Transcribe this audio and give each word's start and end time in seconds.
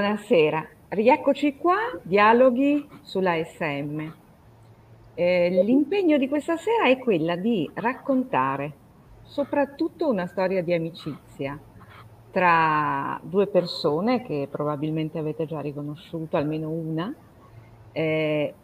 Buonasera, 0.00 0.66
rieccoci 0.88 1.58
qua, 1.58 1.76
dialoghi 2.00 2.88
sulla 3.02 3.34
SM. 3.44 4.10
Eh, 5.12 5.62
l'impegno 5.62 6.16
di 6.16 6.26
questa 6.26 6.56
sera 6.56 6.84
è 6.86 6.96
quella 6.96 7.36
di 7.36 7.70
raccontare 7.74 8.72
soprattutto 9.24 10.08
una 10.08 10.26
storia 10.26 10.62
di 10.62 10.72
amicizia 10.72 11.60
tra 12.30 13.20
due 13.22 13.46
persone 13.48 14.22
che 14.22 14.48
probabilmente 14.50 15.18
avete 15.18 15.44
già 15.44 15.60
riconosciuto, 15.60 16.38
almeno 16.38 16.70
una, 16.70 17.14
eh, 17.92 18.54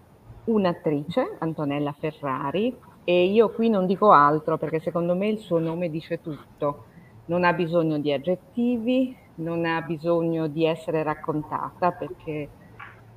un'attrice, 0.44 1.36
Antonella 1.40 1.92
Ferrari, 1.92 2.74
e 3.04 3.24
io 3.26 3.50
qui 3.50 3.68
non 3.68 3.84
dico 3.84 4.10
altro 4.10 4.56
perché 4.56 4.80
secondo 4.80 5.14
me 5.14 5.28
il 5.28 5.38
suo 5.38 5.58
nome 5.58 5.90
dice 5.90 6.22
tutto, 6.22 6.84
non 7.26 7.44
ha 7.44 7.52
bisogno 7.52 7.98
di 7.98 8.10
aggettivi, 8.10 9.24
non 9.36 9.64
ha 9.64 9.80
bisogno 9.82 10.46
di 10.46 10.64
essere 10.64 11.02
raccontata 11.02 11.92
perché 11.92 12.48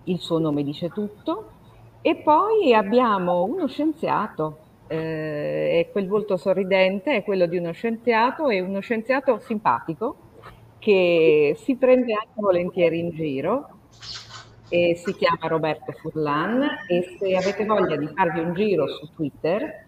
il 0.03 0.19
suo 0.19 0.39
nome 0.39 0.63
dice 0.63 0.89
tutto. 0.89 1.51
E 2.01 2.15
poi 2.15 2.73
abbiamo 2.73 3.43
uno 3.43 3.67
scienziato, 3.67 4.57
eh, 4.87 5.79
e 5.79 5.89
quel 5.91 6.07
volto 6.07 6.37
sorridente 6.37 7.15
è 7.15 7.23
quello 7.23 7.45
di 7.45 7.57
uno 7.57 7.71
scienziato 7.71 8.49
e 8.49 8.59
uno 8.61 8.79
scienziato 8.79 9.39
simpatico 9.39 10.15
che 10.79 11.55
si 11.57 11.76
prende 11.76 12.13
anche 12.13 12.33
volentieri 12.35 12.99
in 12.99 13.09
giro 13.11 13.70
e 14.70 14.95
si 14.95 15.13
chiama 15.13 15.48
Roberto 15.48 15.91
Furlan 15.91 16.63
e 16.87 17.17
se 17.17 17.35
avete 17.35 17.65
voglia 17.65 17.98
di 17.98 18.07
farvi 18.07 18.39
un 18.39 18.54
giro 18.54 18.87
su 18.87 19.11
Twitter 19.13 19.87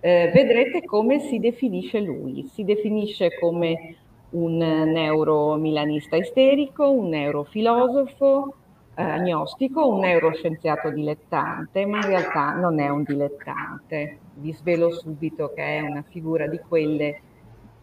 eh, 0.00 0.30
vedrete 0.34 0.84
come 0.84 1.20
si 1.20 1.38
definisce 1.38 2.00
lui. 2.00 2.46
Si 2.52 2.62
definisce 2.64 3.38
come 3.40 3.96
un 4.34 4.56
neuromilanista 4.56 6.16
isterico, 6.16 6.90
un 6.90 7.08
neurofilosofo 7.10 8.54
eh, 8.94 9.02
agnostico, 9.02 9.88
un 9.88 10.00
neuroscienziato 10.00 10.90
dilettante, 10.90 11.86
ma 11.86 11.98
in 11.98 12.06
realtà 12.06 12.52
non 12.52 12.80
è 12.80 12.88
un 12.88 13.02
dilettante. 13.02 14.18
Vi 14.34 14.52
svelo 14.52 14.90
subito 14.92 15.52
che 15.54 15.78
è 15.78 15.80
una 15.80 16.02
figura 16.02 16.46
di 16.46 16.58
quelle 16.66 17.20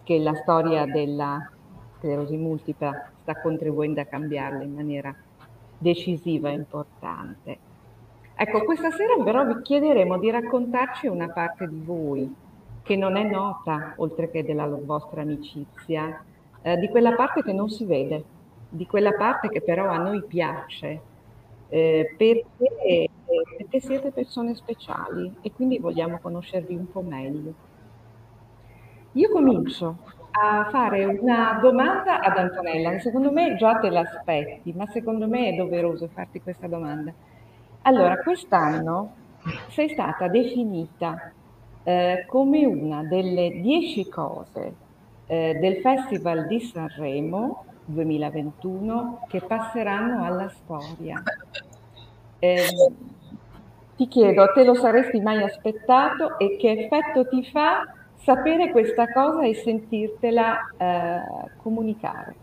che 0.04 0.20
la 0.20 0.36
storia 0.36 0.86
della 0.86 1.50
sclerosi 1.98 2.36
multipla 2.36 3.12
sta 3.22 3.40
contribuendo 3.40 4.02
a 4.02 4.06
cambiarla 4.06 4.64
in 4.64 4.74
maniera 4.74 5.16
decisiva 5.78 6.50
e 6.50 6.54
importante. 6.54 7.58
Ecco, 8.36 8.64
questa 8.64 8.92
sera 8.92 9.22
però 9.24 9.46
vi 9.46 9.62
chiederemo 9.62 10.18
di 10.18 10.32
raccontarci 10.32 11.08
una 11.08 11.30
parte 11.30 11.68
di 11.68 11.82
voi 11.84 12.36
che 12.82 12.96
non 12.96 13.16
è 13.16 13.24
nota, 13.24 13.94
oltre 13.98 14.32
che 14.32 14.44
della 14.44 14.66
vostra 14.66 15.22
amicizia, 15.22 16.24
eh, 16.62 16.78
di 16.78 16.88
quella 16.90 17.14
parte 17.14 17.42
che 17.44 17.54
non 17.54 17.70
si 17.70 17.86
vede, 17.86 18.24
di 18.70 18.86
quella 18.86 19.12
parte 19.14 19.50
che 19.50 19.62
però 19.62 19.88
a 19.90 19.98
noi 19.98 20.24
piace, 20.24 21.02
eh, 21.70 22.14
perché, 22.18 23.10
perché 23.58 23.80
siete 23.80 24.12
persone 24.12 24.56
speciali 24.56 25.34
e 25.42 25.52
quindi 25.52 25.80
vogliamo 25.80 26.20
conoscervi 26.22 26.76
un 26.76 26.92
po' 26.92 27.02
meglio. 27.02 27.54
Io 29.14 29.30
comincio 29.30 29.98
a 30.32 30.70
fare 30.70 31.04
una 31.04 31.60
domanda 31.62 32.22
ad 32.22 32.38
Antonella, 32.38 32.98
secondo 33.00 33.32
me 33.32 33.56
già 33.58 33.76
te 33.80 33.90
l'aspetti, 33.90 34.72
ma 34.74 34.86
secondo 34.88 35.28
me 35.28 35.50
è 35.50 35.56
doveroso 35.56 36.08
farti 36.08 36.42
questa 36.42 36.68
domanda. 36.68 37.12
Allora, 37.84 38.18
quest'anno 38.18 39.16
sei 39.70 39.90
stata 39.90 40.28
definita 40.28 41.34
eh, 41.84 42.26
come 42.28 42.66
una 42.66 43.04
delle 43.04 43.60
dieci 43.62 44.08
cose 44.08 44.81
eh, 45.32 45.58
del 45.62 45.78
Festival 45.78 46.46
di 46.46 46.60
Sanremo 46.60 47.64
2021 47.86 49.28
che 49.30 49.40
passeranno 49.40 50.26
alla 50.26 50.50
storia. 50.50 51.24
Eh, 52.38 52.68
ti 53.96 54.08
chiedo, 54.10 54.52
te 54.54 54.66
lo 54.66 54.74
saresti 54.74 55.22
mai 55.22 55.42
aspettato 55.42 56.38
e 56.38 56.58
che 56.58 56.72
effetto 56.72 57.30
ti 57.30 57.50
fa 57.50 57.94
sapere 58.22 58.72
questa 58.72 59.10
cosa 59.10 59.46
e 59.46 59.54
sentirtela 59.56 60.58
eh, 60.78 61.22
comunicare? 61.62 62.36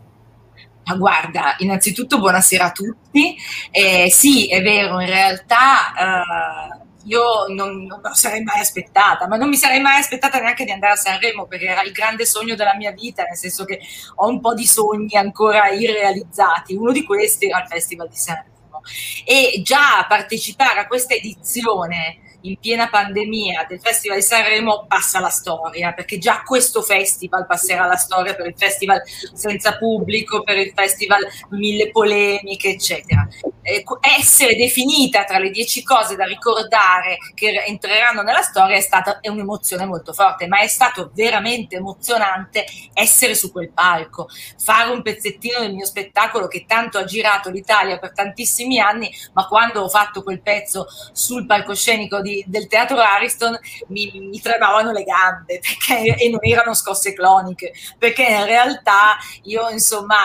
Ma 0.85 0.95
guarda, 0.95 1.55
innanzitutto 1.59 2.17
buonasera 2.17 2.65
a 2.65 2.71
tutti. 2.71 3.35
Eh, 3.69 4.09
sì, 4.09 4.49
è 4.49 4.63
vero, 4.63 4.99
in 4.99 5.07
realtà 5.07 5.93
eh, 5.93 6.78
io 7.09 7.47
non, 7.47 7.85
non 7.85 8.01
lo 8.01 8.13
sarei 8.13 8.43
mai 8.43 8.59
aspettata, 8.59 9.27
ma 9.27 9.35
non 9.35 9.49
mi 9.49 9.57
sarei 9.57 9.81
mai 9.81 9.97
aspettata 9.97 10.39
neanche 10.39 10.63
di 10.63 10.71
andare 10.71 10.93
a 10.93 10.95
Sanremo 10.95 11.47
perché 11.47 11.65
era 11.65 11.81
il 11.81 11.91
grande 11.91 12.25
sogno 12.25 12.55
della 12.55 12.75
mia 12.75 12.91
vita, 12.91 13.23
nel 13.23 13.35
senso 13.35 13.65
che 13.65 13.79
ho 14.15 14.27
un 14.27 14.39
po' 14.39 14.53
di 14.53 14.67
sogni 14.67 15.15
ancora 15.15 15.69
irrealizzati. 15.69 16.75
Uno 16.75 16.91
di 16.91 17.03
questi 17.03 17.47
era 17.47 17.61
il 17.61 17.67
Festival 17.67 18.07
di 18.09 18.15
Sanremo. 18.15 18.81
E 19.25 19.61
già 19.63 20.05
partecipare 20.07 20.79
a 20.79 20.87
questa 20.87 21.15
edizione 21.15 22.28
in 22.41 22.57
piena 22.57 22.89
pandemia 22.89 23.65
del 23.67 23.79
Festival 23.79 24.17
di 24.17 24.23
Sanremo 24.23 24.85
passa 24.87 25.17
alla 25.17 25.29
storia, 25.29 25.93
perché 25.93 26.17
già 26.17 26.41
questo 26.43 26.81
festival 26.81 27.45
passerà 27.45 27.83
alla 27.83 27.95
storia 27.95 28.35
per 28.35 28.47
il 28.47 28.55
festival 28.55 29.01
senza 29.33 29.77
pubblico, 29.77 30.43
per 30.43 30.57
il 30.57 30.71
festival 30.75 31.25
mille 31.49 31.91
polemiche, 31.91 32.69
eccetera. 32.69 33.27
Eh, 33.61 33.83
essere 34.17 34.55
definita 34.55 35.25
tra 35.25 35.37
le 35.37 35.49
dieci 35.51 35.83
cose 35.83 36.15
da 36.15 36.25
ricordare 36.25 37.17
che 37.35 37.63
entreranno 37.65 38.21
nella 38.21 38.41
storia 38.41 38.77
è 38.77 38.81
stata 38.81 39.19
è 39.19 39.27
un'emozione 39.27 39.85
molto 39.85 40.13
forte, 40.13 40.47
ma 40.47 40.59
è 40.59 40.67
stato 40.67 41.11
veramente 41.13 41.75
emozionante 41.75 42.65
essere 42.93 43.35
su 43.35 43.51
quel 43.51 43.71
palco, 43.71 44.27
fare 44.57 44.91
un 44.91 45.01
pezzettino 45.01 45.59
del 45.59 45.73
mio 45.73 45.85
spettacolo 45.85 46.47
che 46.47 46.65
tanto 46.65 46.97
ha 46.97 47.03
girato 47.03 47.49
l'Italia 47.49 47.99
per 47.99 48.13
tantissimi 48.13 48.79
anni, 48.79 49.11
ma 49.33 49.45
quando 49.47 49.81
ho 49.81 49.89
fatto 49.89 50.23
quel 50.23 50.41
pezzo 50.41 50.87
sul 51.11 51.45
palcoscenico 51.45 52.21
di 52.21 52.28
di, 52.29 52.43
del 52.47 52.67
teatro 52.67 52.97
Ariston 52.97 53.57
mi, 53.87 54.11
mi, 54.15 54.39
tremavano 54.39 54.91
le 54.91 55.03
gambe 55.03 55.59
perché, 55.59 56.15
e 56.15 56.29
non 56.29 56.39
erano 56.41 56.73
scosse 56.73 57.13
cloniche, 57.13 57.73
perché 57.97 58.23
in 58.23 58.45
realtà 58.45 59.17
io 59.43 59.69
insomma 59.69 60.15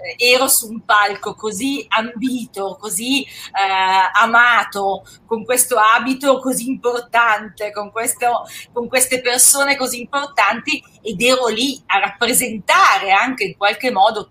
eh, 0.00 0.32
ero 0.32 0.48
su 0.48 0.68
un 0.68 0.84
palco 0.84 1.34
così 1.34 1.84
ambito, 1.88 2.76
così 2.80 3.22
eh, 3.22 4.20
amato, 4.20 5.04
con 5.26 5.44
questo 5.44 5.76
abito 5.76 6.40
così 6.40 6.68
importante, 6.68 7.72
con, 7.72 7.90
questo, 7.90 8.46
con 8.72 8.88
queste 8.88 9.20
persone 9.20 9.76
così 9.76 10.00
importanti 10.00 10.82
ed 11.04 11.20
ero 11.20 11.48
lì 11.48 11.80
a 11.86 11.98
rappresentare 11.98 13.12
anche 13.12 13.44
in 13.44 13.56
qualche 13.58 13.90
modo 13.90 14.26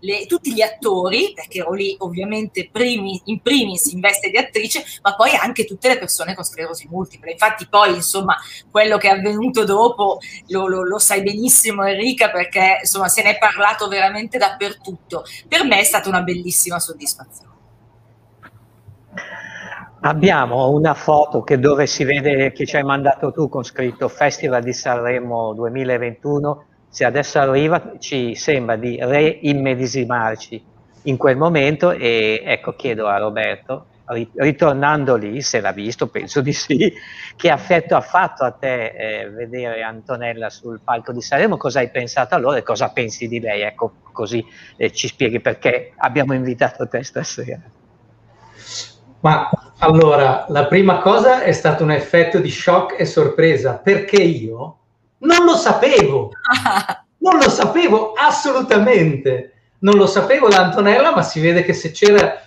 le, 0.00 0.26
tutti 0.26 0.52
gli 0.52 0.60
attori, 0.60 1.32
perché 1.34 1.58
ero 1.58 1.72
lì 1.72 1.96
ovviamente 1.98 2.68
primi, 2.70 3.20
in 3.24 3.40
primis 3.40 3.86
in 3.86 4.00
veste 4.00 4.30
di 4.30 4.36
attrice, 4.36 4.84
ma 5.02 5.16
poi 5.16 5.34
anche 5.34 5.64
tutte 5.64 5.88
le 5.88 5.98
persone 5.98 6.34
con 6.34 6.44
sclerosi 6.44 6.86
multiple. 6.88 7.32
Infatti 7.32 7.66
poi 7.68 7.94
insomma 7.94 8.36
quello 8.70 8.98
che 8.98 9.08
è 9.08 9.12
avvenuto 9.12 9.64
dopo 9.64 10.18
lo, 10.48 10.68
lo, 10.68 10.84
lo 10.84 10.98
sai 10.98 11.22
benissimo 11.22 11.84
Enrica 11.84 12.30
perché 12.30 12.78
insomma 12.82 13.08
se 13.08 13.22
ne 13.22 13.30
è 13.30 13.38
parlato 13.38 13.88
veramente 13.88 14.38
dappertutto. 14.38 15.24
Per 15.48 15.64
me 15.64 15.80
è 15.80 15.84
stata 15.84 16.08
una 16.08 16.22
bellissima 16.22 16.78
soddisfazione. 16.78 17.55
Abbiamo 20.06 20.70
una 20.70 20.94
foto 20.94 21.42
che 21.42 21.58
dove 21.58 21.88
si 21.88 22.04
vede 22.04 22.52
che 22.52 22.64
ci 22.64 22.76
hai 22.76 22.84
mandato 22.84 23.32
tu 23.32 23.48
con 23.48 23.64
scritto 23.64 24.06
Festival 24.06 24.62
di 24.62 24.72
Sanremo 24.72 25.52
2021. 25.52 26.64
Se 26.88 27.04
adesso 27.04 27.40
arriva 27.40 27.94
ci 27.98 28.36
sembra 28.36 28.76
di 28.76 28.96
reimmedesimarci 29.00 30.64
in 31.02 31.16
quel 31.16 31.36
momento 31.36 31.90
e 31.90 32.40
ecco 32.44 32.76
chiedo 32.76 33.08
a 33.08 33.18
Roberto, 33.18 33.86
ritornando 34.36 35.16
lì, 35.16 35.42
se 35.42 35.60
l'ha 35.60 35.72
visto, 35.72 36.06
penso 36.06 36.40
di 36.40 36.52
sì, 36.52 36.92
che 37.34 37.50
affetto 37.50 37.96
ha 37.96 38.00
fatto 38.00 38.44
a 38.44 38.52
te 38.52 38.92
eh, 38.92 39.30
vedere 39.30 39.82
Antonella 39.82 40.50
sul 40.50 40.82
palco 40.84 41.10
di 41.10 41.20
Sanremo, 41.20 41.56
cosa 41.56 41.80
hai 41.80 41.90
pensato 41.90 42.36
allora 42.36 42.58
e 42.58 42.62
cosa 42.62 42.90
pensi 42.90 43.26
di 43.26 43.40
lei? 43.40 43.62
Ecco, 43.62 43.94
così 44.12 44.46
eh, 44.76 44.92
ci 44.92 45.08
spieghi 45.08 45.40
perché 45.40 45.94
abbiamo 45.96 46.32
invitato 46.32 46.86
te 46.86 47.02
stasera. 47.02 47.60
Ma 49.20 49.50
allora, 49.78 50.46
la 50.48 50.66
prima 50.66 50.98
cosa 50.98 51.42
è 51.42 51.52
stato 51.52 51.82
un 51.82 51.90
effetto 51.90 52.38
di 52.38 52.50
shock 52.50 52.98
e 52.98 53.04
sorpresa, 53.04 53.74
perché 53.74 54.16
io 54.16 54.76
non 55.18 55.44
lo 55.44 55.56
sapevo, 55.56 56.30
non 57.18 57.38
lo 57.38 57.48
sapevo 57.48 58.12
assolutamente, 58.12 59.52
non 59.80 59.96
lo 59.96 60.06
sapevo 60.06 60.48
da 60.48 60.62
Antonella, 60.64 61.14
ma 61.14 61.22
si 61.22 61.40
vede 61.40 61.62
che 61.64 61.72
se 61.72 61.90
c'era 61.90 62.40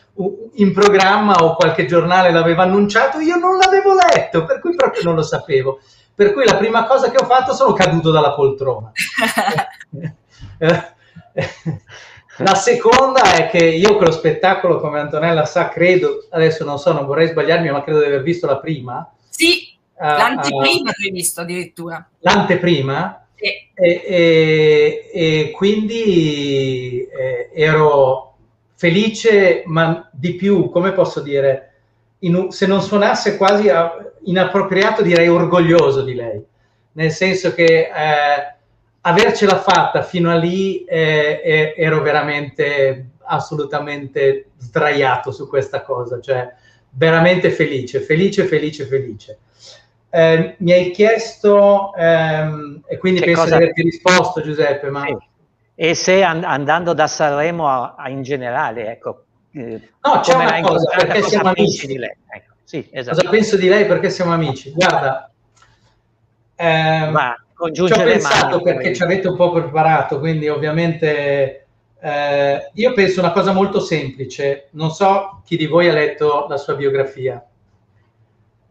in 0.54 0.74
programma 0.74 1.36
o 1.44 1.56
qualche 1.56 1.86
giornale 1.86 2.31
l'aveva 2.31 2.63
annunciato, 2.63 3.19
io 3.19 3.38
non 3.38 3.57
l'avevo 3.57 3.94
letto, 3.94 4.45
per 4.45 4.60
cui 4.60 4.75
proprio 4.75 5.04
non 5.04 5.15
lo 5.15 5.24
sapevo. 5.24 5.80
Per 6.13 6.33
cui 6.33 6.44
la 6.44 6.57
prima 6.57 6.86
cosa 6.86 7.10
che 7.10 7.18
ho 7.18 7.25
fatto 7.25 7.54
sono 7.54 7.72
caduto 7.72 8.12
dalla 8.12 8.33
poltrona. 8.33 8.92
La 12.39 12.56
seconda 12.56 13.36
è 13.36 13.50
che 13.50 13.65
io 13.65 13.97
quello 13.97 14.12
spettacolo, 14.12 14.80
come 14.80 15.00
Antonella 15.00 15.45
sa, 15.45 15.68
credo, 15.68 16.25
adesso 16.30 16.63
non 16.63 16.80
so, 16.80 16.94
non 16.94 17.06
vorrei 17.06 17.27
sbagliarmi, 17.27 17.69
ma 17.69 17.83
credo 17.83 18.00
di 18.00 18.06
aver 18.06 18.21
visto 18.21 18.47
la 18.47 18.59
prima. 18.59 19.12
Sì, 19.30 19.77
uh, 19.95 20.03
l'anteprima 20.03 20.89
uh, 20.89 21.03
hai 21.03 21.12
visto 21.12 21.41
addirittura. 21.41 22.09
L'anteprima? 22.19 23.27
Sì. 23.36 23.45
E, 23.74 24.03
e, 24.06 25.09
e 25.13 25.51
quindi 25.51 27.06
eh, 27.07 27.50
ero 27.53 28.36
felice, 28.75 29.63
ma 29.65 30.09
di 30.12 30.36
più, 30.36 30.69
come 30.69 30.94
posso 30.94 31.19
dire, 31.19 31.74
in, 32.19 32.51
se 32.51 32.68
non 32.68 32.81
suonasse 32.81 33.36
quasi 33.36 33.68
a, 33.68 33.97
inappropriato, 34.24 35.01
direi 35.01 35.27
orgoglioso 35.27 36.03
di 36.03 36.13
lei, 36.13 36.41
nel 36.94 37.12
senso 37.12 37.53
che 37.53 37.89
eh, 37.94 38.53
avercela 39.01 39.57
fatta 39.60 40.01
fino 40.04 40.31
a 40.31 40.36
lì 40.36 40.84
eh, 40.84 41.42
eh, 41.44 41.74
ero 41.78 42.01
veramente 42.01 43.12
assolutamente 43.22 44.51
sdraiato 44.57 45.31
su 45.31 45.48
questa 45.48 45.81
cosa, 45.81 46.19
cioè 46.19 46.51
veramente 46.92 47.51
felice, 47.51 48.01
felice, 48.01 48.46
felice, 48.46 48.86
felice. 48.86 49.40
Eh, 50.10 50.56
mi 50.57 50.72
hai 50.72 50.90
chiesto, 50.92 51.94
ehm, 51.96 52.81
e 52.88 52.98
quindi 52.98 53.19
che 53.19 53.28
penso 53.28 53.42
cosa... 53.44 53.57
di 53.57 53.63
averti 53.63 53.81
risposto 53.84 54.42
Giuseppe, 54.42 54.90
ma... 54.90 55.06
E 55.75 55.94
se 55.94 56.24
and- 56.24 56.44
andando 56.44 56.94
da 56.94 57.07
Sanremo 57.07 57.68
a, 57.68 57.96
a 57.96 58.10
in 58.10 58.24
generale, 58.24 58.92
ecco, 58.92 59.24
eh, 59.51 59.90
no, 60.01 60.19
c'è 60.19 60.34
una 60.34 60.60
cosa, 60.62 60.96
perché 60.96 61.19
cosa 61.19 61.28
siamo 61.30 61.50
amici. 61.50 61.88
Di 61.88 61.98
lei? 61.98 62.18
Ecco, 62.28 62.54
sì, 62.63 62.88
esatto. 62.92 63.18
Cosa 63.18 63.30
penso 63.30 63.56
di 63.56 63.68
lei 63.69 63.86
perché 63.86 64.10
siamo 64.10 64.34
amici? 64.34 64.72
Guarda, 64.72 65.31
ehm, 66.56 67.12
Ma, 67.12 67.36
ci 67.72 67.82
ho 67.82 68.04
pensato 68.04 68.62
perché 68.62 68.94
ci 68.94 69.04
avete 69.04 69.28
un 69.28 69.36
po' 69.36 69.52
preparato, 69.52 70.20
quindi 70.20 70.48
ovviamente 70.48 71.68
eh, 72.02 72.70
io 72.74 72.94
penso 72.94 73.20
una 73.20 73.32
cosa 73.32 73.52
molto 73.52 73.80
semplice. 73.80 74.70
Non 74.72 74.92
so 74.92 75.42
chi 75.46 75.58
di 75.58 75.66
voi 75.66 75.90
ha 75.90 75.94
letto 75.94 76.46
la 76.48 76.58
sua 76.58 76.76
biografia. 76.76 77.46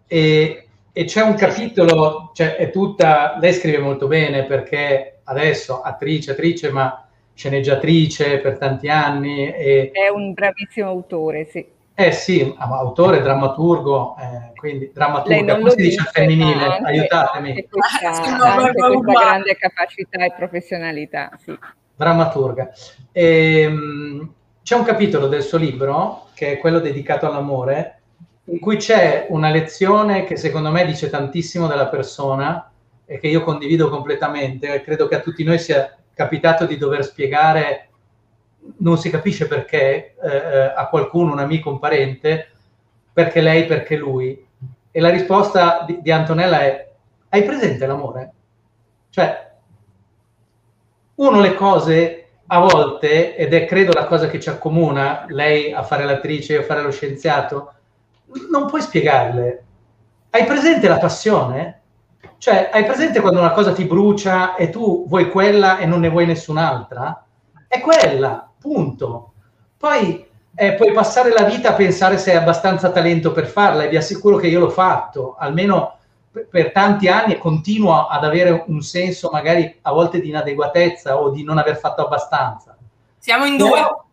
E, 0.07 0.69
e 0.93 1.05
c'è 1.05 1.23
un 1.23 1.35
capitolo, 1.35 2.31
cioè 2.35 2.57
è 2.57 2.71
tutta, 2.71 3.37
lei 3.39 3.53
scrive 3.53 3.79
molto 3.79 4.07
bene 4.07 4.45
perché 4.45 5.21
adesso 5.25 5.83
attrice, 5.83 6.31
attrice, 6.31 6.71
ma 6.71 7.07
sceneggiatrice 7.35 8.39
per 8.39 8.57
tanti 8.59 8.89
anni. 8.89 9.53
E... 9.53 9.91
È 9.93 10.09
un 10.09 10.33
bravissimo 10.33 10.89
autore, 10.89 11.45
sì. 11.45 11.77
Eh 12.01 12.13
sì, 12.13 12.55
autore, 12.57 13.21
drammaturgo, 13.21 14.15
eh, 14.21 14.53
quindi 14.55 14.93
drammaturga, 14.95 15.57
come 15.57 15.71
si 15.71 15.83
dice 15.83 15.99
al 15.99 16.07
femminile? 16.07 16.65
Anche, 16.65 16.85
Aiutatemi. 16.85 17.49
Anche 17.49 17.69
questa, 17.69 18.09
anche 18.11 18.73
questa 18.73 19.13
grande 19.13 19.57
capacità 19.57 20.25
e 20.25 20.33
professionalità, 20.37 21.31
sì. 21.43 21.59
Drammaturga. 21.97 22.71
E, 23.11 23.67
um, 23.67 24.33
c'è 24.63 24.77
un 24.77 24.85
capitolo 24.85 25.27
del 25.27 25.43
suo 25.43 25.59
libro, 25.59 26.29
che 26.35 26.53
è 26.53 26.59
quello 26.59 26.79
dedicato 26.79 27.27
all'amore, 27.27 28.03
in 28.45 28.61
cui 28.61 28.77
c'è 28.77 29.27
una 29.31 29.51
lezione 29.51 30.23
che 30.23 30.37
secondo 30.37 30.71
me 30.71 30.87
dice 30.87 31.11
tantissimo 31.11 31.67
della 31.67 31.89
persona 31.89 32.71
e 33.07 33.19
che 33.19 33.27
io 33.27 33.43
condivido 33.43 33.89
completamente 33.89 34.73
e 34.73 34.83
credo 34.83 35.09
che 35.09 35.17
a 35.17 35.21
tutti 35.21 35.43
noi 35.43 35.59
sia 35.59 35.97
capitato 36.15 36.65
di 36.65 36.77
dover 36.77 37.05
spiegare, 37.05 37.88
non 38.79 38.99
si 38.99 39.11
capisce 39.11 39.47
perché, 39.47 40.15
eh, 40.23 40.29
eh, 40.29 40.73
a 40.75 40.89
qualcuno, 40.89 41.33
un 41.33 41.39
amico, 41.39 41.71
un 41.71 41.79
parente, 41.79 42.51
perché 43.13 43.41
lei, 43.41 43.67
perché 43.67 43.97
lui. 43.97 44.47
E 44.91 45.01
la 45.01 45.11
risposta 45.11 45.85
di, 45.87 46.01
di 46.01 46.11
Antonella 46.11 46.61
è, 46.61 46.91
hai 47.31 47.43
presente 47.43 47.87
l'amore? 47.87 48.33
Cioè, 49.11 49.51
uno 51.17 51.41
le 51.41 51.55
cose 51.55 52.29
a 52.47 52.61
volte, 52.61 53.37
ed 53.37 53.53
è 53.53 53.67
credo 53.67 53.93
la 53.93 54.07
cosa 54.07 54.29
che 54.29 54.41
ci 54.41 54.49
accomuna, 54.49 55.25
lei 55.29 55.73
a 55.73 55.83
fare 55.83 56.05
l'attrice, 56.05 56.55
io 56.55 56.61
a 56.61 56.65
fare 56.65 56.83
lo 56.83 56.91
scienziato, 56.91 57.73
non 58.51 58.67
puoi 58.67 58.81
spiegarle. 58.81 59.65
Hai 60.31 60.45
presente 60.45 60.89
la 60.89 60.99
passione? 60.99 61.81
Cioè, 62.39 62.71
hai 62.73 62.85
presente 62.85 63.21
quando 63.21 63.41
una 63.41 63.53
cosa 63.53 63.73
ti 63.73 63.85
brucia 63.85 64.55
e 64.55 64.71
tu 64.71 65.07
vuoi 65.09 65.29
quella 65.31 65.79
e 65.79 65.87
non 65.87 66.01
ne 66.01 66.09
vuoi 66.09 66.27
nessun'altra? 66.27 67.25
È 67.67 67.81
quella, 67.81 68.48
punto. 68.69 69.33
Poi 69.77 70.27
eh, 70.55 70.75
puoi 70.75 70.93
passare 70.93 71.31
la 71.31 71.45
vita 71.45 71.71
a 71.71 71.75
pensare 71.75 72.19
se 72.19 72.33
hai 72.33 72.37
abbastanza 72.37 72.91
talento 72.91 73.33
per 73.33 73.47
farla 73.47 73.85
e 73.85 73.89
vi 73.89 73.97
assicuro 73.97 74.37
che 74.37 74.49
io 74.49 74.61
l'ho 74.61 74.71
fatto, 74.71 75.37
almeno 75.39 75.97
per, 76.51 76.73
tanti 76.73 77.09
anni 77.09 77.35
e 77.35 77.39
continuo 77.39 78.07
ad 78.07 78.25
avere 78.25 78.65
un 78.67 78.81
senso 78.83 79.31
magari 79.33 79.79
a 79.83 79.93
volte 79.93 80.21
di 80.21 80.29
inadeguatezza 80.29 81.19
o 81.19 81.31
di 81.31 81.43
non 81.43 81.59
aver 81.59 81.79
fatto 81.79 82.05
abbastanza. 82.05 82.77
Siamo 83.19 83.45
in 83.45 83.57
due. 83.57 83.71
Però, 83.71 84.05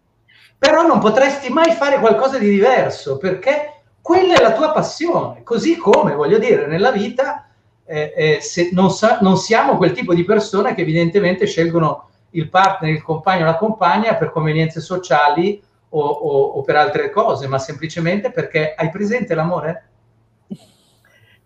però 0.57 0.87
non 0.87 0.99
potresti 0.99 1.49
mai 1.49 1.71
fare 1.71 1.99
qualcosa 1.99 2.37
di 2.37 2.49
diverso 2.49 3.17
perché 3.17 3.81
quella 4.01 4.35
è 4.35 4.41
la 4.41 4.53
tua 4.53 4.71
passione, 4.71 5.41
così 5.43 5.77
come 5.77 6.13
voglio 6.13 6.37
dire 6.37 6.67
nella 6.67 6.91
vita 6.91 7.47
eh, 7.85 8.13
eh, 8.15 8.41
se 8.41 8.69
non, 8.71 8.91
sa, 8.91 9.19
non, 9.21 9.37
siamo 9.37 9.77
quel 9.77 9.93
tipo 9.93 10.13
di 10.13 10.23
persone 10.23 10.73
che 10.73 10.81
evidentemente 10.81 11.45
scelgono 11.45 12.09
il 12.35 12.49
partner, 12.49 12.91
il 12.91 13.01
compagno 13.01 13.45
la 13.45 13.57
compagna 13.57 14.15
per 14.15 14.31
convenienze 14.31 14.79
sociali 14.81 15.61
o, 15.89 15.99
o, 15.99 16.43
o, 16.57 16.61
per 16.61 16.75
altre 16.75 17.09
cose, 17.09 17.47
ma 17.47 17.57
semplicemente 17.57 18.31
perché 18.31 18.73
hai 18.75 18.89
presente 18.89 19.33
l'amore? 19.33 19.89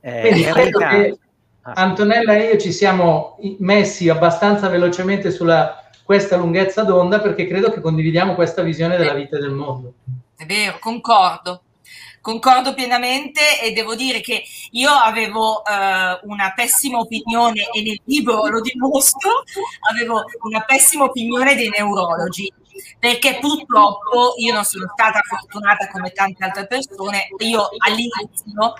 Eh, 0.01 0.21
Quindi 0.21 0.43
credo 0.43 0.79
che 0.79 1.17
ah, 1.61 1.71
Antonella 1.73 2.35
e 2.35 2.51
io 2.51 2.57
ci 2.57 2.71
siamo 2.71 3.37
messi 3.59 4.09
abbastanza 4.09 4.69
velocemente 4.69 5.29
sulla 5.29 5.83
questa 6.03 6.37
lunghezza 6.37 6.83
d'onda 6.83 7.19
perché 7.19 7.45
credo 7.45 7.69
che 7.71 7.81
condividiamo 7.81 8.33
questa 8.33 8.63
visione 8.63 8.97
della 8.97 9.13
vita 9.13 9.37
e 9.37 9.41
del 9.41 9.51
mondo. 9.51 9.93
È 10.35 10.45
vero, 10.45 10.77
concordo. 10.79 11.61
Concordo 12.21 12.73
pienamente 12.73 13.61
e 13.61 13.71
devo 13.71 13.95
dire 13.95 14.19
che 14.19 14.43
io 14.71 14.91
avevo 14.91 15.63
eh, 15.63 16.19
una 16.23 16.51
pessima 16.53 16.99
opinione 16.99 17.69
e 17.71 17.81
nel 17.81 18.01
libro 18.05 18.45
lo 18.47 18.59
dimostro, 18.59 19.43
avevo 19.89 20.23
una 20.41 20.61
pessima 20.61 21.05
opinione 21.05 21.55
dei 21.55 21.69
neurologi 21.69 22.51
perché 22.97 23.39
purtroppo 23.39 24.33
io 24.37 24.53
non 24.53 24.63
sono 24.63 24.87
stata 24.93 25.21
fortunata 25.21 25.89
come 25.89 26.11
tante 26.11 26.43
altre 26.43 26.67
persone, 26.67 27.27
io 27.39 27.69
all'inizio 27.85 28.73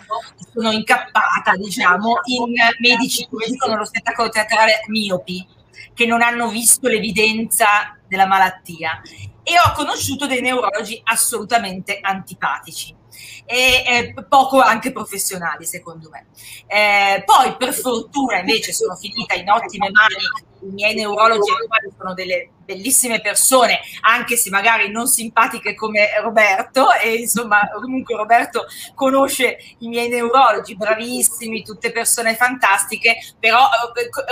sono 0.53 0.71
incappata, 0.71 1.55
diciamo, 1.55 2.19
in 2.25 2.53
medici 2.79 3.27
che 3.27 3.49
dicono 3.49 3.75
lo 3.75 3.85
spettacolo 3.85 4.29
teatrale 4.29 4.81
miopi, 4.87 5.45
che 5.93 6.05
non 6.05 6.21
hanno 6.21 6.49
visto 6.49 6.87
l'evidenza 6.87 7.97
della 8.07 8.25
malattia. 8.25 9.01
E 9.43 9.53
ho 9.59 9.71
conosciuto 9.73 10.27
dei 10.27 10.41
neurologi 10.41 10.99
assolutamente 11.03 11.99
antipatici 12.01 12.98
e, 13.51 14.13
e 14.15 14.25
poco 14.29 14.59
anche 14.59 14.91
professionali 14.91 15.65
secondo 15.65 16.07
me. 16.11 16.27
Eh, 16.67 17.23
poi 17.25 17.55
per 17.57 17.73
fortuna 17.73 18.37
invece 18.37 18.71
sono 18.73 18.95
finita 18.95 19.33
in 19.33 19.49
ottime 19.49 19.89
mani, 19.89 20.48
i 20.61 20.71
miei 20.71 20.95
neurologi 20.95 21.51
sono 21.97 22.13
delle 22.13 22.51
bellissime 22.69 23.19
persone, 23.19 23.79
anche 24.01 24.37
se 24.37 24.51
magari 24.51 24.91
non 24.91 25.07
simpatiche 25.07 25.73
come 25.73 26.07
Roberto, 26.21 26.93
e 26.93 27.15
insomma 27.15 27.67
comunque 27.71 28.15
Roberto 28.15 28.67
conosce 28.93 29.57
i 29.79 29.87
miei 29.87 30.07
neurologi, 30.07 30.75
bravissimi, 30.75 31.63
tutte 31.63 31.91
persone 31.91 32.35
fantastiche, 32.35 33.17
però 33.39 33.67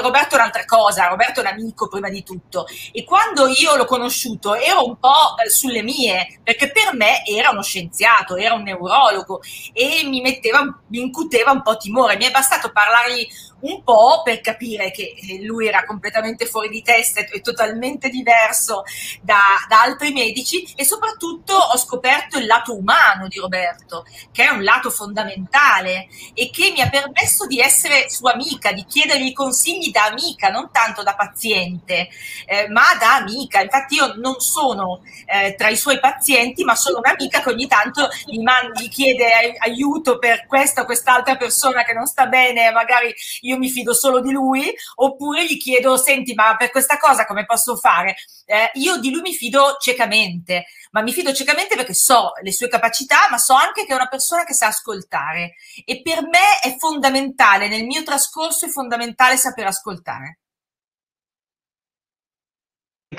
Roberto 0.02 0.36
è 0.36 0.38
un'altra 0.38 0.66
cosa, 0.66 1.08
Roberto 1.08 1.40
è 1.40 1.44
un 1.44 1.50
amico 1.50 1.88
prima 1.88 2.10
di 2.10 2.22
tutto. 2.22 2.68
E 2.92 3.04
quando 3.04 3.48
io 3.48 3.76
l'ho 3.76 3.86
conosciuto 3.86 4.54
ero 4.54 4.86
un 4.86 5.00
po' 5.00 5.36
eh, 5.44 5.50
sulle 5.50 5.82
mie, 5.82 6.40
perché 6.44 6.72
per 6.72 6.94
me 6.94 7.26
era 7.26 7.50
uno 7.50 7.64
scienziato, 7.64 8.36
era 8.36 8.54
un 8.54 8.62
neurologo 8.62 9.42
e 9.74 10.04
mi 10.06 10.22
metteva, 10.22 10.62
mi 10.90 11.00
incuteva 11.00 11.52
un 11.52 11.64
po' 11.64 11.78
timore, 11.78 12.18
mi 12.18 12.26
è 12.26 12.32
bastato 12.32 12.72
parlargli 12.72 13.28
un 13.60 13.84
po' 13.84 14.22
per 14.24 14.42
capire 14.42 14.92
che 14.92 15.16
eh, 15.16 15.44
lui 15.44 15.68
era 15.68 15.86
completamente 15.86 16.46
fuori 16.46 16.70
di 16.70 16.82
testa 16.82 17.22
e 17.22 17.42
totalmente 17.42 18.10
diverso 18.10 18.84
da, 19.22 19.40
da, 19.68 19.82
altri 19.82 20.12
medici 20.12 20.74
e 20.76 20.86
soprattutto 20.86 21.54
ho 21.54 21.78
scoperto 21.78 22.38
il 22.38 22.46
lato 22.46 22.76
umano 22.76 23.28
di 23.28 23.40
Roberto, 23.40 24.06
che 24.32 24.46
è 24.46 24.50
un 24.50 24.64
lato 24.64 24.90
fondamentale 24.90 26.08
e 26.34 26.50
che 26.50 26.72
mi 26.72 26.82
ha 26.82 26.90
permesso 26.90 27.48
di 27.48 27.60
essere 27.60 28.10
sua 28.10 28.34
amica, 28.34 28.72
di 28.72 28.86
chiedergli 28.86 29.34
consigli 29.34 29.92
da 29.92 30.06
amica, 30.06 30.50
non 30.50 30.70
tanto 30.72 31.04
da 31.04 31.16
paziente, 31.16 32.10
eh, 32.46 32.68
ma 32.70 32.96
da 33.00 33.16
amica. 33.16 33.62
Infatti 33.62 33.96
io 33.96 34.14
non 34.16 34.40
sono 34.40 35.02
eh, 35.26 35.56
tra 35.56 35.70
i 35.70 35.78
suoi 35.78 36.00
pazienti, 36.00 36.64
ma 36.64 36.76
sono 36.76 37.00
un'amica 37.00 37.42
che 37.42 37.50
ogni 37.50 37.68
tanto 37.68 38.10
gli, 38.26 38.40
man- 38.42 38.72
gli 38.76 38.90
chiede 38.90 39.56
aiuto 39.60 40.20
per 40.20 40.46
questa 40.46 40.82
o 40.82 40.86
quest'altra 40.86 41.36
persona 41.36 41.84
che 41.84 41.94
non 41.94 42.06
sta 42.06 42.28
bene, 42.28 42.72
magari 42.72 43.14
io 43.48 43.58
mi 43.58 43.70
fido 43.70 43.94
solo 43.94 44.22
di 44.22 44.32
lui, 44.32 44.74
oppure 44.96 45.46
gli 45.46 45.58
chiedo, 45.58 45.98
senti, 45.98 46.34
ma 46.34 46.56
per 46.56 46.70
questa 46.70 46.98
cosa 46.98 47.26
come 47.26 47.46
posso 47.46 47.76
fare? 47.76 48.16
Eh, 48.46 48.72
io 48.76 48.98
di 48.98 49.12
lui 49.12 49.22
mi 49.22 49.34
fido 49.34 49.78
ciecamente, 49.80 50.66
ma 50.92 51.02
mi 51.02 51.12
fido 51.12 51.34
ciecamente 51.34 51.76
perché 51.76 51.94
so 51.94 52.32
le 52.42 52.52
sue 52.52 52.68
capacità, 52.68 53.28
ma 53.30 53.38
so 53.38 53.54
anche 53.54 53.86
che 53.86 53.92
è 53.92 53.96
una 53.96 54.08
persona 54.08 54.44
che 54.44 54.54
sa 54.54 54.68
ascoltare. 54.68 55.56
E 55.86 56.02
per 56.02 56.22
me 56.24 56.60
è 56.62 56.76
fondamentale, 56.78 57.68
nel 57.68 57.86
mio 57.86 58.04
trascorso 58.04 58.66
è 58.66 58.70
fondamentale 58.70 59.38
saper 59.38 59.68
ascoltare 59.68 60.40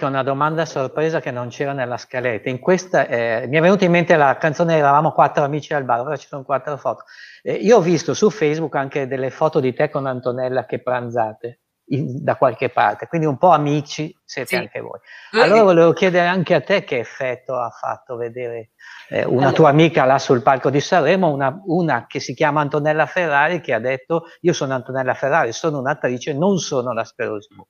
una 0.04 0.22
domanda 0.22 0.66
sorpresa 0.66 1.20
che 1.20 1.30
non 1.30 1.48
c'era 1.48 1.72
nella 1.72 1.96
scaletta. 1.96 2.50
In 2.50 2.58
questa, 2.58 3.06
eh, 3.06 3.46
mi 3.48 3.56
è 3.56 3.60
venuta 3.60 3.84
in 3.84 3.90
mente 3.90 4.16
la 4.16 4.36
canzone 4.36 4.76
Eravamo 4.76 5.12
quattro 5.12 5.44
amici 5.44 5.72
al 5.72 5.84
bar, 5.84 6.00
ora 6.00 6.16
ci 6.16 6.26
sono 6.26 6.44
quattro 6.44 6.76
foto. 6.76 7.04
Eh, 7.42 7.54
io 7.54 7.78
ho 7.78 7.80
visto 7.80 8.14
su 8.14 8.30
Facebook 8.30 8.74
anche 8.76 9.06
delle 9.06 9.30
foto 9.30 9.60
di 9.60 9.72
te 9.72 9.88
con 9.88 10.06
Antonella 10.06 10.66
che 10.66 10.80
pranzate. 10.82 11.60
in, 11.90 12.22
da 12.22 12.36
qualche 12.36 12.68
parte, 12.68 13.06
quindi 13.06 13.26
un 13.26 13.38
po' 13.38 13.48
amici 13.48 14.14
siete 14.24 14.48
sì. 14.48 14.56
anche 14.56 14.80
voi. 14.80 15.00
Allora 15.32 15.62
volevo 15.62 15.92
chiedere 15.94 16.26
anche 16.26 16.54
a 16.54 16.60
te 16.60 16.84
che 16.84 16.98
effetto 16.98 17.56
ha 17.56 17.70
fatto 17.70 18.16
vedere 18.16 18.72
eh, 19.08 19.24
una 19.24 19.38
allora. 19.38 19.52
tua 19.52 19.68
amica 19.70 20.04
là 20.04 20.18
sul 20.18 20.42
palco 20.42 20.68
di 20.68 20.80
Sanremo, 20.80 21.32
una, 21.32 21.58
una, 21.64 22.06
che 22.06 22.20
si 22.20 22.34
chiama 22.34 22.60
Antonella 22.60 23.06
Ferrari, 23.06 23.62
che 23.62 23.72
ha 23.72 23.80
detto 23.80 24.24
io 24.42 24.52
sono 24.52 24.74
Antonella 24.74 25.14
Ferrari, 25.14 25.52
sono 25.52 25.78
un'attrice, 25.78 26.34
non 26.34 26.58
sono 26.58 26.92
la 26.92 27.04
Sperosimo. 27.04 27.68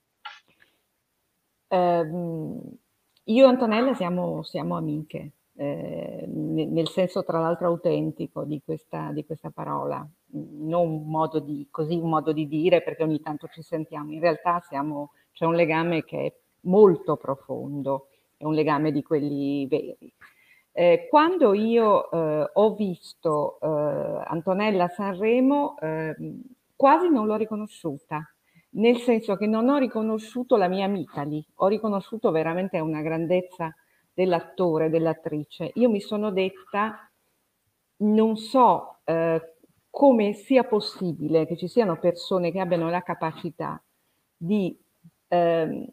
Um, 1.68 2.60
io 3.24 3.44
e 3.44 3.48
Antonella 3.48 3.94
siamo, 3.94 4.42
siamo 4.42 4.76
amiche, 4.76 5.32
eh, 5.56 6.24
nel 6.26 6.88
senso 6.88 7.24
tra 7.24 7.40
l'altro 7.40 7.66
autentico 7.66 8.44
di 8.44 8.62
questa, 8.64 9.10
di 9.12 9.26
questa 9.26 9.50
parola, 9.50 10.06
non 10.30 10.88
un 10.88 11.10
modo 11.10 11.38
di, 11.38 11.66
così 11.70 11.94
un 11.96 12.08
modo 12.08 12.32
di 12.32 12.48
dire 12.48 12.82
perché 12.82 13.02
ogni 13.02 13.20
tanto 13.20 13.48
ci 13.48 13.60
sentiamo, 13.60 14.12
in 14.12 14.20
realtà 14.20 14.60
siamo, 14.60 15.12
c'è 15.32 15.44
un 15.44 15.54
legame 15.54 16.04
che 16.04 16.18
è 16.18 16.32
molto 16.62 17.16
profondo, 17.16 18.08
è 18.36 18.44
un 18.44 18.54
legame 18.54 18.92
di 18.92 19.02
quelli 19.02 19.66
veri. 19.66 20.12
Eh, 20.72 21.06
quando 21.10 21.54
io 21.54 22.10
eh, 22.10 22.50
ho 22.54 22.74
visto 22.74 23.58
eh, 23.60 24.22
Antonella 24.26 24.88
Sanremo, 24.88 25.76
ehm, 25.80 26.40
quasi 26.76 27.08
non 27.10 27.26
l'ho 27.26 27.36
riconosciuta, 27.36 28.32
nel 28.70 28.98
senso 28.98 29.36
che 29.36 29.46
non 29.46 29.68
ho 29.68 29.78
riconosciuto 29.78 30.56
la 30.56 30.68
mia 30.68 30.84
amica 30.84 31.22
lì, 31.22 31.44
ho 31.56 31.66
riconosciuto 31.66 32.30
veramente 32.30 32.78
una 32.80 33.00
grandezza 33.00 33.74
dell'attore, 34.12 34.90
dell'attrice. 34.90 35.70
Io 35.74 35.88
mi 35.88 36.00
sono 36.00 36.30
detta, 36.30 37.10
non 37.98 38.36
so 38.36 38.98
eh, 39.04 39.54
come 39.90 40.32
sia 40.32 40.64
possibile 40.64 41.46
che 41.46 41.56
ci 41.56 41.68
siano 41.68 41.98
persone 41.98 42.50
che 42.50 42.60
abbiano 42.60 42.90
la 42.90 43.02
capacità 43.02 43.82
di 44.36 44.76
eh, 45.28 45.86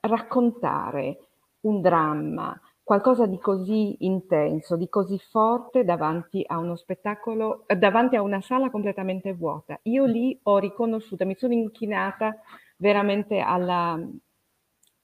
raccontare 0.00 1.18
un 1.60 1.80
dramma, 1.80 2.58
qualcosa 2.90 3.26
di 3.26 3.38
così 3.38 4.04
intenso, 4.04 4.74
di 4.74 4.88
così 4.88 5.16
forte 5.16 5.84
davanti 5.84 6.42
a 6.44 6.58
uno 6.58 6.74
spettacolo, 6.74 7.62
eh, 7.68 7.76
davanti 7.76 8.16
a 8.16 8.22
una 8.22 8.40
sala 8.40 8.68
completamente 8.68 9.32
vuota. 9.32 9.78
Io 9.82 10.06
lì 10.06 10.36
ho 10.42 10.58
riconosciuto, 10.58 11.24
mi 11.24 11.36
sono 11.36 11.52
inchinata 11.52 12.34
veramente 12.78 13.38
alla, 13.38 13.96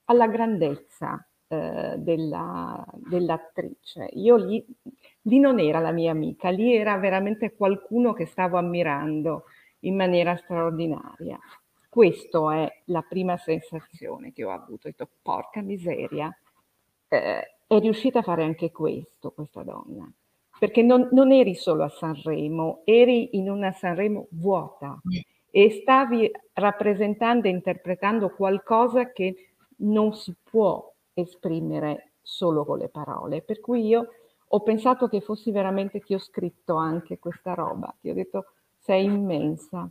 alla 0.06 0.26
grandezza 0.26 1.24
eh, 1.46 1.94
della, 1.98 2.84
dell'attrice. 3.08 4.08
Io 4.14 4.34
lì, 4.34 4.66
lì 5.22 5.38
non 5.38 5.60
era 5.60 5.78
la 5.78 5.92
mia 5.92 6.10
amica, 6.10 6.48
lì 6.48 6.74
era 6.74 6.96
veramente 6.96 7.54
qualcuno 7.54 8.14
che 8.14 8.26
stavo 8.26 8.56
ammirando 8.56 9.44
in 9.82 9.94
maniera 9.94 10.34
straordinaria. 10.34 11.38
Questa 11.88 12.52
è 12.52 12.82
la 12.86 13.02
prima 13.02 13.36
sensazione 13.36 14.32
che 14.32 14.42
ho 14.42 14.50
avuto. 14.50 14.88
Ho 14.88 14.90
detto, 14.90 15.08
porca 15.22 15.60
miseria, 15.60 16.36
eh, 17.06 17.55
è 17.66 17.78
riuscita 17.80 18.20
a 18.20 18.22
fare 18.22 18.44
anche 18.44 18.70
questo, 18.70 19.32
questa 19.32 19.62
donna. 19.62 20.10
Perché 20.58 20.82
non, 20.82 21.08
non 21.12 21.32
eri 21.32 21.54
solo 21.54 21.84
a 21.84 21.88
Sanremo, 21.88 22.82
eri 22.84 23.36
in 23.36 23.50
una 23.50 23.72
Sanremo 23.72 24.28
vuota 24.30 24.98
e 25.50 25.70
stavi 25.70 26.30
rappresentando 26.54 27.46
e 27.46 27.50
interpretando 27.50 28.30
qualcosa 28.30 29.12
che 29.12 29.52
non 29.78 30.14
si 30.14 30.34
può 30.42 30.94
esprimere 31.12 32.12
solo 32.22 32.64
con 32.64 32.78
le 32.78 32.88
parole. 32.88 33.42
Per 33.42 33.60
cui 33.60 33.86
io 33.86 34.08
ho 34.48 34.62
pensato 34.62 35.08
che 35.08 35.20
fossi 35.20 35.50
veramente 35.50 36.00
che 36.00 36.14
ho 36.14 36.18
scritto 36.18 36.76
anche 36.76 37.18
questa 37.18 37.52
roba, 37.52 37.94
ti 38.00 38.08
ho 38.08 38.14
detto 38.14 38.52
sei 38.78 39.04
immensa. 39.04 39.90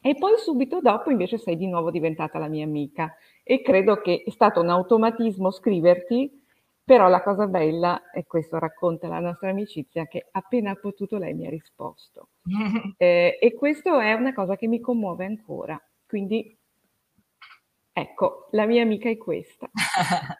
E 0.00 0.14
poi 0.14 0.36
subito 0.38 0.80
dopo 0.80 1.10
invece 1.10 1.38
sei 1.38 1.56
di 1.56 1.66
nuovo 1.66 1.90
diventata 1.90 2.38
la 2.38 2.48
mia 2.48 2.64
amica 2.64 3.14
e 3.42 3.60
credo 3.60 4.00
che 4.00 4.22
è 4.24 4.30
stato 4.30 4.60
un 4.60 4.68
automatismo 4.68 5.50
scriverti 5.50 6.41
però 6.92 7.08
la 7.08 7.22
cosa 7.22 7.46
bella, 7.46 8.10
e 8.10 8.26
questo 8.26 8.58
racconta 8.58 9.08
la 9.08 9.18
nostra 9.18 9.48
amicizia, 9.48 10.04
che 10.04 10.28
appena 10.30 10.72
ha 10.72 10.74
potuto 10.74 11.16
lei 11.16 11.32
mi 11.32 11.46
ha 11.46 11.48
risposto. 11.48 12.28
eh, 12.98 13.38
e 13.40 13.54
questo 13.54 13.98
è 13.98 14.12
una 14.12 14.34
cosa 14.34 14.56
che 14.56 14.66
mi 14.66 14.78
commuove 14.78 15.24
ancora. 15.24 15.82
Quindi, 16.06 16.54
ecco, 17.90 18.48
la 18.50 18.66
mia 18.66 18.82
amica 18.82 19.08
è 19.08 19.16
questa. 19.16 19.70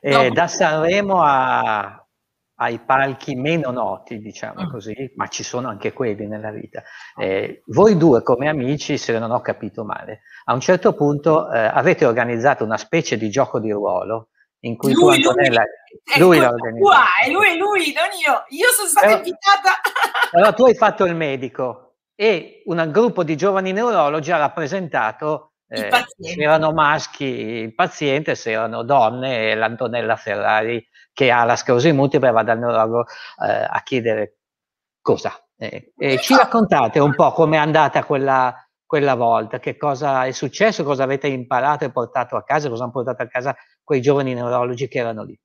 eh, 0.00 0.10
no. 0.10 0.30
Da 0.30 0.46
Sanremo 0.46 1.20
a, 1.22 2.06
ai 2.54 2.78
palchi 2.78 3.34
meno 3.34 3.70
noti, 3.70 4.18
diciamo 4.18 4.62
mm. 4.62 4.70
così, 4.70 5.12
ma 5.16 5.26
ci 5.26 5.42
sono 5.42 5.68
anche 5.68 5.92
quelli 5.92 6.26
nella 6.26 6.52
vita. 6.52 6.82
Eh, 7.18 7.64
voi 7.66 7.98
due 7.98 8.22
come 8.22 8.48
amici, 8.48 8.96
se 8.96 9.18
non 9.18 9.30
ho 9.30 9.42
capito 9.42 9.84
male, 9.84 10.22
a 10.46 10.54
un 10.54 10.60
certo 10.60 10.94
punto 10.94 11.52
eh, 11.52 11.58
avete 11.58 12.06
organizzato 12.06 12.64
una 12.64 12.78
specie 12.78 13.18
di 13.18 13.28
gioco 13.28 13.60
di 13.60 13.70
ruolo 13.70 14.29
in 14.60 14.76
cui 14.76 14.92
lui, 14.92 15.20
tu 15.20 15.28
Antonella, 15.28 15.62
lui, 16.16 16.26
lui 16.26 16.38
l'ha 16.38 16.50
organizzato. 16.50 17.06
È 17.24 17.30
lui, 17.30 17.58
lui, 17.58 17.92
non 17.92 18.08
io. 18.24 18.44
Io 18.48 18.68
sono 18.70 18.88
stata 18.88 19.06
allora, 19.06 19.18
invitata. 19.18 19.80
allora 20.32 20.52
tu 20.52 20.64
hai 20.64 20.74
fatto 20.74 21.04
il 21.04 21.14
medico 21.14 21.94
e 22.14 22.62
un 22.66 22.88
gruppo 22.90 23.24
di 23.24 23.36
giovani 23.36 23.72
neurologi 23.72 24.30
ha 24.30 24.36
rappresentato 24.36 25.52
eh, 25.66 25.88
se 25.88 26.34
erano 26.36 26.72
maschi 26.72 27.24
il 27.24 27.74
paziente, 27.74 28.34
se 28.34 28.50
erano 28.50 28.82
donne 28.82 29.54
l'Antonella 29.54 30.16
Ferrari 30.16 30.84
che 31.12 31.30
ha 31.30 31.44
la 31.44 31.56
sclerosi 31.56 31.92
multipla 31.92 32.30
va 32.30 32.42
dal 32.42 32.58
neurologo 32.58 33.06
eh, 33.46 33.66
a 33.68 33.80
chiedere 33.82 34.38
cosa. 35.00 35.32
Eh, 35.56 35.92
ci 36.20 36.34
raccontate 36.34 36.98
un 36.98 37.14
po' 37.14 37.32
com'è 37.32 37.56
andata 37.56 38.04
quella, 38.04 38.54
quella 38.84 39.14
volta, 39.14 39.58
che 39.58 39.76
cosa 39.76 40.24
è 40.24 40.32
successo, 40.32 40.82
cosa 40.84 41.04
avete 41.04 41.28
imparato 41.28 41.84
e 41.84 41.92
portato 41.92 42.36
a 42.36 42.42
casa, 42.42 42.68
cosa 42.68 42.84
hanno 42.84 42.92
portato 42.92 43.22
a 43.22 43.26
casa 43.26 43.54
quei 43.90 44.00
giovani 44.00 44.34
neurologi 44.34 44.86
che 44.86 45.00
erano 45.00 45.24
lì. 45.24 45.36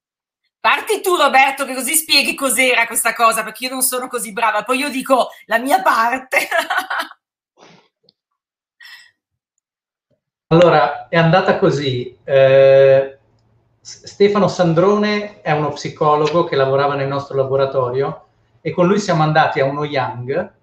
Parti 0.60 1.02
tu 1.02 1.16
Roberto 1.16 1.66
che 1.66 1.74
così 1.74 1.96
spieghi 1.96 2.36
cos'era 2.36 2.86
questa 2.86 3.16
cosa, 3.16 3.44
perché 3.44 3.66
io 3.66 3.72
non 3.72 3.82
sono 3.82 4.08
così 4.08 4.34
brava, 4.34 4.62
poi 4.62 4.78
io 4.78 4.92
dico 4.92 5.30
la 5.46 5.58
mia 5.58 5.82
parte. 5.82 6.38
allora, 10.50 11.08
è 11.08 11.18
andata 11.18 11.58
così. 11.58 12.16
Eh, 12.24 13.18
Stefano 13.82 14.48
Sandrone 14.48 15.42
è 15.42 15.52
uno 15.52 15.70
psicologo 15.70 16.44
che 16.44 16.56
lavorava 16.56 16.94
nel 16.94 17.08
nostro 17.08 17.36
laboratorio 17.36 18.28
e 18.62 18.70
con 18.70 18.86
lui 18.86 19.00
siamo 19.00 19.24
andati 19.24 19.60
a 19.60 19.66
uno 19.66 19.86
Young 19.86 20.54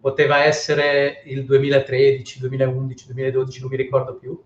poteva 0.00 0.44
essere 0.44 1.20
il 1.26 1.44
2013, 1.44 2.38
2011, 2.38 3.04
2012, 3.04 3.60
non 3.60 3.68
mi 3.68 3.76
ricordo 3.76 4.14
più, 4.14 4.42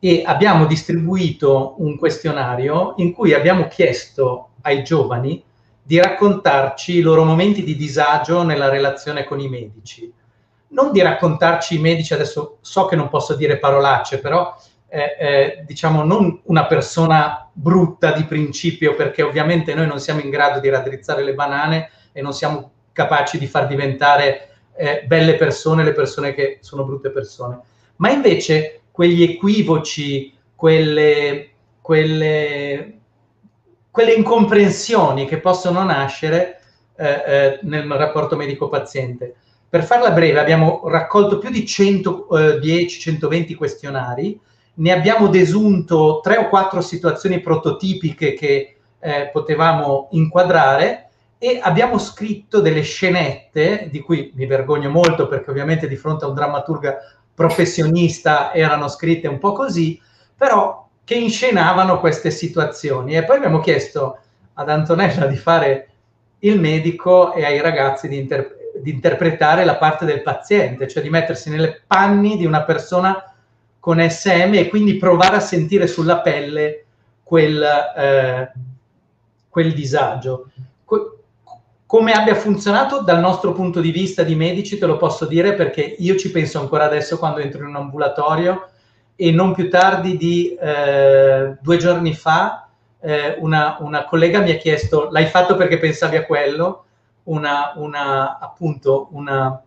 e 0.00 0.22
abbiamo 0.24 0.66
distribuito 0.66 1.74
un 1.78 1.96
questionario 1.96 2.94
in 2.98 3.12
cui 3.12 3.34
abbiamo 3.34 3.66
chiesto 3.66 4.50
ai 4.62 4.84
giovani 4.84 5.42
di 5.82 5.98
raccontarci 5.98 6.98
i 6.98 7.00
loro 7.00 7.24
momenti 7.24 7.64
di 7.64 7.74
disagio 7.74 8.42
nella 8.42 8.68
relazione 8.68 9.24
con 9.24 9.40
i 9.40 9.48
medici. 9.48 10.12
Non 10.68 10.92
di 10.92 11.00
raccontarci 11.00 11.76
i 11.76 11.78
medici, 11.78 12.12
adesso 12.12 12.58
so 12.60 12.84
che 12.84 12.94
non 12.94 13.08
posso 13.08 13.34
dire 13.34 13.58
parolacce, 13.58 14.20
però 14.20 14.54
eh, 14.86 15.16
eh, 15.18 15.64
diciamo 15.66 16.04
non 16.04 16.40
una 16.44 16.66
persona 16.66 17.48
brutta 17.52 18.12
di 18.12 18.24
principio, 18.24 18.94
perché 18.94 19.22
ovviamente 19.22 19.74
noi 19.74 19.86
non 19.86 19.98
siamo 19.98 20.20
in 20.20 20.30
grado 20.30 20.60
di 20.60 20.68
raddrizzare 20.68 21.24
le 21.24 21.34
banane 21.34 21.90
e 22.12 22.20
non 22.20 22.34
siamo 22.34 22.70
capaci 22.92 23.38
di 23.38 23.46
far 23.46 23.66
diventare 23.66 24.48
eh, 24.76 25.04
belle 25.06 25.36
persone, 25.36 25.84
le 25.84 25.92
persone 25.92 26.34
che 26.34 26.58
sono 26.60 26.84
brutte 26.84 27.10
persone, 27.10 27.60
ma 27.96 28.10
invece 28.10 28.82
quegli 28.98 29.22
equivoci, 29.22 30.34
quelle, 30.56 31.50
quelle, 31.80 32.98
quelle 33.92 34.12
incomprensioni 34.12 35.24
che 35.24 35.38
possono 35.38 35.84
nascere 35.84 36.60
eh, 36.96 37.06
eh, 37.08 37.58
nel 37.62 37.88
rapporto 37.88 38.34
medico-paziente. 38.34 39.36
Per 39.68 39.84
farla 39.84 40.10
breve, 40.10 40.40
abbiamo 40.40 40.82
raccolto 40.86 41.38
più 41.38 41.48
di 41.48 41.62
110-120 41.62 43.54
questionari, 43.54 44.36
ne 44.74 44.90
abbiamo 44.90 45.28
desunto 45.28 46.18
tre 46.20 46.36
o 46.38 46.48
quattro 46.48 46.80
situazioni 46.80 47.38
prototipiche 47.38 48.32
che 48.34 48.78
eh, 48.98 49.30
potevamo 49.32 50.08
inquadrare 50.10 51.10
e 51.38 51.60
abbiamo 51.62 51.98
scritto 51.98 52.60
delle 52.60 52.82
scenette, 52.82 53.86
di 53.92 54.00
cui 54.00 54.32
mi 54.34 54.46
vergogno 54.46 54.90
molto 54.90 55.28
perché 55.28 55.50
ovviamente 55.50 55.86
di 55.86 55.94
fronte 55.94 56.24
a 56.24 56.28
un 56.28 56.34
drammaturga 56.34 56.96
professionista 57.38 58.52
erano 58.52 58.88
scritte 58.88 59.28
un 59.28 59.38
po' 59.38 59.52
così, 59.52 60.00
però 60.36 60.88
che 61.04 61.14
inscenavano 61.14 62.00
queste 62.00 62.32
situazioni. 62.32 63.16
E 63.16 63.22
poi 63.22 63.36
abbiamo 63.36 63.60
chiesto 63.60 64.18
ad 64.54 64.68
Antonella 64.68 65.26
di 65.26 65.36
fare 65.36 65.88
il 66.40 66.58
medico 66.58 67.32
e 67.34 67.44
ai 67.44 67.60
ragazzi 67.60 68.08
di, 68.08 68.18
inter- 68.18 68.56
di 68.82 68.90
interpretare 68.90 69.64
la 69.64 69.76
parte 69.76 70.04
del 70.04 70.22
paziente, 70.22 70.88
cioè 70.88 71.00
di 71.00 71.10
mettersi 71.10 71.48
nelle 71.48 71.80
panni 71.86 72.36
di 72.36 72.44
una 72.44 72.64
persona 72.64 73.32
con 73.78 74.00
SM 74.00 74.54
e 74.54 74.68
quindi 74.68 74.96
provare 74.96 75.36
a 75.36 75.40
sentire 75.40 75.86
sulla 75.86 76.18
pelle 76.18 76.86
quel, 77.22 77.62
eh, 77.62 78.52
quel 79.48 79.72
disagio. 79.74 80.50
Come 81.88 82.12
abbia 82.12 82.34
funzionato 82.34 83.00
dal 83.00 83.18
nostro 83.18 83.54
punto 83.54 83.80
di 83.80 83.90
vista 83.90 84.22
di 84.22 84.34
medici 84.34 84.76
te 84.76 84.84
lo 84.84 84.98
posso 84.98 85.24
dire 85.24 85.54
perché 85.54 85.80
io 85.80 86.16
ci 86.16 86.30
penso 86.30 86.60
ancora 86.60 86.84
adesso 86.84 87.16
quando 87.16 87.40
entro 87.40 87.62
in 87.62 87.68
un 87.68 87.76
ambulatorio 87.76 88.68
e 89.16 89.30
non 89.30 89.54
più 89.54 89.70
tardi 89.70 90.18
di 90.18 90.54
eh, 90.54 91.56
due 91.58 91.76
giorni 91.78 92.12
fa 92.12 92.68
eh, 93.00 93.38
una, 93.40 93.78
una, 93.80 94.04
collega 94.04 94.40
mi 94.40 94.50
ha 94.50 94.58
chiesto, 94.58 95.08
l'hai 95.10 95.24
fatto 95.28 95.56
perché 95.56 95.78
pensavi 95.78 96.16
a 96.16 96.26
quello? 96.26 96.84
Una, 97.22 97.72
una, 97.76 98.38
appunto, 98.38 99.08
una, 99.12 99.58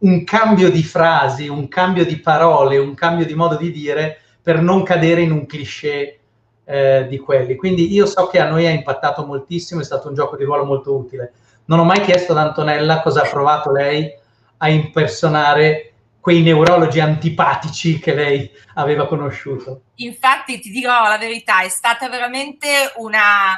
un 0.00 0.24
cambio 0.24 0.70
di 0.70 0.82
frasi, 0.82 1.48
un 1.48 1.66
cambio 1.68 2.04
di 2.04 2.18
parole, 2.18 2.76
un 2.76 2.92
cambio 2.92 3.24
di 3.24 3.34
modo 3.34 3.56
di 3.56 3.72
dire 3.72 4.18
per 4.42 4.60
non 4.60 4.82
cadere 4.82 5.22
in 5.22 5.32
un 5.32 5.46
cliché 5.46 6.18
eh, 6.62 7.06
di 7.08 7.16
quelli. 7.16 7.56
Quindi 7.56 7.90
io 7.90 8.04
so 8.04 8.26
che 8.26 8.38
a 8.38 8.50
noi 8.50 8.66
ha 8.66 8.70
impattato 8.70 9.24
moltissimo, 9.24 9.80
è 9.80 9.84
stato 9.84 10.08
un 10.08 10.14
gioco 10.14 10.36
di 10.36 10.44
ruolo 10.44 10.66
molto 10.66 10.94
utile. 10.94 11.32
Non 11.70 11.78
ho 11.78 11.84
mai 11.84 12.00
chiesto 12.00 12.32
ad 12.32 12.38
Antonella 12.38 13.00
cosa 13.00 13.22
ha 13.22 13.28
provato 13.28 13.70
lei 13.70 14.12
a 14.56 14.68
impersonare 14.68 15.92
quei 16.18 16.42
neurologi 16.42 16.98
antipatici 16.98 18.00
che 18.00 18.12
lei 18.12 18.50
aveva 18.74 19.06
conosciuto. 19.06 19.82
Infatti, 19.96 20.58
ti 20.58 20.70
dirò 20.70 21.04
la 21.04 21.16
verità, 21.16 21.60
è 21.60 21.68
stata 21.68 22.08
veramente 22.08 22.92
una, 22.96 23.56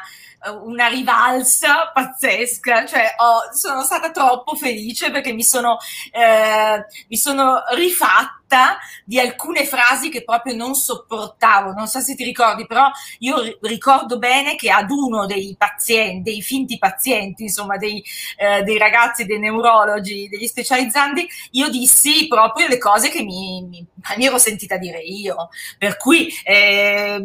una 0.63 0.89
rivalsa 0.89 1.91
pazzesca, 1.91 2.85
cioè 2.85 3.15
oh, 3.17 3.51
sono 3.57 3.83
stata 3.83 4.11
troppo 4.11 4.57
felice 4.57 5.11
perché 5.11 5.33
mi 5.33 5.43
sono, 5.43 5.79
eh, 6.11 6.85
mi 7.09 7.17
sono 7.17 7.63
rifatta 7.75 8.42
di 9.05 9.19
alcune 9.19 9.67
frasi 9.67 10.09
che 10.09 10.25
proprio 10.25 10.55
non 10.55 10.75
sopportavo. 10.75 11.73
Non 11.73 11.87
so 11.89 12.01
se 12.01 12.15
ti 12.15 12.25
ricordi, 12.25 12.67
però 12.67 12.91
io 13.19 13.59
ricordo 13.63 14.19
bene 14.19 14.55
che 14.55 14.71
ad 14.71 14.91
uno 14.91 15.27
dei 15.27 15.55
pazienti, 15.59 16.31
dei 16.31 16.43
finti 16.43 16.79
pazienti, 16.79 17.45
insomma, 17.45 17.77
dei, 17.77 18.03
eh, 18.37 18.63
dei 18.63 18.79
ragazzi, 18.79 19.25
dei 19.25 19.39
neurologi, 19.39 20.29
degli 20.29 20.47
specializzanti, 20.47 21.29
io 21.53 21.69
dissi 21.69 22.29
proprio 22.29 22.69
le 22.69 22.79
cose 22.79 23.09
che 23.09 23.23
mi, 23.23 23.67
mi, 23.69 23.87
mi 24.17 24.27
ero 24.27 24.39
sentita 24.39 24.77
dire 24.77 25.01
io. 25.01 25.49
Per 25.79 25.97
cui 25.97 26.33
eh, 26.45 27.21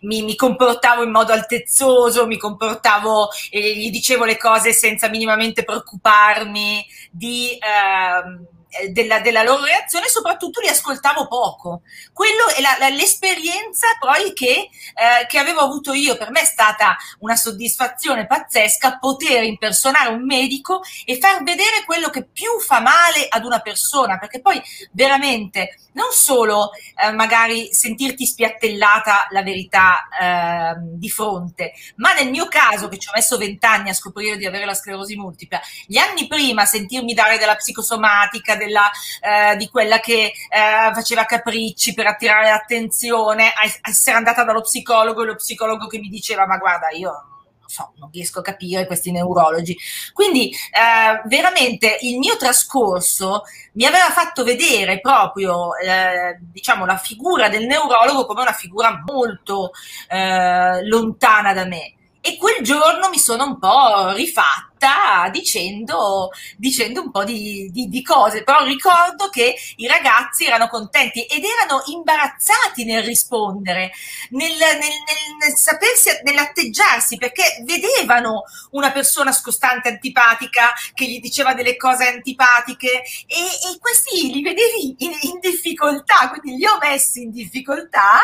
mi, 0.00 0.22
mi, 0.22 0.36
comportavo 0.36 1.02
in 1.02 1.10
modo 1.10 1.32
altezzoso, 1.32 2.26
mi 2.26 2.38
comportavo 2.38 3.28
e 3.50 3.76
gli 3.76 3.90
dicevo 3.90 4.24
le 4.24 4.36
cose 4.36 4.72
senza 4.72 5.08
minimamente 5.08 5.64
preoccuparmi 5.64 6.84
di. 7.10 7.50
Eh, 7.52 7.72
eh, 7.72 8.60
della, 8.90 9.20
della, 9.20 9.42
loro 9.42 9.64
reazione, 9.64 10.08
soprattutto 10.08 10.60
li 10.60 10.68
ascoltavo 10.68 11.26
poco. 11.28 11.82
Quello 12.12 12.48
è 12.56 12.60
la, 12.60 12.76
la, 12.78 12.88
l'esperienza 12.88 13.86
poi 13.98 14.32
che, 14.32 14.46
eh, 14.48 15.26
che, 15.28 15.38
avevo 15.38 15.60
avuto 15.60 15.92
io. 15.92 16.16
Per 16.16 16.30
me 16.30 16.40
è 16.40 16.46
stata 16.46 16.96
una 17.20 17.36
soddisfazione 17.36 18.26
pazzesca 18.26 18.98
poter 18.98 19.44
impersonare 19.44 20.08
un 20.08 20.24
medico 20.24 20.80
e 21.04 21.18
far 21.18 21.42
vedere 21.42 21.84
quello 21.84 22.08
che 22.08 22.24
più 22.24 22.58
fa 22.60 22.80
male 22.80 23.26
ad 23.28 23.44
una 23.44 23.60
persona, 23.60 24.18
perché 24.18 24.40
poi 24.40 24.60
veramente 24.92 25.76
non 25.92 26.12
solo 26.12 26.70
eh, 26.72 27.10
magari 27.12 27.72
sentirti 27.72 28.26
spiattellata 28.26 29.26
la 29.30 29.42
verità 29.42 30.08
eh, 30.08 30.74
di 30.78 31.10
fronte, 31.10 31.72
ma 31.96 32.12
nel 32.14 32.30
mio 32.30 32.46
caso, 32.46 32.88
che 32.88 32.98
ci 32.98 33.08
ho 33.08 33.12
messo 33.14 33.36
vent'anni 33.36 33.90
a 33.90 33.94
scoprire 33.94 34.36
di 34.36 34.46
avere 34.46 34.64
la 34.64 34.74
sclerosi 34.74 35.16
multipla, 35.16 35.60
gli 35.86 35.96
anni 35.98 36.26
prima 36.26 36.64
sentirmi 36.64 37.14
dare 37.14 37.38
della 37.38 37.56
psicosomatica, 37.56 38.56
della, 38.56 38.90
eh, 39.20 39.56
di 39.56 39.68
quella 39.68 40.00
che 40.00 40.32
eh, 40.48 40.92
faceva 40.94 41.24
capricci 41.24 41.94
per 41.94 42.06
attirare 42.06 42.48
l'attenzione, 42.48 43.52
essere 43.82 44.16
andata 44.16 44.44
dallo 44.44 44.62
psicologo 44.62 45.22
e 45.22 45.26
lo 45.26 45.36
psicologo 45.36 45.86
che 45.86 45.98
mi 45.98 46.08
diceva 46.08 46.46
ma 46.46 46.58
guarda 46.58 46.88
io 46.90 47.31
so, 47.72 47.92
non 47.96 48.10
riesco 48.12 48.40
a 48.40 48.42
capire 48.42 48.86
questi 48.86 49.10
neurologi. 49.10 49.76
Quindi 50.12 50.50
eh, 50.50 51.22
veramente 51.26 51.98
il 52.02 52.18
mio 52.18 52.36
trascorso 52.36 53.42
mi 53.72 53.86
aveva 53.86 54.10
fatto 54.10 54.44
vedere 54.44 55.00
proprio 55.00 55.76
eh, 55.76 56.38
diciamo 56.40 56.84
la 56.84 56.98
figura 56.98 57.48
del 57.48 57.66
neurologo 57.66 58.26
come 58.26 58.42
una 58.42 58.52
figura 58.52 59.02
molto 59.04 59.70
eh, 60.08 60.86
lontana 60.86 61.52
da 61.54 61.64
me. 61.64 61.94
E 62.20 62.36
quel 62.36 62.62
giorno 62.62 63.08
mi 63.08 63.18
sono 63.18 63.44
un 63.44 63.58
po' 63.58 64.12
rifatta 64.12 64.71
tutta 64.82 65.28
dicendo, 65.30 66.30
dicendo 66.56 67.02
un 67.02 67.10
po' 67.12 67.22
di, 67.22 67.70
di, 67.70 67.88
di, 67.88 68.02
cose, 68.02 68.42
però 68.42 68.64
ricordo 68.64 69.28
che 69.28 69.54
i 69.76 69.86
ragazzi 69.86 70.44
erano 70.44 70.66
contenti 70.66 71.22
ed 71.22 71.44
erano 71.44 71.82
imbarazzati 71.86 72.84
nel 72.84 73.04
rispondere, 73.04 73.92
nel, 74.30 74.50
nel, 74.50 74.78
nel, 74.78 75.36
nel 75.38 75.56
sapersi, 75.56 76.10
nell'atteggiarsi, 76.24 77.16
perché 77.16 77.62
vedevano 77.64 78.42
una 78.70 78.90
persona 78.90 79.30
scostante, 79.30 79.88
antipatica, 79.88 80.72
che 80.94 81.06
gli 81.06 81.20
diceva 81.20 81.54
delle 81.54 81.76
cose 81.76 82.08
antipatiche 82.08 83.02
e, 83.26 83.36
e 83.36 83.78
questi 83.78 84.32
li 84.32 84.42
vedevi 84.42 84.96
in, 84.98 85.12
in, 85.22 85.38
difficoltà, 85.40 86.28
quindi 86.28 86.58
li 86.58 86.66
ho 86.66 86.78
messi 86.80 87.22
in 87.22 87.30
difficoltà, 87.30 88.20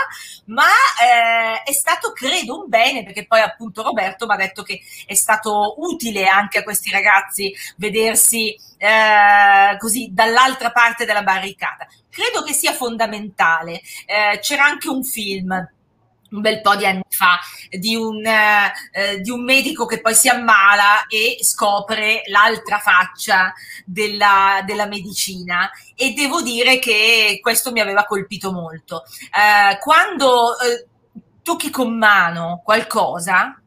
ma 0.47 0.64
eh, 0.64 1.62
è 1.62 1.73
stato, 1.73 2.12
credo, 2.12 2.61
un 2.61 2.68
bene, 2.68 3.05
perché 3.05 3.27
poi 3.27 3.40
appunto 3.40 3.83
Roberto 3.83 4.27
mi 4.27 4.35
ha 4.35 4.37
detto 4.37 4.62
che 4.62 4.81
è 5.07 5.14
stato 5.14 5.75
utile 5.79 6.27
anche 6.27 6.48
anche 6.49 6.59
a 6.59 6.63
questi 6.63 6.91
ragazzi 6.91 7.55
vedersi 7.77 8.57
eh, 8.79 9.77
così 9.79 10.09
dall'altra 10.11 10.73
parte 10.73 11.05
della 11.05 11.23
barricata. 11.23 11.87
Credo 12.11 12.43
che 12.43 12.55
sia 12.55 12.73
fondamentale. 12.73 13.81
Eh, 14.07 14.39
c'era 14.41 14.65
anche 14.65 14.89
un 14.89 15.05
film 15.05 15.69
un 16.31 16.43
bel 16.43 16.61
po' 16.61 16.77
di 16.77 16.85
anni 16.85 17.01
fa 17.09 17.39
di 17.71 17.97
un, 17.97 18.23
eh, 18.23 19.19
di 19.23 19.31
un, 19.31 19.43
medico 19.45 19.87
che 19.87 20.03
poi 20.03 20.15
si 20.15 20.29
ammala 20.29 21.07
e 21.07 21.39
scopre 21.41 22.21
l'altra 22.27 22.79
faccia 22.79 23.55
della, 23.87 24.61
della, 24.67 24.85
medicina 24.85 25.71
e 25.95 26.13
devo 26.13 26.43
dire 26.43 26.79
che 26.79 27.39
questo 27.41 27.73
mi 27.73 27.81
aveva 27.81 28.05
colpito 28.05 28.53
molto. 28.53 29.05
Eh, 29.35 29.79
quando 29.79 30.59
eh, 30.59 30.87
tocchi 31.43 31.71
con 31.71 31.97
mano 31.97 32.61
qualcosa, 32.63 33.59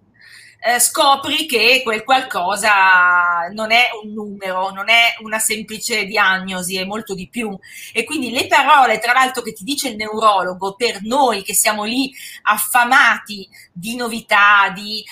eh, 0.63 0.79
scopri 0.79 1.47
che 1.47 1.81
quel 1.83 2.03
qualcosa 2.03 3.47
non 3.51 3.71
è 3.71 3.89
un 4.03 4.13
numero, 4.13 4.69
non 4.69 4.89
è 4.89 5.15
una 5.21 5.39
semplice 5.39 6.05
diagnosi, 6.05 6.77
è 6.77 6.85
molto 6.85 7.15
di 7.15 7.27
più. 7.27 7.57
E 7.91 8.03
quindi 8.03 8.29
le 8.29 8.45
parole, 8.45 8.99
tra 8.99 9.11
l'altro, 9.11 9.41
che 9.41 9.53
ti 9.53 9.63
dice 9.63 9.89
il 9.89 9.95
neurologo, 9.95 10.75
per 10.75 11.01
noi 11.01 11.41
che 11.41 11.55
siamo 11.55 11.83
lì 11.83 12.13
affamati 12.43 13.49
di 13.73 13.95
novità, 13.95 14.71
di, 14.73 15.03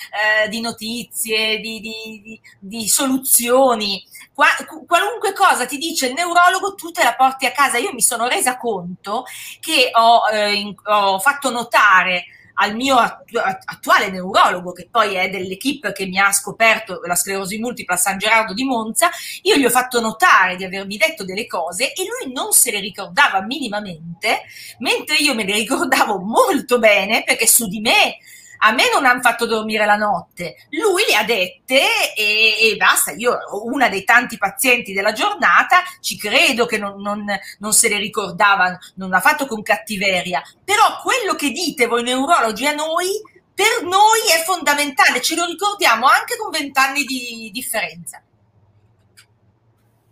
eh, 0.44 0.48
di 0.48 0.60
notizie, 0.60 1.58
di, 1.58 1.80
di, 1.80 2.40
di 2.58 2.88
soluzioni, 2.88 4.06
Qua, 4.32 4.46
qualunque 4.86 5.34
cosa 5.34 5.66
ti 5.66 5.76
dice 5.76 6.06
il 6.06 6.14
neurologo, 6.14 6.74
tu 6.74 6.90
te 6.90 7.02
la 7.02 7.14
porti 7.14 7.44
a 7.44 7.52
casa. 7.52 7.76
Io 7.76 7.92
mi 7.92 8.00
sono 8.00 8.26
resa 8.26 8.56
conto 8.56 9.24
che 9.60 9.90
ho, 9.92 10.22
eh, 10.32 10.74
ho 10.84 11.18
fatto 11.18 11.50
notare 11.50 12.24
al 12.60 12.74
mio 12.74 12.96
attuale 12.96 14.10
neurologo, 14.10 14.72
che 14.72 14.88
poi 14.90 15.14
è 15.14 15.30
dell'equipe 15.30 15.92
che 15.92 16.06
mi 16.06 16.18
ha 16.18 16.30
scoperto 16.30 17.00
la 17.04 17.14
sclerosi 17.14 17.58
multipla 17.58 17.96
San 17.96 18.18
Gerardo 18.18 18.52
di 18.52 18.64
Monza, 18.64 19.10
io 19.42 19.56
gli 19.56 19.64
ho 19.64 19.70
fatto 19.70 20.00
notare 20.00 20.56
di 20.56 20.64
avermi 20.64 20.96
detto 20.98 21.24
delle 21.24 21.46
cose 21.46 21.92
e 21.92 22.04
lui 22.04 22.32
non 22.32 22.52
se 22.52 22.70
le 22.70 22.80
ricordava 22.80 23.40
minimamente, 23.40 24.42
mentre 24.78 25.16
io 25.16 25.34
me 25.34 25.44
le 25.44 25.54
ricordavo 25.54 26.18
molto 26.18 26.78
bene 26.78 27.22
perché 27.24 27.46
su 27.46 27.66
di 27.66 27.80
me 27.80 28.18
a 28.62 28.72
me 28.72 28.84
non 28.92 29.04
hanno 29.04 29.20
fatto 29.20 29.46
dormire 29.46 29.86
la 29.86 29.96
notte, 29.96 30.56
lui 30.70 31.02
le 31.08 31.16
ha 31.16 31.24
dette 31.24 32.14
e, 32.14 32.72
e, 32.72 32.76
basta, 32.76 33.12
io 33.12 33.38
una 33.64 33.88
dei 33.88 34.04
tanti 34.04 34.36
pazienti 34.36 34.92
della 34.92 35.12
giornata, 35.12 35.82
ci 36.00 36.16
credo 36.16 36.66
che 36.66 36.78
non, 36.78 37.00
non, 37.00 37.24
non 37.58 37.72
se 37.72 37.88
le 37.88 37.98
ricordava, 37.98 38.78
non 38.96 39.10
l'ha 39.10 39.20
fatto 39.20 39.46
con 39.46 39.62
cattiveria, 39.62 40.42
però 40.64 41.00
quello 41.02 41.34
che 41.34 41.50
dite 41.50 41.86
voi 41.86 42.02
neurologi 42.02 42.66
a 42.66 42.72
noi, 42.72 43.08
per 43.54 43.82
noi 43.82 44.20
è 44.30 44.42
fondamentale, 44.44 45.20
ce 45.20 45.36
lo 45.36 45.44
ricordiamo 45.44 46.06
anche 46.06 46.36
con 46.36 46.50
vent'anni 46.50 47.04
di 47.04 47.50
differenza. 47.52 48.22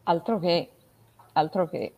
Altro 0.05 0.39
che, 0.39 0.71
altro 1.33 1.69
che. 1.69 1.95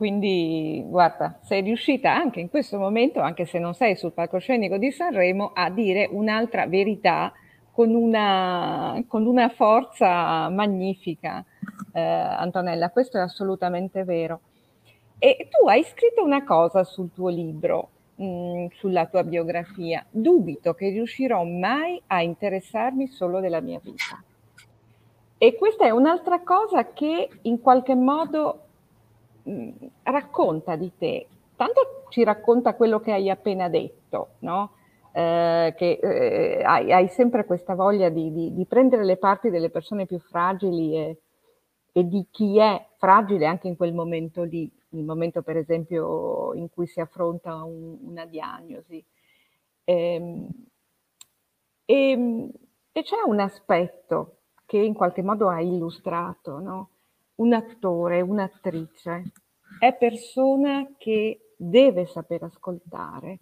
Quindi, 0.00 0.82
guarda, 0.86 1.40
sei 1.42 1.60
riuscita 1.60 2.10
anche 2.14 2.40
in 2.40 2.48
questo 2.48 2.78
momento, 2.78 3.20
anche 3.20 3.44
se 3.44 3.58
non 3.58 3.74
sei 3.74 3.96
sul 3.96 4.14
palcoscenico 4.14 4.78
di 4.78 4.90
Sanremo, 4.90 5.50
a 5.52 5.68
dire 5.68 6.08
un'altra 6.10 6.66
verità 6.66 7.30
con 7.70 7.94
una, 7.94 9.04
con 9.06 9.26
una 9.26 9.50
forza 9.50 10.48
magnifica, 10.48 11.44
eh, 11.92 12.00
Antonella. 12.00 12.88
Questo 12.88 13.18
è 13.18 13.20
assolutamente 13.20 14.02
vero. 14.04 14.40
E 15.18 15.48
tu 15.50 15.68
hai 15.68 15.84
scritto 15.84 16.24
una 16.24 16.44
cosa 16.44 16.82
sul 16.82 17.10
tuo 17.12 17.28
libro, 17.28 17.90
mh, 18.14 18.24
mm, 18.24 18.66
sulla 18.78 19.04
tua 19.04 19.22
biografia. 19.22 20.02
Dubito 20.08 20.72
che 20.72 20.88
riuscirò 20.88 21.44
mai 21.44 22.00
a 22.06 22.22
interessarmi 22.22 23.06
solo 23.08 23.38
della 23.40 23.60
mia 23.60 23.78
vita. 23.82 24.18
E 25.36 25.54
questa 25.56 25.84
è 25.84 25.90
un'altra 25.90 26.40
cosa 26.40 26.90
che 26.94 27.28
in 27.42 27.60
qualche 27.60 27.94
modo 27.94 28.64
racconta 30.02 30.76
di 30.76 30.92
te, 30.96 31.26
tanto 31.56 32.04
ci 32.10 32.24
racconta 32.24 32.74
quello 32.74 33.00
che 33.00 33.12
hai 33.12 33.30
appena 33.30 33.68
detto, 33.68 34.34
no? 34.40 34.72
Eh, 35.12 35.74
che 35.76 35.98
eh, 36.00 36.62
hai, 36.62 36.92
hai, 36.92 37.08
sempre 37.08 37.44
questa 37.44 37.74
voglia 37.74 38.08
di, 38.10 38.32
di, 38.32 38.54
di, 38.54 38.64
prendere 38.64 39.04
le 39.04 39.16
parti 39.16 39.50
delle 39.50 39.68
persone 39.68 40.06
più 40.06 40.20
fragili 40.20 40.96
e, 40.96 41.20
e, 41.92 42.06
di 42.06 42.26
chi 42.30 42.58
è 42.58 42.86
fragile 42.96 43.46
anche 43.46 43.66
in 43.66 43.76
quel 43.76 43.92
momento 43.92 44.44
lì, 44.44 44.70
il 44.90 45.02
momento 45.02 45.42
per 45.42 45.56
esempio 45.56 46.54
in 46.54 46.70
cui 46.70 46.86
si 46.86 47.00
affronta 47.00 47.64
un, 47.64 47.98
una 48.02 48.24
diagnosi. 48.24 49.04
Ehm, 49.84 50.48
e, 51.84 52.10
ehm, 52.10 52.50
e, 52.92 53.02
c'è 53.02 53.20
un 53.26 53.40
aspetto 53.40 54.36
che 54.64 54.78
in 54.78 54.94
qualche 54.94 55.22
modo 55.22 55.48
ha 55.48 55.60
illustrato, 55.60 56.60
no? 56.60 56.90
Un 57.40 57.54
attore, 57.54 58.20
un'attrice, 58.20 59.32
è 59.78 59.94
persona 59.96 60.94
che 60.98 61.54
deve 61.56 62.06
saper 62.06 62.42
ascoltare, 62.44 63.40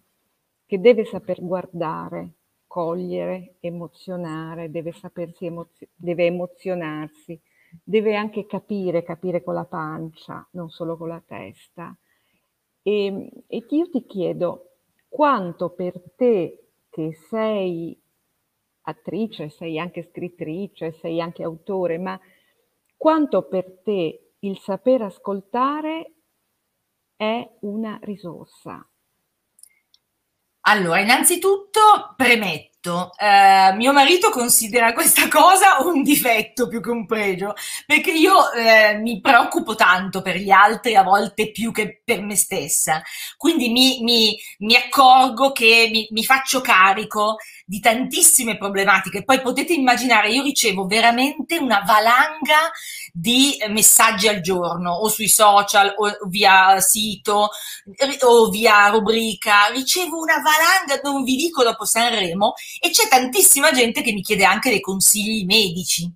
che 0.66 0.80
deve 0.80 1.04
saper 1.04 1.44
guardare, 1.44 2.34
cogliere, 2.66 3.56
emozionare, 3.60 4.70
deve 4.70 4.92
sapersi 4.92 5.46
emozio- 5.46 5.88
deve 5.94 6.26
emozionarsi, 6.26 7.40
deve 7.82 8.14
anche 8.14 8.46
capire, 8.46 9.02
capire 9.02 9.42
con 9.42 9.54
la 9.54 9.64
pancia, 9.64 10.46
non 10.52 10.70
solo 10.70 10.96
con 10.96 11.08
la 11.08 11.22
testa. 11.26 11.96
E, 12.82 13.30
e 13.46 13.66
io 13.68 13.90
ti 13.90 14.06
chiedo 14.06 14.76
quanto 15.08 15.70
per 15.70 16.00
te 16.14 16.68
che 16.88 17.14
sei 17.28 18.00
attrice, 18.82 19.48
sei 19.50 19.78
anche 19.78 20.04
scrittrice, 20.04 20.92
sei 20.92 21.20
anche 21.20 21.42
autore, 21.42 21.98
ma 21.98 22.18
quanto 22.98 23.46
per 23.46 23.80
te 23.82 24.34
il 24.40 24.58
saper 24.58 25.02
ascoltare 25.02 26.12
è 27.16 27.48
una 27.60 27.98
risorsa? 28.02 28.86
Allora, 30.62 31.00
innanzitutto 31.00 32.14
premetto, 32.14 33.12
eh, 33.18 33.72
mio 33.76 33.92
marito 33.94 34.28
considera 34.28 34.92
questa 34.92 35.26
cosa 35.28 35.78
un 35.80 36.02
difetto 36.02 36.68
più 36.68 36.82
che 36.82 36.90
un 36.90 37.06
pregio, 37.06 37.54
perché 37.86 38.12
io 38.12 38.52
eh, 38.52 38.98
mi 38.98 39.20
preoccupo 39.20 39.74
tanto 39.74 40.20
per 40.20 40.36
gli 40.36 40.50
altri 40.50 40.94
a 40.94 41.02
volte 41.02 41.52
più 41.52 41.72
che 41.72 42.02
per 42.04 42.20
me 42.20 42.36
stessa, 42.36 43.02
quindi 43.38 43.70
mi, 43.70 44.02
mi, 44.02 44.36
mi 44.58 44.76
accorgo 44.76 45.52
che 45.52 45.88
mi, 45.90 46.06
mi 46.10 46.24
faccio 46.24 46.60
carico 46.60 47.36
di 47.68 47.80
tantissime 47.80 48.56
problematiche. 48.56 49.24
Poi 49.24 49.42
potete 49.42 49.74
immaginare, 49.74 50.30
io 50.30 50.42
ricevo 50.42 50.86
veramente 50.86 51.58
una 51.58 51.82
valanga 51.86 52.70
di 53.12 53.58
messaggi 53.68 54.26
al 54.26 54.40
giorno, 54.40 54.92
o 54.92 55.08
sui 55.08 55.28
social, 55.28 55.92
o 55.98 56.16
via 56.28 56.80
sito, 56.80 57.50
o 58.20 58.48
via 58.48 58.86
rubrica. 58.88 59.66
Ricevo 59.66 60.16
una 60.18 60.40
valanga, 60.40 60.98
non 61.02 61.22
vi 61.24 61.36
dico 61.36 61.62
dopo 61.62 61.84
Sanremo, 61.84 62.54
e 62.80 62.88
c'è 62.88 63.06
tantissima 63.06 63.70
gente 63.70 64.00
che 64.00 64.12
mi 64.12 64.22
chiede 64.22 64.44
anche 64.44 64.70
dei 64.70 64.80
consigli 64.80 65.44
medici. 65.44 66.10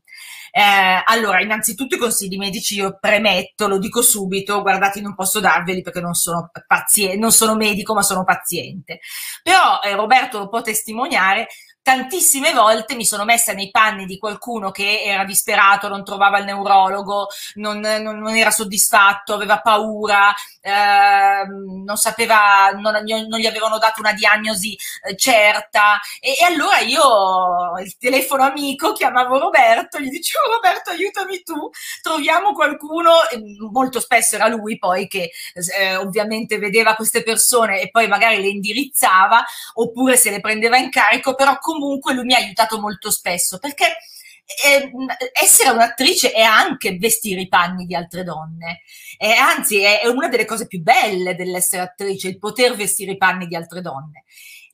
Eh, 0.55 1.03
allora, 1.07 1.41
innanzitutto 1.41 1.95
i 1.95 1.99
consigli 1.99 2.37
medici 2.37 2.75
io 2.75 2.99
premetto, 3.01 3.69
lo 3.69 3.79
dico 3.79 4.03
subito, 4.03 4.61
guardate, 4.61 5.01
non 5.01 5.15
posso 5.15 5.41
darveli 5.41 5.81
perché 5.81 6.01
non 6.03 6.13
sono, 6.13 6.51
paziente, 6.67 7.17
non 7.17 7.33
sono 7.33 7.57
medico, 7.57 7.95
ma 7.95 8.03
sono 8.03 8.23
paziente. 8.23 9.01
Però 9.43 9.81
eh, 9.83 9.95
Roberto 9.95 10.39
lo 10.39 10.49
può 10.51 10.61
testimoniare, 10.61 11.49
tantissime 11.83 12.53
volte 12.53 12.95
mi 12.95 13.05
sono 13.05 13.25
messa 13.25 13.53
nei 13.53 13.71
panni 13.71 14.07
di 14.07 14.19
qualcuno 14.19 14.71
che 14.71 15.03
era 15.03 15.25
disperato, 15.25 15.89
non 15.89 16.05
trovava 16.05 16.39
il 16.39 16.45
neurologo, 16.45 17.29
non, 17.55 17.81
non, 17.81 18.19
non 18.19 18.37
era 18.37 18.51
soddisfatto, 18.51 19.35
aveva 19.35 19.61
paura, 19.61 20.33
eh, 20.61 21.45
non 21.85 21.97
sapeva, 21.97 22.71
non, 22.75 23.03
non, 23.05 23.39
gli 23.39 23.47
avevano 23.47 23.79
dato 23.79 24.01
una 24.01 24.13
diagnosi 24.13 24.79
eh, 25.05 25.17
certa. 25.17 25.99
E, 26.21 26.37
e, 26.41 26.45
allora 26.45 26.79
io 26.79 27.79
il 27.83 27.97
telefono 27.99 28.45
amico 28.45 28.93
chiamavo 28.93 29.39
Roberto, 29.39 29.99
gli 29.99 30.09
dicevo 30.09 30.53
Roberto 30.53 30.91
aiutami 30.91 31.43
tu, 31.43 31.69
troviamo 32.01 32.53
qualcuno, 32.53 33.13
molto 33.73 33.99
spesso 33.99 34.37
era 34.37 34.47
lui 34.47 34.79
poi 34.79 35.09
che 35.09 35.31
eh, 35.79 35.97
ovviamente 35.97 36.59
vedeva 36.59 36.95
queste 36.95 37.23
persone 37.23 37.81
e 37.81 37.91
poi 37.91 38.07
magari 38.07 38.41
le 38.41 38.49
indirizzava 38.49 39.45
oppure 39.75 40.17
se 40.17 40.31
le 40.31 40.41
prendeva 40.41 40.77
in 40.77 40.91
carico, 40.91 41.35
però 41.35 41.59
comunque 41.73 42.15
lui 42.15 42.25
mi 42.25 42.35
ha 42.35 42.39
aiutato 42.39 42.79
molto 42.79 43.11
spesso 43.11 43.59
perché 43.59 43.97
eh, 44.65 44.91
essere 45.33 45.71
un'attrice 45.71 46.33
è 46.33 46.43
anche 46.43 46.97
vestire 46.99 47.41
i 47.41 47.49
panni 47.49 47.87
di 47.87 47.95
altre 47.95 48.25
donne, 48.25 48.83
e 49.19 49.33
anzi 49.33 49.81
è, 49.81 50.01
è 50.01 50.09
una 50.09 50.29
delle 50.29 50.45
cose 50.45 50.67
più 50.67 50.81
belle 50.81 51.35
dell'essere 51.35 51.83
attrice, 51.83 52.29
il 52.29 52.39
poter 52.39 52.75
vestire 52.75 53.13
i 53.13 53.17
panni 53.17 53.47
di 53.47 53.57
altre 53.57 53.81
donne. 53.81 54.25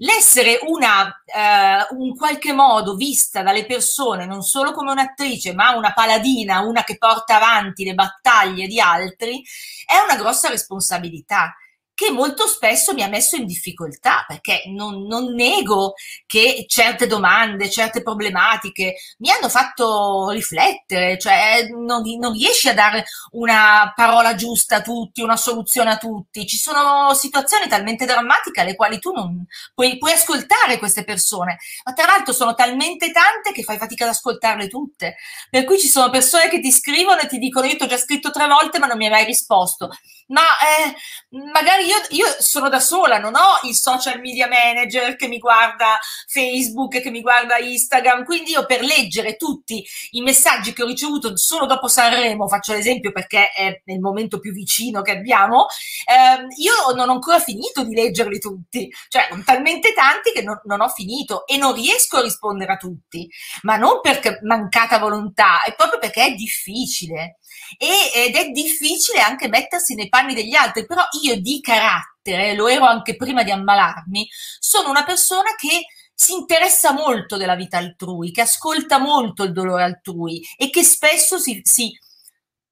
L'essere 0.00 0.60
una, 0.62 1.22
eh, 1.24 1.94
in 1.98 2.16
qualche 2.16 2.52
modo 2.52 2.94
vista 2.94 3.42
dalle 3.42 3.66
persone 3.66 4.26
non 4.26 4.42
solo 4.42 4.72
come 4.72 4.92
un'attrice, 4.92 5.54
ma 5.54 5.74
una 5.74 5.92
paladina, 5.92 6.60
una 6.60 6.84
che 6.84 6.98
porta 6.98 7.36
avanti 7.36 7.84
le 7.84 7.94
battaglie 7.94 8.68
di 8.68 8.80
altri, 8.80 9.42
è 9.84 9.96
una 9.98 10.16
grossa 10.16 10.48
responsabilità 10.48 11.52
che 11.98 12.12
molto 12.12 12.46
spesso 12.46 12.94
mi 12.94 13.02
ha 13.02 13.08
messo 13.08 13.34
in 13.34 13.44
difficoltà, 13.44 14.24
perché 14.24 14.62
non, 14.66 15.02
non, 15.02 15.34
nego 15.34 15.94
che 16.26 16.64
certe 16.68 17.08
domande, 17.08 17.68
certe 17.68 18.02
problematiche 18.02 18.94
mi 19.18 19.30
hanno 19.30 19.48
fatto 19.48 20.30
riflettere, 20.30 21.18
cioè 21.18 21.66
non, 21.70 22.02
non, 22.20 22.32
riesci 22.34 22.68
a 22.68 22.74
dare 22.74 23.04
una 23.32 23.92
parola 23.96 24.36
giusta 24.36 24.76
a 24.76 24.80
tutti, 24.80 25.22
una 25.22 25.36
soluzione 25.36 25.90
a 25.90 25.96
tutti. 25.96 26.46
Ci 26.46 26.56
sono 26.56 27.14
situazioni 27.14 27.66
talmente 27.66 28.04
drammatiche 28.04 28.60
alle 28.60 28.76
quali 28.76 29.00
tu 29.00 29.10
non 29.10 29.44
puoi, 29.74 29.98
puoi 29.98 30.12
ascoltare 30.12 30.78
queste 30.78 31.02
persone, 31.02 31.58
ma 31.84 31.94
tra 31.94 32.06
l'altro 32.06 32.32
sono 32.32 32.54
talmente 32.54 33.10
tante 33.10 33.50
che 33.50 33.64
fai 33.64 33.76
fatica 33.76 34.04
ad 34.04 34.10
ascoltarle 34.10 34.68
tutte. 34.68 35.16
Per 35.50 35.64
cui 35.64 35.80
ci 35.80 35.88
sono 35.88 36.10
persone 36.10 36.48
che 36.48 36.60
ti 36.60 36.70
scrivono 36.70 37.18
e 37.18 37.26
ti 37.26 37.38
dicono 37.38 37.66
io 37.66 37.76
ti 37.76 37.82
ho 37.82 37.88
già 37.88 37.98
scritto 37.98 38.30
tre 38.30 38.46
volte 38.46 38.78
ma 38.78 38.86
non 38.86 38.98
mi 38.98 39.06
hai 39.06 39.10
mai 39.10 39.24
risposto. 39.24 39.90
Ma 40.28 40.42
eh, 40.42 41.38
magari 41.52 41.86
io, 41.86 41.96
io, 42.10 42.26
sono 42.38 42.68
da 42.68 42.80
sola, 42.80 43.18
non 43.18 43.34
ho 43.34 43.66
il 43.66 43.74
social 43.74 44.20
media 44.20 44.46
manager 44.46 45.16
che 45.16 45.26
mi 45.26 45.38
guarda 45.38 45.98
Facebook, 46.26 47.00
che 47.00 47.10
mi 47.10 47.22
guarda 47.22 47.56
Instagram, 47.56 48.24
quindi 48.24 48.50
io 48.50 48.66
per 48.66 48.82
leggere 48.82 49.36
tutti 49.36 49.82
i 50.10 50.20
messaggi 50.20 50.74
che 50.74 50.82
ho 50.82 50.86
ricevuto 50.86 51.34
solo 51.36 51.64
dopo 51.64 51.88
Sanremo, 51.88 52.46
faccio 52.46 52.74
l'esempio 52.74 53.10
perché 53.10 53.52
è 53.52 53.80
il 53.86 54.00
momento 54.00 54.38
più 54.38 54.52
vicino 54.52 55.00
che 55.00 55.12
abbiamo, 55.12 55.66
ehm, 56.04 56.46
io 56.56 56.94
non 56.94 57.08
ho 57.08 57.12
ancora 57.12 57.40
finito 57.40 57.82
di 57.84 57.94
leggerli 57.94 58.38
tutti, 58.38 58.92
cioè 59.08 59.28
talmente 59.44 59.94
tanti 59.94 60.32
che 60.32 60.42
non, 60.42 60.60
non 60.64 60.82
ho 60.82 60.88
finito 60.88 61.46
e 61.46 61.56
non 61.56 61.72
riesco 61.72 62.18
a 62.18 62.22
rispondere 62.22 62.72
a 62.72 62.76
tutti, 62.76 63.26
ma 63.62 63.76
non 63.76 64.00
perché 64.02 64.40
mancata 64.42 64.98
volontà, 64.98 65.62
è 65.62 65.74
proprio 65.74 65.98
perché 65.98 66.26
è 66.26 66.34
difficile 66.34 67.37
e, 67.76 68.10
ed 68.14 68.34
è 68.34 68.48
difficile 68.50 69.20
anche 69.20 69.48
mettersi 69.48 69.94
nei 69.94 70.08
panni 70.08 70.34
degli 70.34 70.54
altri, 70.54 70.86
però 70.86 71.02
io 71.22 71.40
di 71.40 71.60
carattere, 71.60 72.54
lo 72.54 72.68
ero 72.68 72.84
anche 72.84 73.16
prima 73.16 73.42
di 73.42 73.50
ammalarmi, 73.50 74.28
sono 74.58 74.90
una 74.90 75.04
persona 75.04 75.54
che 75.56 75.86
si 76.14 76.32
interessa 76.32 76.92
molto 76.92 77.36
della 77.36 77.54
vita 77.54 77.78
altrui, 77.78 78.32
che 78.32 78.40
ascolta 78.40 78.98
molto 78.98 79.44
il 79.44 79.52
dolore 79.52 79.84
altrui 79.84 80.44
e 80.56 80.68
che 80.68 80.82
spesso 80.82 81.38
si, 81.38 81.60
si, 81.62 81.96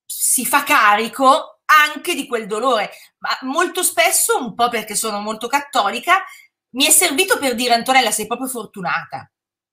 si 0.05 0.45
fa 0.45 0.63
carico 0.63 1.61
anche 1.63 2.13
di 2.13 2.27
quel 2.27 2.45
dolore, 2.45 2.91
ma 3.19 3.29
molto 3.41 3.83
spesso, 3.83 4.37
un 4.37 4.53
po' 4.53 4.69
perché 4.69 4.95
sono 4.95 5.19
molto 5.19 5.47
cattolica, 5.47 6.23
mi 6.71 6.85
è 6.85 6.91
servito 6.91 7.37
per 7.39 7.55
dire 7.55 7.73
Antonella 7.73 8.11
sei 8.11 8.27
proprio 8.27 8.47
fortunata, 8.47 9.29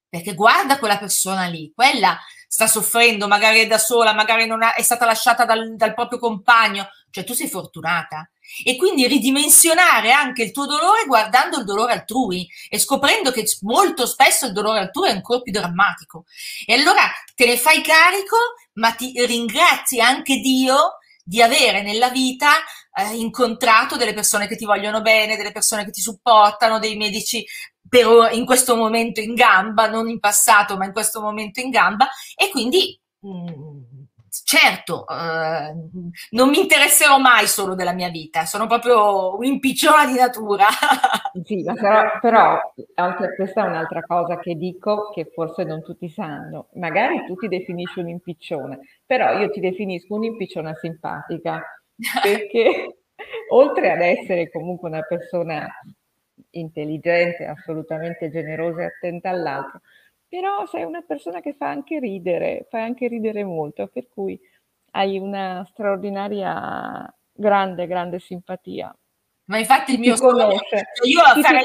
perché 0.09 0.35
guarda 0.35 0.79
quella 0.79 0.99
persona 0.99 1.47
lì, 1.47 1.73
quella 1.75 2.19
sta 2.55 2.69
soffrendo, 2.69 3.27
magari 3.27 3.59
è 3.59 3.67
da 3.67 3.79
sola, 3.79 4.15
magari 4.15 4.49
ha, 4.49 4.75
è 4.75 4.83
stata 4.83 5.05
lasciata 5.05 5.45
dal, 5.45 5.75
dal 5.75 5.93
proprio 5.93 6.21
compagno, 6.21 6.89
cioè 7.11 7.25
tu 7.25 7.33
sei 7.33 7.49
fortunata. 7.49 8.31
E 8.63 8.77
quindi 8.77 9.09
ridimensionare 9.09 10.13
anche 10.13 10.45
il 10.45 10.53
tuo 10.53 10.65
dolore 10.65 11.05
guardando 11.05 11.59
il 11.59 11.65
dolore 11.65 11.95
altrui 11.95 12.49
e 12.69 12.79
scoprendo 12.79 13.33
che 13.33 13.45
molto 13.63 14.07
spesso 14.07 14.47
il 14.47 14.53
dolore 14.53 14.79
altrui 14.79 15.09
è 15.09 15.11
ancora 15.11 15.41
più 15.41 15.51
drammatico. 15.51 16.27
E 16.65 16.75
allora 16.75 17.11
te 17.35 17.45
ne 17.45 17.57
fai 17.57 17.83
carico, 17.83 18.37
ma 18.75 18.93
ti 18.93 19.13
ringrazi 19.27 19.99
anche 19.99 20.37
Dio 20.37 20.99
di 21.25 21.43
avere 21.43 21.83
nella 21.83 22.11
vita 22.11 22.53
eh, 22.95 23.17
incontrato 23.17 23.97
delle 23.97 24.15
persone 24.15 24.47
che 24.47 24.55
ti 24.55 24.65
vogliono 24.65 25.01
bene, 25.01 25.37
delle 25.37 25.51
persone 25.51 25.85
che 25.85 25.91
ti 25.91 26.01
supportano, 26.01 26.79
dei 26.79 26.97
medici 26.97 27.45
per, 27.95 28.33
in 28.33 28.45
questo 28.45 28.75
momento 28.75 29.21
in 29.21 29.35
gamba, 29.35 29.89
non 29.89 30.09
in 30.09 30.19
passato, 30.19 30.77
ma 30.77 30.85
in 30.85 30.93
questo 30.93 31.21
momento 31.21 31.61
in 31.61 31.71
gamba, 31.71 32.09
e 32.35 32.51
quindi 32.51 33.01
mm, 33.25 33.83
certo, 34.45 35.07
eh, 35.07 35.75
non 36.31 36.49
mi 36.49 36.59
interesserò 36.59 37.19
mai 37.19 37.47
solo 37.47 37.77
della 37.77 37.93
mia 37.93 38.09
vita, 38.09 38.47
sono 38.47 38.67
proprio 38.67 39.37
un'impicciona 39.37 40.07
di 40.07 40.15
natura. 40.15 40.67
Sì, 41.43 41.65
però, 41.65 42.21
però 42.21 42.61
anche 42.95 43.35
questa 43.35 43.65
è 43.65 43.69
un'altra 43.69 44.03
cosa 44.03 44.39
che 44.39 44.55
dico 44.55 45.11
che 45.11 45.33
forse 45.35 45.65
non 45.65 45.83
tutti 45.83 46.09
sanno. 46.09 46.69
Magari 46.75 47.27
tu 47.27 47.35
ti 47.35 47.49
definisci 47.49 47.99
un'impicciona, 47.99 48.79
però 49.05 49.37
io 49.41 49.51
ti 49.51 49.59
definisco 49.59 50.15
un'impicciona 50.15 50.73
simpatica, 50.75 51.61
perché 52.23 52.99
oltre 53.51 53.91
ad 53.91 54.01
essere 54.01 54.49
comunque 54.49 54.89
una 54.89 55.03
persona 55.03 55.69
intelligente, 56.59 57.45
assolutamente 57.47 58.31
generosa 58.31 58.83
e 58.83 58.85
attenta 58.87 59.31
all'altro, 59.31 59.81
però 60.29 60.67
sei 60.67 60.85
una 60.85 61.03
persona 61.03 61.41
che 61.41 61.55
fa 61.55 61.69
anche 61.69 61.99
ridere, 61.99 62.67
fa 62.71 62.83
anche 62.83 63.09
ridere 63.09 63.45
molto, 63.45 63.87
per 63.89 64.09
cui 64.09 64.39
hai 64.93 65.19
una 65.19 65.65
straordinaria, 65.67 67.13
grande, 67.33 67.87
grande 67.87 68.19
simpatia. 68.21 68.95
Ma 69.47 69.59
infatti 69.59 69.93
il 69.93 69.99
mio 69.99 70.17
sogno, 70.17 70.55
io 71.03 71.21
a 71.21 71.35
fare 71.39 71.61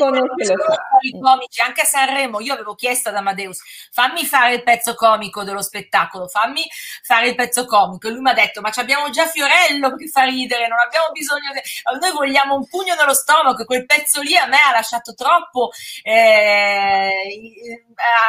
i 1.02 1.20
comici 1.20 1.62
anche 1.62 1.82
a 1.82 1.86
Sanremo, 1.86 2.42
io 2.42 2.54
avevo 2.54 2.76
chiesto 2.76 3.08
ad 3.08 3.16
Amadeus, 3.16 3.60
fammi 3.92 4.26
fare 4.26 4.56
il 4.56 4.64
pezzo 4.64 4.96
comico 4.96 5.46
dello 5.46 5.62
spettacolo, 5.62 6.28
fammi 6.28 6.64
fare 7.04 7.30
il 7.30 7.36
pezzo 7.36 7.66
comico. 7.66 8.10
E 8.10 8.12
lui 8.12 8.20
mi 8.20 8.32
ha 8.32 8.34
detto, 8.34 8.60
ma 8.60 8.70
abbiamo 8.76 9.10
già 9.12 9.28
Fiorello 9.28 9.96
che 9.96 10.10
fa 10.10 10.24
ridere, 10.24 10.68
non 10.68 10.80
abbiamo 10.80 11.12
bisogno 11.12 11.54
di... 11.54 11.62
Noi 12.00 12.12
vogliamo 12.12 12.56
un 12.56 12.68
pugno 12.68 12.96
nello 12.96 13.14
stomaco, 13.14 13.64
quel 13.64 13.86
pezzo 13.86 14.20
lì 14.22 14.36
a 14.36 14.46
me 14.46 14.58
ha 14.58 14.72
lasciato 14.72 15.14
troppo 15.14 15.70
eh, 16.04 17.14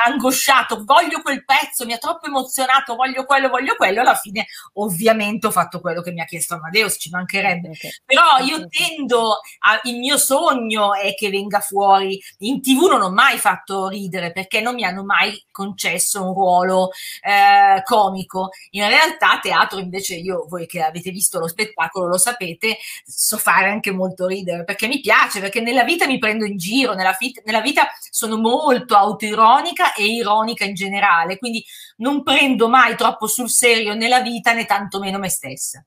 angosciato, 0.07 0.85
voglio 0.85 1.23
quel 1.23 1.45
pezzo, 1.45 1.85
mi 1.87 1.93
ha 1.93 1.99
troppo 1.99 2.27
emozionato, 2.27 2.95
voglio 2.95 3.25
quello, 3.25 3.49
voglio 3.49 3.75
quello. 3.75 4.03
Alla 4.03 4.15
fine 4.15 4.47
ovviamente 4.75 5.49
ho 5.49 5.51
fatto 5.51 5.81
quello 5.81 6.03
che 6.03 6.13
mi 6.13 6.21
ha 6.21 6.25
chiesto 6.25 6.55
Amadeus, 6.55 6.99
ci 7.01 7.11
mancherebbe. 7.11 7.71
Okay. 7.71 7.91
Però 8.05 8.39
io 8.45 8.69
tendo 8.69 9.40
il 9.85 9.99
mio 9.99 10.17
sogno 10.17 10.95
è 10.95 11.15
che 11.15 11.31
venga 11.31 11.61
fuori. 11.61 12.21
In 12.39 12.61
tv 12.61 12.89
non 12.89 13.03
ho 13.03 13.11
mai 13.11 13.39
fatto 13.39 13.89
ridere 13.89 14.33
perché 14.33 14.61
non 14.61 14.75
mi 14.75 14.85
hanno 14.85 15.05
mai 15.05 15.43
concesso 15.51 16.23
un 16.25 16.35
ruolo 16.35 16.91
eh, 17.23 17.83
comico. 17.85 18.51
In 18.71 18.89
realtà 18.89 19.39
teatro 19.41 19.79
invece 19.79 20.15
io, 20.17 20.47
voi 20.49 20.67
che 20.67 20.83
avete 20.83 21.11
visto 21.11 21.39
lo 21.39 21.49
spettacolo 21.49 22.07
lo 22.07 22.19
sapete, 22.19 22.79
so 23.05 23.37
fare 23.39 23.69
anche 23.69 23.91
molto 23.91 24.27
ridere 24.27 24.65
perché 24.65 24.87
mi 24.87 25.01
piace, 25.01 25.41
perché 25.41 25.61
nella 25.61 25.85
vita 25.85 26.07
mi 26.07 26.19
prendo 26.19 26.45
in 26.45 26.57
giro, 26.57 26.95
nella, 26.95 27.13
fit- 27.13 27.43
nella 27.45 27.61
vita 27.61 27.89
sono 28.11 28.37
molto 28.37 28.97
autoironica 28.97 29.95
e 29.95 30.05
ironica 30.07 30.65
in 30.65 30.75
generale, 30.75 31.39
quindi 31.39 31.65
non 31.97 32.23
prendo 32.23 32.69
mai 32.69 32.97
troppo 32.97 33.27
sul 33.27 33.51
serio 33.51 33.95
nella 33.95 34.21
vita 34.21 34.53
né 34.53 34.65
tantomeno 34.65 35.19
me 35.19 35.29
stessa. 35.29 35.85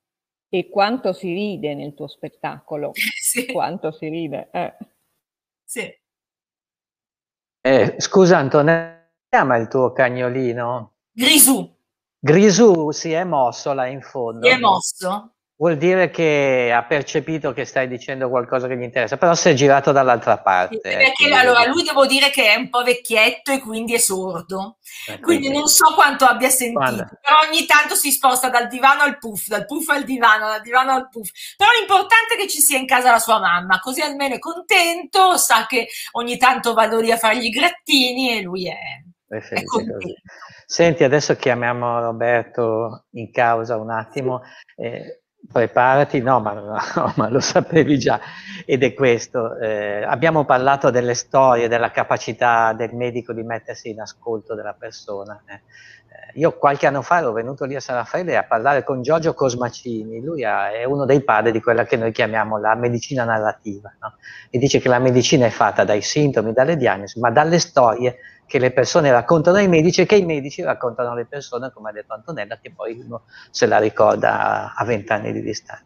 E 0.56 0.70
quanto 0.70 1.13
si 1.13 1.34
ride 1.34 1.74
nel 1.74 1.96
tuo 1.96 2.08
spettacolo? 2.08 2.92
Sì. 3.20 3.48
Quanto 3.48 3.92
si 3.92 4.08
ride? 4.08 4.50
Eh. 4.52 4.78
Sì. 5.66 5.92
Eh, 7.60 7.96
scusa 7.98 8.38
Antonella, 8.38 8.92
come 8.92 9.10
si 9.16 9.30
chiama 9.30 9.58
il 9.58 9.68
tuo 9.68 9.92
cagnolino? 9.92 10.94
Grisù. 11.12 11.76
Grisù 12.20 12.92
si 12.92 13.12
è 13.12 13.24
mosso 13.24 13.74
là 13.74 13.88
in 13.88 14.02
fondo. 14.02 14.46
Si 14.46 14.54
è 14.54 14.60
mosso? 14.60 15.33
Vuol 15.56 15.78
dire 15.78 16.10
che 16.10 16.72
ha 16.76 16.84
percepito 16.84 17.54
che 17.54 17.66
stai 17.66 17.88
dicendo 17.88 18.30
qualcosa 18.30 18.68
che 18.68 18.76
gli 18.76 18.84
interessa, 18.84 19.18
però 19.18 19.36
si 19.36 19.50
è 19.50 19.54
girato 19.54 19.92
dall'altra 19.92 20.39
parte. 20.39 20.76
Sì, 20.76 20.82
perché 20.82 21.12
quindi... 21.13 21.34
allora 21.36 21.66
lui 21.66 21.84
devo 21.84 22.06
dire 22.06 22.30
che 22.30 22.52
è 22.52 22.56
un 22.56 22.70
po' 22.70 22.84
vecchietto 22.84 23.52
e 23.52 23.60
quindi 23.60 23.94
è 23.94 23.98
sordo, 23.98 24.78
eh, 25.08 25.20
quindi, 25.20 25.48
quindi 25.48 25.58
non 25.58 25.68
so 25.68 25.94
quanto 25.94 26.26
abbia 26.26 26.50
sentito, 26.50 26.80
Quando? 26.80 27.08
però 27.22 27.39
ogni 27.48 27.66
tanto 27.66 27.96
si 27.96 28.12
sposta 28.12 28.50
dal 28.50 28.68
divano 28.68 29.04
al 29.04 29.18
puff, 29.18 29.48
dal 29.48 29.66
puff 29.66 29.89
al 29.89 30.04
divano, 30.04 30.48
dal 30.48 30.62
divano 30.62 30.92
al 30.92 31.10
puff. 31.10 31.30
Però 31.56 31.70
l'importante 31.78 32.34
è 32.34 32.38
che 32.38 32.50
ci 32.50 32.60
sia 32.60 32.78
in 32.78 32.88
casa 32.88 33.12
la 33.12 33.20
sua 33.20 33.39
mamma, 33.39 33.80
così 33.80 34.02
almeno 34.02 34.36
è 34.36 34.39
contento, 34.39 35.38
sa 35.38 35.66
che 35.68 35.88
ogni 36.13 36.38
tanto 36.38 36.74
vado 36.74 37.00
lì 37.00 37.12
a 37.12 37.18
fargli 37.18 37.46
i 37.46 37.50
grattini 37.50 38.38
e 38.38 38.42
lui 38.42 38.68
è, 38.68 38.74
è. 38.74 39.42
Senti, 40.66 41.04
adesso 41.04 41.36
chiamiamo 41.36 42.00
Roberto 42.00 43.06
in 43.12 43.32
causa 43.32 43.78
un 43.78 43.92
attimo. 43.92 44.42
Eh, 44.76 45.23
Preparati, 45.52 46.22
no 46.22 46.40
ma, 46.40 46.54
no, 46.54 47.14
ma, 47.18 47.30
lo 47.30 47.40
sapevi 47.40 48.00
già, 48.00 48.20
ed 48.66 48.82
è 48.82 48.94
questo. 48.94 49.58
Eh, 49.58 50.04
abbiamo 50.04 50.46
parlato 50.46 50.90
delle 50.90 51.14
storie, 51.14 51.68
della 51.68 51.92
capacità 51.92 52.74
del 52.74 52.94
medico 52.94 53.34
di 53.34 53.44
mettersi 53.44 53.90
in 53.90 54.00
ascolto 54.00 54.56
della 54.56 54.74
persona. 54.74 55.42
Eh. 55.46 55.54
eh 55.54 55.60
io 56.40 56.58
qualche 56.58 56.88
anno 56.88 57.02
fa 57.02 57.18
ero 57.20 57.34
venuto 57.34 57.66
lì 57.66 57.76
a 57.76 57.82
San 57.82 57.98
Raffaele 57.98 58.38
a 58.38 58.44
parlare 58.44 58.84
con 58.84 59.02
Giorgio 59.02 59.34
Cosmacini, 59.34 60.22
lui 60.22 60.44
è 60.44 60.86
uno 60.86 61.06
dei 61.06 61.22
padri 61.22 61.52
di 61.52 61.62
quella 61.62 61.84
che 61.84 61.98
noi 61.98 62.12
chiamiamo 62.12 62.58
la 62.58 62.74
medicina 62.76 63.26
narrativa, 63.26 63.94
no? 64.00 64.16
e 64.50 64.58
dice 64.58 64.80
che 64.80 64.88
la 64.88 65.00
medicina 65.00 65.46
è 65.46 65.52
fatta 65.52 65.84
dai 65.84 66.02
sintomi, 66.02 66.54
dalle 66.54 66.78
diagnosi, 66.78 67.20
ma 67.20 67.30
dalle 67.30 67.60
storie 67.60 68.18
che 68.46 68.60
le 68.60 68.72
persone 68.72 69.12
raccontano 69.12 69.58
ai 69.58 69.68
medici 69.68 70.02
e 70.02 70.06
che 70.06 70.16
i 70.16 70.26
medici 70.26 70.62
raccontano 70.62 71.12
alle 71.12 71.26
persone, 71.26 71.72
come 71.72 71.90
ha 71.90 71.94
detto 71.94 72.14
Antonella, 72.14 72.60
che 72.62 72.72
poi 72.72 73.00
uno 73.00 73.24
se 73.50 73.66
la 73.66 73.80
ricorda 73.80 74.74
a 74.76 74.86
vent'anni 74.86 75.32
di 75.32 75.42
distanza. 75.42 75.86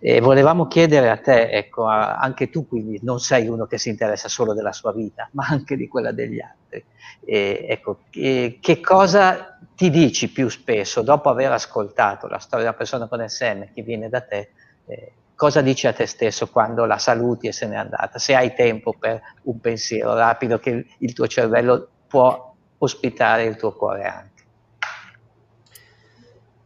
E 0.00 0.20
volevamo 0.20 0.66
chiedere 0.66 1.08
a 1.08 1.16
te, 1.16 1.50
ecco, 1.50 1.86
a, 1.86 2.16
anche 2.18 2.50
tu 2.50 2.66
quindi 2.66 2.98
non 3.02 3.20
sei 3.20 3.48
uno 3.48 3.66
che 3.66 3.78
si 3.78 3.88
interessa 3.88 4.28
solo 4.28 4.52
della 4.52 4.72
sua 4.72 4.92
vita, 4.92 5.28
ma 5.32 5.46
anche 5.48 5.76
di 5.76 5.88
quella 5.88 6.12
degli 6.12 6.40
altri. 6.40 6.84
E, 7.24 7.66
ecco, 7.68 8.00
che, 8.10 8.58
che 8.60 8.80
cosa 8.80 9.58
ti 9.74 9.90
dici 9.90 10.30
più 10.30 10.48
spesso 10.48 11.02
dopo 11.02 11.30
aver 11.30 11.52
ascoltato 11.52 12.26
la 12.26 12.38
storia 12.38 12.66
della 12.66 12.76
persona 12.76 13.08
con 13.08 13.26
SM 13.26 13.72
che 13.72 13.82
viene 13.82 14.08
da 14.08 14.20
te? 14.20 14.50
Eh, 14.86 15.12
cosa 15.34 15.60
dici 15.60 15.86
a 15.86 15.92
te 15.92 16.06
stesso 16.06 16.48
quando 16.48 16.84
la 16.84 16.98
saluti 16.98 17.48
e 17.48 17.52
se 17.52 17.66
n'è 17.66 17.76
andata? 17.76 18.18
Se 18.18 18.34
hai 18.34 18.54
tempo 18.54 18.94
per 18.98 19.20
un 19.42 19.60
pensiero 19.60 20.14
rapido 20.14 20.58
che 20.58 20.86
il 20.98 21.12
tuo 21.12 21.26
cervello 21.26 21.88
può 22.06 22.54
ospitare 22.78 23.44
il 23.44 23.56
tuo 23.56 23.72
cuore 23.72 24.04
anche. 24.04 24.32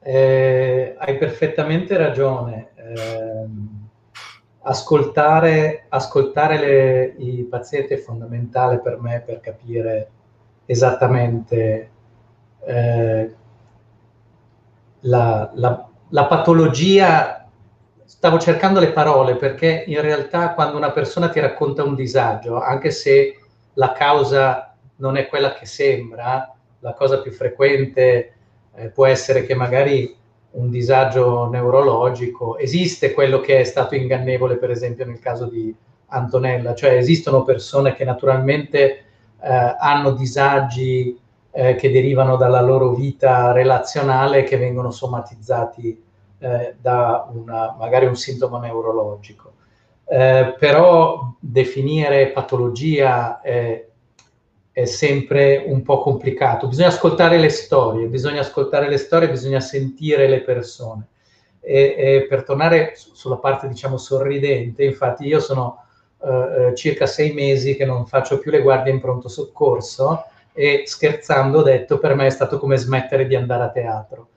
Eh, 0.01 0.95
hai 0.99 1.19
perfettamente 1.19 1.97
ragione. 1.97 2.71
Eh, 2.77 3.47
ascoltare, 4.63 5.87
ascoltare 5.89 6.59
le, 6.59 7.15
i 7.19 7.45
pazienti 7.45 7.95
è 7.95 7.99
fondamentale 7.99 8.81
per 8.81 9.01
me 9.01 9.23
per 9.25 9.41
capire 9.41 10.11
esattamente 10.67 11.91
eh, 12.65 13.35
la, 15.01 15.51
la, 15.55 15.89
la 16.09 16.27
patologia 16.27 17.38
stavo 18.19 18.41
cercando 18.41 18.81
le 18.81 18.91
parole 18.91 19.37
perché 19.37 19.85
in 19.87 20.01
realtà 20.01 20.53
quando 20.53 20.77
una 20.77 20.91
persona 20.91 21.29
ti 21.29 21.39
racconta 21.39 21.85
un 21.85 21.95
disagio, 21.95 22.61
anche 22.61 22.91
se 22.91 23.39
la 23.75 23.93
causa 23.93 24.75
non 24.97 25.17
è 25.17 25.29
quella 25.29 25.53
che 25.55 25.67
sembra, 25.67 26.53
la 26.81 26.95
cosa 26.95 27.21
più 27.21 27.31
frequente 27.31 28.33
eh, 28.75 28.89
può 28.89 29.07
essere 29.07 29.47
che 29.47 29.55
magari 29.55 30.13
un 30.51 30.69
disagio 30.69 31.49
neurologico, 31.49 32.59
esiste 32.59 33.13
quello 33.13 33.39
che 33.39 33.61
è 33.61 33.65
stato 33.65 33.95
ingannevole 33.95 34.57
per 34.57 34.73
esempio 34.73 35.07
nel 35.07 35.21
caso 35.21 35.47
di 35.47 35.73
Antonella, 36.07 36.75
cioè 36.75 36.95
esistono 36.95 37.45
persone 37.45 37.95
che 37.95 38.03
naturalmente 38.03 39.05
eh, 39.41 39.77
hanno 39.79 40.11
disagi 40.11 41.17
eh, 41.53 41.77
che 41.77 41.93
derivano 41.93 42.35
dalla 42.35 42.63
loro 42.63 42.95
vita 42.95 43.53
relazionale 43.53 44.43
che 44.43 44.57
vengono 44.57 44.91
somatizzati 44.91 46.07
eh, 46.39 46.75
da 46.81 47.29
una, 47.33 47.75
magari 47.79 48.07
un 48.07 48.17
sintomo 48.17 48.59
neurologico. 48.59 49.53
Eh, 50.05 50.55
però 50.59 51.35
definire 51.39 52.31
patologia 52.31 53.41
è, 53.43 53.87
è, 54.73 54.85
sempre 54.85 55.65
un 55.67 55.83
po' 55.83 56.01
complicato. 56.01 56.69
Bisogna 56.69 56.89
ascoltare 56.89 57.39
le 57.39 57.51
storie, 57.51 58.07
bisogna 58.07 58.41
ascoltare 58.41 58.89
le 58.89 58.97
storie, 58.97 59.31
bisogna 59.31 59.61
sentire 59.61 60.29
le 60.29 60.41
persone. 60.41 61.09
E, 61.61 61.95
e 61.99 62.27
per 62.29 62.45
tornare 62.45 62.95
sulla 62.95 63.37
parte, 63.37 63.69
diciamo, 63.69 63.99
sorridente, 63.99 64.85
infatti 64.85 65.27
io 65.27 65.41
sono 65.41 65.85
eh, 66.21 66.69
eh, 66.69 66.75
circa 66.75 67.07
sei 67.07 67.33
mesi 67.33 67.77
che 67.77 67.85
non 67.85 68.07
faccio 68.07 68.39
più 68.39 68.51
le 68.51 68.63
guardie 68.63 68.93
in 68.93 69.01
pronto 69.01 69.29
soccorso 69.29 70.25
e 70.53 70.83
scherzando 70.87 71.61
ho 71.61 71.63
detto 71.63 71.99
per 71.99 72.17
me 72.17 72.27
è 72.27 72.31
stato 72.31 72.59
come 72.59 72.77
smettere 72.77 73.27
di 73.27 73.37
andare 73.37 73.63
a 73.63 73.71
teatro 73.71 74.29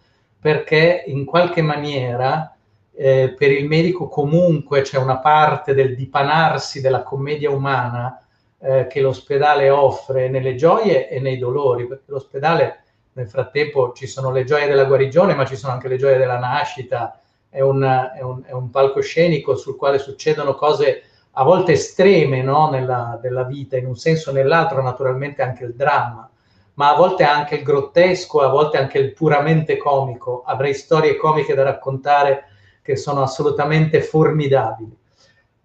perché 0.42 1.04
in 1.06 1.24
qualche 1.24 1.62
maniera 1.62 2.56
eh, 2.94 3.36
per 3.38 3.52
il 3.52 3.68
medico 3.68 4.08
comunque 4.08 4.82
c'è 4.82 4.98
una 4.98 5.20
parte 5.20 5.76
del 5.76 5.96
dipanarsi 5.96 6.82
della 6.82 7.04
commedia 7.04 7.52
umana 7.52 8.26
eh, 8.60 8.88
che 8.88 9.02
l'ospedale 9.02 9.70
offre 9.70 10.30
nelle 10.30 10.56
gioie 10.56 11.08
e 11.10 11.20
nei 11.20 11.38
dolori, 11.38 11.86
perché 11.86 12.06
l'ospedale 12.08 12.84
nel 13.14 13.30
frattempo 13.30 13.94
ci 13.94 14.08
sono 14.08 14.32
le 14.32 14.44
gioie 14.44 14.68
della 14.68 14.86
guarigione, 14.86 15.36
ma 15.36 15.46
ci 15.46 15.56
sono 15.56 15.74
anche 15.74 15.88
le 15.88 15.98
gioie 15.98 16.18
della 16.18 16.40
nascita, 16.40 17.20
è 17.48 17.62
un, 17.62 17.84
è 17.84 18.22
un, 18.22 18.42
è 18.44 18.52
un 18.52 18.72
palcoscenico 18.72 19.56
sul 19.56 19.76
quale 19.76 20.00
succedono 20.00 20.56
cose 20.56 21.04
a 21.32 21.44
volte 21.44 21.74
estreme 21.74 22.42
no? 22.42 22.70
nella, 22.70 23.20
nella 23.22 23.44
vita, 23.44 23.78
in 23.78 23.86
un 23.86 23.96
senso 23.96 24.32
o 24.32 24.34
nell'altro 24.34 24.82
naturalmente 24.82 25.44
anche 25.44 25.66
il 25.66 25.76
dramma 25.76 26.31
ma 26.76 26.94
a 26.94 26.96
volte 26.96 27.24
anche 27.24 27.56
il 27.56 27.64
grottesco, 27.64 28.42
a 28.42 28.50
volte 28.50 28.78
anche 28.78 28.98
il 28.98 29.14
puramente 29.14 29.78
comico. 29.78 30.44
Avrei 30.46 30.74
storie 30.74 31.16
comiche 31.18 31.54
da 31.54 31.64
raccontare 31.64 32.46
che 32.82 32.96
sono 32.96 33.22
assolutamente 33.22 34.02
formidabili. 34.02 34.98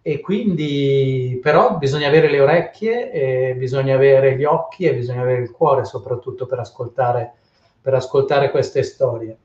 E 0.03 0.21
quindi 0.21 1.39
però 1.43 1.77
bisogna 1.79 2.07
avere 2.07 2.31
le 2.31 2.41
orecchie, 2.41 3.55
bisogna 3.57 3.95
avere 3.97 4.37
gli 4.37 4.45
occhi 4.45 4.85
e 4.85 4.95
bisogna 4.95 5.23
avere 5.23 5.43
il 5.43 5.51
cuore 5.51 5.85
soprattutto 5.85 6.47
per 6.47 6.61
ascoltare, 6.61 7.33
per 7.81 7.95
ascoltare 7.95 8.51
queste 8.51 8.85
storie. 8.85 9.37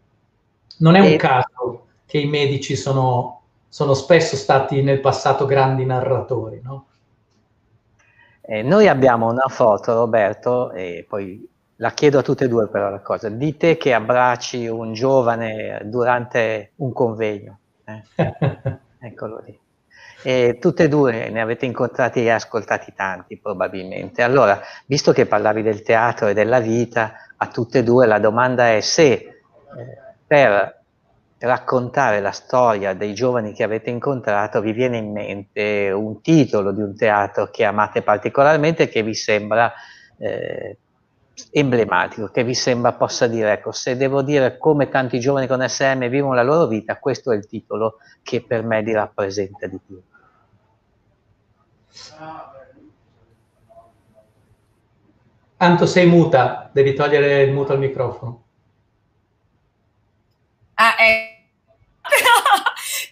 Non 0.77 0.95
è 0.95 0.99
un 0.99 1.15
caso 1.17 1.85
che 2.05 2.19
i 2.19 2.27
medici 2.27 2.75
sono, 2.75 3.41
sono 3.67 3.93
spesso 3.93 4.35
stati 4.35 4.83
nel 4.83 4.99
passato 4.99 5.45
grandi 5.45 5.85
narratori, 5.85 6.61
no? 6.63 6.85
Eh, 8.41 8.63
noi 8.63 8.87
abbiamo 8.87 9.29
una 9.29 9.47
foto, 9.47 9.93
Roberto, 9.93 10.71
e 10.71 11.05
poi 11.07 11.47
la 11.81 11.91
chiedo 11.91 12.19
a 12.19 12.21
tutte 12.21 12.45
e 12.45 12.47
due 12.47 12.67
però 12.67 12.89
la 12.91 12.99
cosa, 12.99 13.27
di 13.27 13.57
te 13.57 13.75
che 13.75 13.93
abbracci 13.93 14.67
un 14.67 14.93
giovane 14.93 15.81
durante 15.85 16.73
un 16.77 16.93
convegno. 16.93 17.59
Eh? 17.83 18.03
Eccolo 18.99 19.41
lì. 19.43 19.59
E 20.23 20.59
tutte 20.61 20.83
e 20.83 20.87
due 20.87 21.31
ne 21.31 21.41
avete 21.41 21.65
incontrati 21.65 22.23
e 22.23 22.29
ascoltati 22.29 22.93
tanti 22.95 23.39
probabilmente. 23.39 24.21
Allora, 24.21 24.61
visto 24.85 25.11
che 25.11 25.25
parlavi 25.25 25.63
del 25.63 25.81
teatro 25.81 26.27
e 26.27 26.35
della 26.35 26.59
vita, 26.59 27.13
a 27.35 27.47
tutte 27.47 27.79
e 27.79 27.83
due 27.83 28.05
la 28.05 28.19
domanda 28.19 28.69
è 28.69 28.81
se 28.81 29.13
eh, 29.13 29.33
per 30.27 30.83
raccontare 31.39 32.19
la 32.19 32.29
storia 32.29 32.93
dei 32.93 33.15
giovani 33.15 33.53
che 33.53 33.63
avete 33.63 33.89
incontrato 33.89 34.61
vi 34.61 34.73
viene 34.73 34.97
in 34.97 35.11
mente 35.11 35.89
un 35.89 36.21
titolo 36.21 36.71
di 36.71 36.83
un 36.83 36.95
teatro 36.95 37.49
che 37.49 37.65
amate 37.65 38.03
particolarmente 38.03 38.87
che 38.87 39.01
vi 39.01 39.15
sembra 39.15 39.73
eh, 40.19 40.77
emblematico, 41.51 42.27
che 42.27 42.43
vi 42.43 42.53
sembra 42.53 42.93
possa 42.93 43.27
dire, 43.27 43.53
ecco, 43.53 43.71
se 43.71 43.97
devo 43.97 44.21
dire 44.21 44.57
come 44.57 44.89
tanti 44.89 45.19
giovani 45.19 45.47
con 45.47 45.67
SM 45.67 46.07
vivono 46.07 46.35
la 46.35 46.43
loro 46.43 46.67
vita, 46.67 46.97
questo 46.97 47.31
è 47.31 47.35
il 47.35 47.47
titolo 47.47 47.97
che 48.21 48.43
per 48.43 48.63
me 48.63 48.81
li 48.81 48.93
rappresenta 48.93 49.67
di 49.67 49.79
più. 49.85 50.01
Anto, 55.57 55.85
sei 55.85 56.07
muta, 56.07 56.69
devi 56.71 56.93
togliere 56.93 57.43
il 57.43 57.53
muto 57.53 57.71
al 57.73 57.79
microfono. 57.79 58.43
Ah, 60.75 60.95
eh 60.99 61.30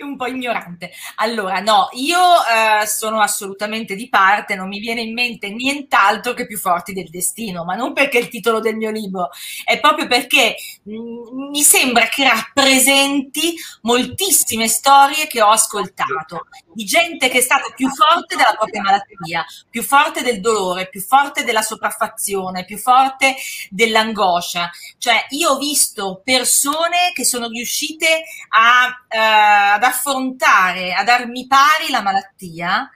un 0.03 0.15
po' 0.15 0.27
ignorante. 0.27 0.91
Allora, 1.15 1.59
no, 1.59 1.89
io 1.93 2.17
eh, 2.19 2.85
sono 2.87 3.19
assolutamente 3.21 3.95
di 3.95 4.09
parte, 4.09 4.55
non 4.55 4.67
mi 4.67 4.79
viene 4.79 5.01
in 5.01 5.13
mente 5.13 5.49
nient'altro 5.49 6.33
che 6.33 6.45
più 6.45 6.57
forti 6.57 6.93
del 6.93 7.09
destino, 7.09 7.63
ma 7.63 7.75
non 7.75 7.93
perché 7.93 8.17
è 8.17 8.21
il 8.21 8.29
titolo 8.29 8.59
del 8.59 8.75
mio 8.75 8.91
libro, 8.91 9.29
è 9.63 9.79
proprio 9.79 10.07
perché 10.07 10.55
mh, 10.83 10.93
mm, 10.93 11.49
mi 11.49 11.61
sembra 11.61 12.07
che 12.07 12.23
rappresenti 12.23 13.55
moltissime 13.81 14.67
storie 14.67 15.27
che 15.27 15.41
ho 15.41 15.49
ascoltato, 15.49 16.47
di 16.73 16.85
gente 16.85 17.29
che 17.29 17.39
è 17.39 17.41
stata 17.41 17.71
più 17.75 17.89
forte 17.89 18.35
della 18.35 18.55
propria 18.55 18.81
malattia, 18.81 19.45
più 19.69 19.83
forte 19.83 20.21
del 20.21 20.39
dolore, 20.39 20.89
più 20.89 21.01
forte 21.01 21.43
della 21.43 21.61
sopraffazione, 21.61 22.65
più 22.65 22.77
forte 22.77 23.35
dell'angoscia. 23.69 24.69
Cioè, 24.97 25.25
io 25.29 25.51
ho 25.51 25.57
visto 25.57 26.21
persone 26.23 27.11
che 27.13 27.25
sono 27.25 27.47
riuscite 27.47 28.23
a, 28.49 29.05
eh, 29.07 29.17
ad 29.17 29.83
affrontare, 29.83 29.98
a 30.03 31.03
darmi 31.03 31.47
pari 31.47 31.89
la 31.89 32.01
malattia 32.01 32.89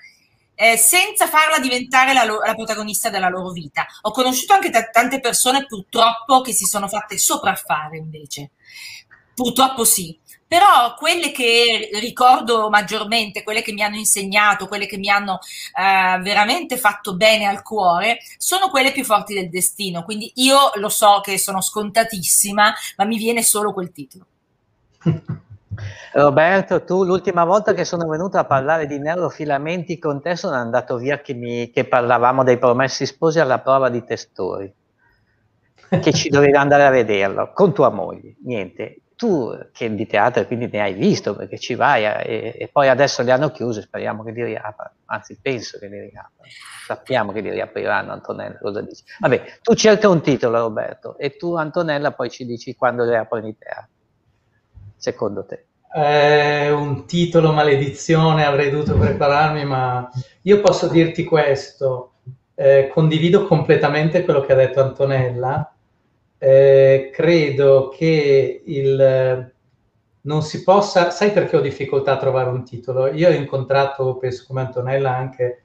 eh, 0.55 0.77
senza 0.77 1.27
farla 1.27 1.59
diventare 1.59 2.13
la, 2.13 2.23
la, 2.23 2.53
protagonista 2.55 3.09
della 3.09 3.29
loro 3.29 3.51
vita. 3.51 3.85
Ho 4.01 4.11
conosciuto 4.11 4.53
anche 4.53 4.69
t- 4.69 4.91
tante 4.91 5.19
persone 5.19 5.65
purtroppo 5.65 6.41
che 6.41 6.53
si 6.53 6.65
sono 6.65 6.87
fatte 6.87 7.17
sopraffare 7.17 7.97
invece. 7.97 8.51
Purtroppo 9.33 9.83
sì. 9.83 10.17
Però 10.47 10.93
quelle 10.93 11.31
che 11.31 11.89
ricordo 11.93 12.69
maggiormente, 12.69 13.41
quelle 13.41 13.63
che 13.63 13.73
mi 13.73 13.81
hanno 13.81 13.95
insegnato, 13.95 14.67
quelle 14.67 14.85
che 14.85 14.97
mi 14.97 15.09
hanno 15.09 15.39
eh, 15.75 16.19
veramente 16.21 16.77
fatto 16.77 17.15
bene 17.15 17.45
al 17.45 17.63
cuore, 17.63 18.19
sono 18.37 18.69
quelle 18.69 18.91
più 18.91 19.03
forti 19.03 19.33
del 19.33 19.49
destino. 19.49 20.03
Quindi 20.03 20.31
io 20.35 20.69
lo 20.75 20.89
so 20.89 21.21
che 21.23 21.39
sono 21.39 21.59
scontatissima, 21.59 22.71
ma 22.97 23.05
mi 23.05 23.17
viene 23.17 23.41
solo 23.41 23.73
quel 23.73 23.91
titolo. 23.91 24.25
Roberto, 26.13 26.83
tu 26.83 27.03
l'ultima 27.03 27.43
volta 27.43 27.73
che 27.73 27.86
sono 27.86 28.07
venuto 28.07 28.38
a 28.38 28.45
parlare 28.45 28.86
di 28.86 28.99
neurofilamenti 28.99 29.97
con 29.97 30.21
te 30.21 30.36
sono 30.36 30.55
andato 30.55 30.97
via 30.97 31.21
che, 31.21 31.33
mi, 31.33 31.71
che 31.71 31.86
parlavamo 31.86 32.43
dei 32.43 32.57
promessi 32.57 33.05
sposi 33.05 33.39
alla 33.39 33.59
prova 33.59 33.89
di 33.89 34.03
testori, 34.03 34.73
che 35.89 36.13
ci 36.13 36.29
dovevi 36.29 36.55
andare 36.55 36.86
a 36.86 36.89
vederlo 36.89 37.51
con 37.53 37.73
tua 37.73 37.89
moglie. 37.89 38.36
Niente, 38.43 38.97
tu 39.15 39.57
che 39.71 39.93
di 39.93 40.05
teatro 40.05 40.45
quindi 40.45 40.67
ne 40.71 40.81
hai 40.81 40.93
visto 40.93 41.36
perché 41.36 41.57
ci 41.57 41.75
vai 41.75 42.03
e, 42.03 42.55
e, 42.57 42.69
poi 42.71 42.89
adesso 42.89 43.21
li 43.21 43.31
hanno 43.31 43.51
chiusi, 43.51 43.81
speriamo 43.81 44.23
che 44.23 44.31
li 44.31 44.43
riaprano, 44.43 44.95
anzi 45.05 45.38
penso 45.41 45.79
che 45.79 45.88
li 45.88 45.99
riaprano, 45.99 46.49
sappiamo 46.86 47.31
che 47.31 47.41
li 47.41 47.49
riapriranno 47.49 48.12
Antonella, 48.12 48.57
cosa 48.57 48.81
dici? 48.81 49.03
Vabbè, 49.19 49.59
tu 49.62 49.73
cerca 49.75 50.09
un 50.09 50.21
titolo 50.21 50.59
Roberto 50.59 51.17
e 51.17 51.38
tu 51.38 51.55
Antonella 51.55 52.12
poi 52.12 52.29
ci 52.29 52.45
dici 52.45 52.75
quando 52.75 53.03
riaprono 53.03 53.47
i 53.47 53.57
teatri 53.57 53.92
secondo 55.03 55.45
te? 55.45 55.65
Eh, 55.93 56.71
un 56.71 57.05
titolo 57.05 57.51
maledizione, 57.51 58.45
avrei 58.45 58.71
dovuto 58.71 58.97
prepararmi, 58.97 59.65
ma 59.65 60.09
io 60.43 60.61
posso 60.61 60.87
dirti 60.87 61.25
questo, 61.25 62.13
eh, 62.55 62.89
condivido 62.91 63.45
completamente 63.45 64.23
quello 64.23 64.39
che 64.41 64.53
ha 64.53 64.55
detto 64.55 64.81
Antonella, 64.81 65.75
eh, 66.37 67.11
credo 67.13 67.89
che 67.89 68.61
il, 68.65 69.51
non 70.21 70.41
si 70.41 70.63
possa, 70.63 71.09
sai 71.09 71.31
perché 71.31 71.57
ho 71.57 71.61
difficoltà 71.61 72.13
a 72.13 72.17
trovare 72.17 72.49
un 72.49 72.63
titolo? 72.63 73.07
Io 73.07 73.27
ho 73.27 73.33
incontrato, 73.33 74.15
penso 74.15 74.45
come 74.47 74.61
Antonella 74.61 75.13
anche, 75.13 75.63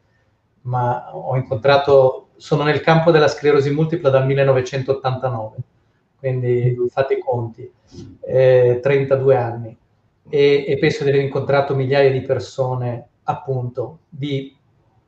ma 0.63 1.17
ho 1.17 1.37
incontrato, 1.37 2.31
sono 2.37 2.65
nel 2.65 2.81
campo 2.81 3.13
della 3.13 3.29
sclerosi 3.29 3.71
multipla 3.71 4.11
dal 4.11 4.27
1989 4.27 5.57
quindi 6.19 6.77
fate 6.91 7.15
i 7.15 7.21
conti, 7.21 7.71
eh, 8.27 8.81
32 8.83 9.37
anni, 9.37 9.77
e, 10.29 10.65
e, 10.67 10.79
penso 10.79 11.05
di 11.05 11.11
aver 11.11 11.23
incontrato 11.23 11.75
migliaia 11.75 12.11
di 12.11 12.21
persone, 12.23 13.07
appunto, 13.25 14.01
di 14.09 14.55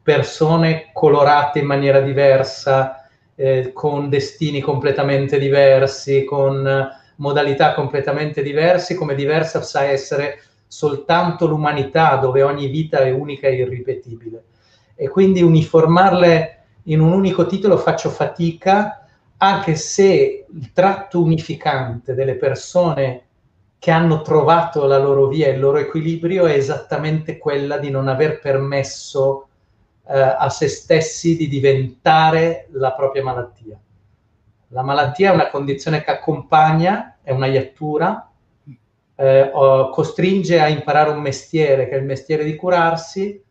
persone 0.02 0.90
colorate 0.92 1.58
in 1.58 1.66
maniera 1.66 2.00
diversa, 2.00 3.06
eh, 3.34 3.72
con 3.72 4.08
destini 4.08 4.60
completamente 4.60 5.38
diversi, 5.38 6.24
con 6.24 6.88
modalità 7.16 7.74
completamente 7.74 8.42
diverse, 8.42 8.94
come 8.94 9.14
diversa 9.14 9.62
sa 9.62 9.84
essere 9.84 10.40
soltanto 10.66 11.46
l'umanità, 11.46 12.16
dove 12.16 12.42
ogni 12.42 12.68
vita 12.68 12.98
è 12.98 13.10
unica 13.10 13.48
e 13.48 13.56
irripetibile. 13.56 14.44
E 14.94 15.08
quindi 15.08 15.42
uniformarle 15.42 16.56
in 16.84 17.00
un 17.00 17.12
unico 17.12 17.46
titolo 17.46 17.76
faccio 17.76 18.08
fatica 18.08 18.99
anche 19.42 19.74
se 19.74 20.46
il 20.53 20.72
tratto 20.72 21.22
unificante 21.22 22.14
delle 22.14 22.35
persone 22.35 23.24
che 23.79 23.90
hanno 23.90 24.20
trovato 24.20 24.85
la 24.85 24.98
loro 24.98 25.29
via 25.29 25.46
e 25.46 25.53
il 25.53 25.61
loro 25.61 25.79
equilibrio 25.79 26.44
è 26.44 26.53
esattamente 26.53 27.38
quella 27.38 27.79
di 27.79 27.88
non 27.88 28.09
aver 28.09 28.38
permesso 28.38 29.48
eh, 30.07 30.18
a 30.20 30.50
se 30.50 30.68
stessi 30.68 31.37
di 31.37 31.48
diventare 31.48 32.68
la 32.72 32.92
propria 32.92 33.22
malattia. 33.22 33.79
La 34.68 34.83
malattia 34.83 35.31
è 35.31 35.35
una 35.35 35.48
condizione 35.48 36.05
che 36.05 36.11
accompagna, 36.11 37.16
è 37.22 37.33
una 37.33 37.46
iattura, 37.46 38.31
eh, 39.14 39.50
costringe 39.90 40.61
a 40.61 40.68
imparare 40.68 41.11
un 41.11 41.20
mestiere 41.20 41.88
che 41.88 41.94
è 41.94 41.98
il 41.98 42.05
mestiere 42.05 42.44
di 42.44 42.57
curarsi, 42.57 43.42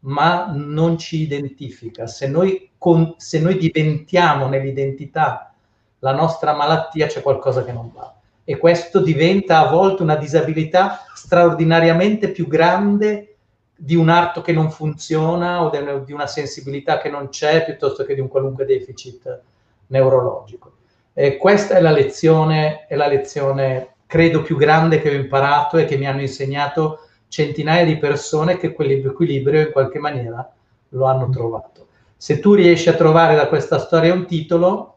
ma 0.00 0.50
non 0.54 0.98
ci 0.98 1.22
identifica. 1.22 2.06
Se 2.06 2.28
noi, 2.28 2.70
con, 2.78 3.14
se 3.16 3.40
noi 3.40 3.58
diventiamo 3.58 4.46
nell'identità 4.46 5.52
la 6.00 6.12
nostra 6.12 6.54
malattia, 6.54 7.06
c'è 7.06 7.22
qualcosa 7.22 7.64
che 7.64 7.72
non 7.72 7.90
va. 7.92 8.14
E 8.44 8.56
questo 8.56 9.00
diventa 9.00 9.58
a 9.58 9.70
volte 9.70 10.02
una 10.02 10.16
disabilità 10.16 11.04
straordinariamente 11.14 12.30
più 12.30 12.46
grande 12.46 13.36
di 13.76 13.94
un 13.94 14.08
arto 14.08 14.40
che 14.40 14.52
non 14.52 14.70
funziona 14.70 15.62
o 15.62 15.70
di 16.04 16.12
una 16.12 16.26
sensibilità 16.26 16.98
che 16.98 17.10
non 17.10 17.28
c'è, 17.28 17.64
piuttosto 17.64 18.04
che 18.04 18.14
di 18.14 18.20
un 18.20 18.28
qualunque 18.28 18.64
deficit 18.64 19.42
neurologico. 19.88 20.72
E 21.12 21.36
questa 21.36 21.76
è 21.76 21.80
la 21.80 21.90
lezione, 21.90 22.86
è 22.86 22.94
la 22.94 23.06
lezione, 23.06 23.96
credo, 24.06 24.42
più 24.42 24.56
grande 24.56 25.00
che 25.00 25.10
ho 25.10 25.14
imparato 25.14 25.76
e 25.76 25.84
che 25.84 25.96
mi 25.96 26.06
hanno 26.06 26.20
insegnato 26.20 27.07
centinaia 27.28 27.84
di 27.84 27.98
persone 27.98 28.56
che 28.56 28.72
quell'equilibrio 28.72 29.60
in 29.60 29.72
qualche 29.72 29.98
maniera 29.98 30.50
lo 30.90 31.04
hanno 31.04 31.28
trovato. 31.28 31.86
Se 32.16 32.40
tu 32.40 32.54
riesci 32.54 32.88
a 32.88 32.94
trovare 32.94 33.36
da 33.36 33.48
questa 33.48 33.78
storia 33.78 34.12
un 34.12 34.26
titolo, 34.26 34.96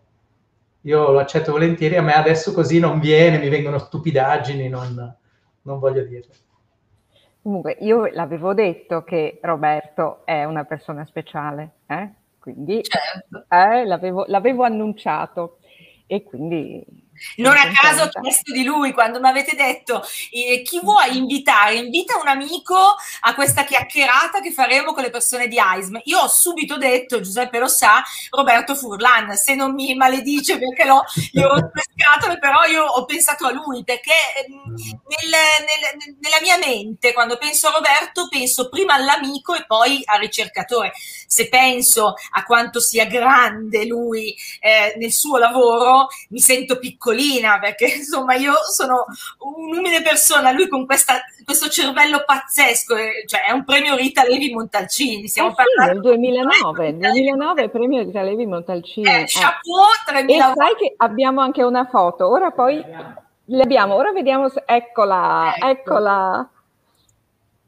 io 0.82 1.12
lo 1.12 1.20
accetto 1.20 1.52
volentieri, 1.52 1.98
a 1.98 2.02
me 2.02 2.14
adesso 2.14 2.52
così 2.54 2.80
non 2.80 3.00
viene, 3.00 3.38
mi 3.38 3.50
vengono 3.50 3.78
stupidaggini, 3.78 4.68
non, 4.68 5.16
non 5.62 5.80
voglio 5.80 6.04
dirlo. 6.04 6.34
Comunque, 7.42 7.78
io 7.80 8.06
l'avevo 8.08 8.54
detto 8.54 9.04
che 9.04 9.40
Roberto 9.42 10.26
è 10.26 10.44
una 10.44 10.64
persona 10.64 11.06
speciale, 11.06 11.72
eh? 11.88 12.10
quindi 12.40 12.84
certo. 12.84 13.46
eh, 13.50 13.86
l'avevo, 13.86 14.26
l'avevo, 14.28 14.64
annunciato 14.64 15.58
e 16.06 16.24
quindi 16.24 16.86
Non 17.38 17.56
a 17.56 17.72
caso 17.72 18.04
ho 18.04 18.22
chiesto 18.22 18.52
di 18.52 18.64
lui 18.64 18.92
quando 18.94 19.20
mi 19.20 19.30
avete 19.30 19.56
detto 19.56 20.04
eh, 20.32 20.62
chi 20.64 20.80
vuoi 20.82 21.18
invitare? 21.18 21.76
Invita 21.76 22.18
un 22.18 22.28
amico 22.28 22.96
a 23.22 23.34
questa 23.34 23.64
chiacchierata 23.64 24.42
che 24.42 24.52
faremo 24.52 24.94
con 24.94 25.04
le 25.04 25.10
persone 25.10 25.48
di 25.48 25.60
AISM. 25.60 26.02
Io 26.06 26.20
ho 26.20 26.28
subito 26.28 26.78
detto, 26.78 27.22
Giuseppe 27.22 27.60
lo 27.60 27.68
sa, 27.68 28.04
Roberto 28.30 28.76
Furlan, 28.76 29.36
se 29.36 29.56
non 29.56 29.74
mi 29.74 29.94
maledice 29.96 30.58
perché 30.58 30.86
l'ho, 30.86 31.04
gli 31.32 31.42
ho 31.42 31.72
scatole, 31.96 32.38
però 32.40 32.64
io 32.66 32.84
ho 32.84 33.06
pensato 33.06 33.46
a 33.46 33.52
lui 33.52 33.84
perché 33.84 34.14
mm, 34.50 34.76
nel, 34.76 35.30
nel, 35.30 36.16
nella 36.20 36.40
mia 36.42 36.58
mente 36.58 37.14
quando 37.14 37.38
penso 37.38 37.68
a 37.68 37.72
Roberto 37.72 38.28
penso 38.30 38.70
prima 38.70 38.94
all'amico 38.94 39.54
e 39.54 39.66
poi 39.66 40.02
al 40.06 40.20
ricercatore. 40.20 40.94
Se 41.28 41.48
penso 41.48 42.14
a 42.32 42.44
quanto 42.44 42.80
sia 42.80 43.06
grande 43.06 43.86
lui 43.86 44.36
eh, 44.60 44.96
nel 44.98 45.12
suo 45.12 45.38
lavoro, 45.38 46.08
mi 46.30 46.40
sento 46.40 46.78
piccolina 47.12 47.60
perché 47.60 47.86
insomma 47.98 48.36
io 48.36 48.54
sono 48.72 49.06
un'umile 49.40 50.02
persona, 50.02 50.52
lui 50.52 50.68
con 50.68 50.86
questa, 50.86 51.22
questo 51.44 51.70
cervello 51.70 52.24
pazzesco, 52.26 52.96
eh, 52.96 53.26
cioè 53.28 53.46
è 53.46 53.52
un 53.52 53.64
premio 53.64 53.96
Rita 53.96 54.24
Levi 54.24 54.52
Montalcini. 54.54 55.28
Stiamo 55.28 55.52
eh 55.52 55.56
parlando 55.56 56.12
sì, 56.12 56.18
del 56.18 56.20
2009, 56.20 56.98
2009 56.98 57.70
premio 57.70 58.04
Rita 58.04 58.22
Levi 58.22 58.46
Montalcini. 58.46 59.08
Eh, 59.08 59.26
chapeau 59.28 59.86
3000 60.06 60.52
E 60.52 60.54
sai 60.56 60.76
che 60.78 60.94
abbiamo 60.98 61.42
anche 61.42 61.64
una 61.64 61.86
foto, 61.86 62.30
ora 62.30 62.52
poi 62.52 62.84
le 63.46 63.62
abbiamo, 63.62 63.96
ora 63.96 64.12
vediamo 64.12 64.50
se, 64.50 64.64
eccola, 64.66 65.54
ecco. 65.56 65.68
eccola. 65.68 66.50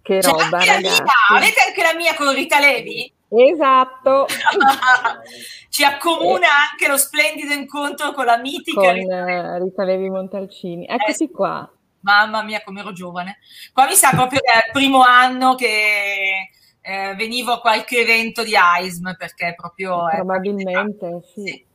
Che 0.02 0.22
roba, 0.22 0.58
ragazzi. 0.58 1.02
Avete 1.32 1.62
anche 1.66 1.82
la 1.82 1.94
mia 1.96 2.14
con 2.16 2.34
Rita 2.34 2.60
Levi? 2.60 3.13
Esatto. 3.36 4.28
Ci 5.70 5.84
accomuna 5.84 6.48
anche 6.72 6.88
lo 6.88 6.98
splendido 6.98 7.54
incontro 7.54 8.12
con 8.14 8.26
la 8.26 8.38
mitica 8.38 8.80
con, 8.80 8.94
Rita, 8.94 9.24
Levi. 9.26 9.64
Rita 9.64 9.84
Levi 9.84 10.10
Montalcini. 10.10 10.86
Eccoci 10.86 11.24
eh, 11.24 11.32
qua. 11.32 11.70
Mamma 12.02 12.44
mia, 12.44 12.62
come 12.64 12.82
ero 12.82 12.92
giovane. 12.92 13.38
Qua 13.72 13.86
mi 13.86 13.94
sa 13.94 14.10
proprio 14.12 14.40
il 14.40 14.72
primo 14.72 15.02
anno 15.02 15.56
che 15.56 16.50
eh, 16.82 17.16
venivo 17.16 17.54
a 17.54 17.60
qualche 17.60 18.02
evento 18.02 18.44
di 18.44 18.56
AISM 18.56 19.16
perché 19.18 19.56
proprio... 19.56 20.06
Probabilmente, 20.10 21.22
sì. 21.34 21.42
sì. 21.44 21.66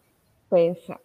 Pensa. 0.46 1.00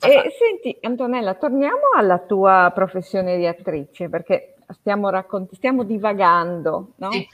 E, 0.00 0.34
senti, 0.38 0.76
Antonella, 0.82 1.34
torniamo 1.34 1.92
alla 1.96 2.18
tua 2.18 2.70
professione 2.74 3.36
di 3.36 3.46
attrice 3.46 4.08
perché 4.08 4.56
stiamo, 4.70 5.08
raccont- 5.08 5.54
stiamo 5.54 5.84
divagando, 5.84 6.92
no? 6.96 7.10
Sì. 7.10 7.26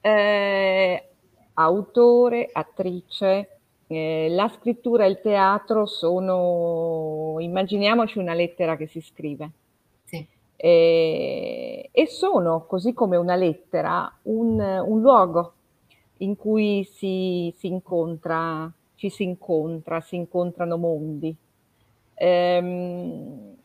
Eh, 0.00 1.11
autore, 1.62 2.48
attrice, 2.52 3.58
eh, 3.86 4.28
la 4.30 4.48
scrittura 4.48 5.04
e 5.04 5.08
il 5.08 5.20
teatro 5.20 5.86
sono, 5.86 7.36
immaginiamoci 7.38 8.18
una 8.18 8.34
lettera 8.34 8.76
che 8.76 8.86
si 8.86 9.00
scrive. 9.00 9.50
Sì. 10.04 10.26
Eh, 10.56 11.88
e 11.90 12.06
sono, 12.06 12.64
così 12.66 12.92
come 12.92 13.16
una 13.16 13.36
lettera, 13.36 14.10
un, 14.22 14.58
un 14.60 15.00
luogo 15.00 15.52
in 16.18 16.36
cui 16.36 16.84
si, 16.84 17.52
si, 17.58 17.66
incontra, 17.66 18.70
ci 18.94 19.10
si 19.10 19.24
incontra, 19.24 20.00
si 20.00 20.16
incontrano 20.16 20.76
mondi. 20.76 21.36
Ehm, 22.14 23.56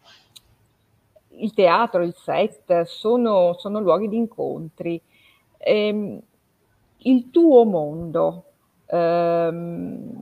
il 1.39 1.53
teatro, 1.53 2.03
il 2.03 2.15
set 2.15 2.81
sono, 2.83 3.53
sono 3.53 3.79
luoghi 3.79 4.07
di 4.07 4.17
incontri. 4.17 4.99
Ehm, 5.59 6.19
il 6.99 7.29
tuo 7.29 7.63
mondo, 7.65 8.43
ehm, 8.87 10.19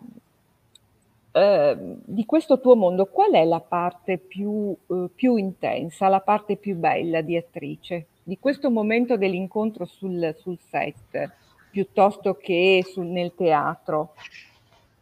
eh, 1.32 1.78
di 2.05 2.26
questo 2.26 2.59
tuo 2.59 2.76
mondo, 2.76 3.07
qual 3.07 3.32
è 3.32 3.43
la 3.45 3.59
parte 3.59 4.17
più, 4.17 4.76
eh, 4.88 5.09
più, 5.13 5.36
intensa, 5.36 6.07
la 6.07 6.21
parte 6.21 6.55
più 6.55 6.76
bella 6.76 7.21
di 7.21 7.36
attrice? 7.36 8.07
Di 8.23 8.38
questo 8.39 8.69
momento 8.69 9.17
dell'incontro 9.17 9.86
sul, 9.86 10.34
sul 10.39 10.57
set, 10.69 11.32
piuttosto 11.71 12.36
che 12.36 12.84
sul, 12.86 13.05
nel 13.05 13.34
teatro, 13.36 14.13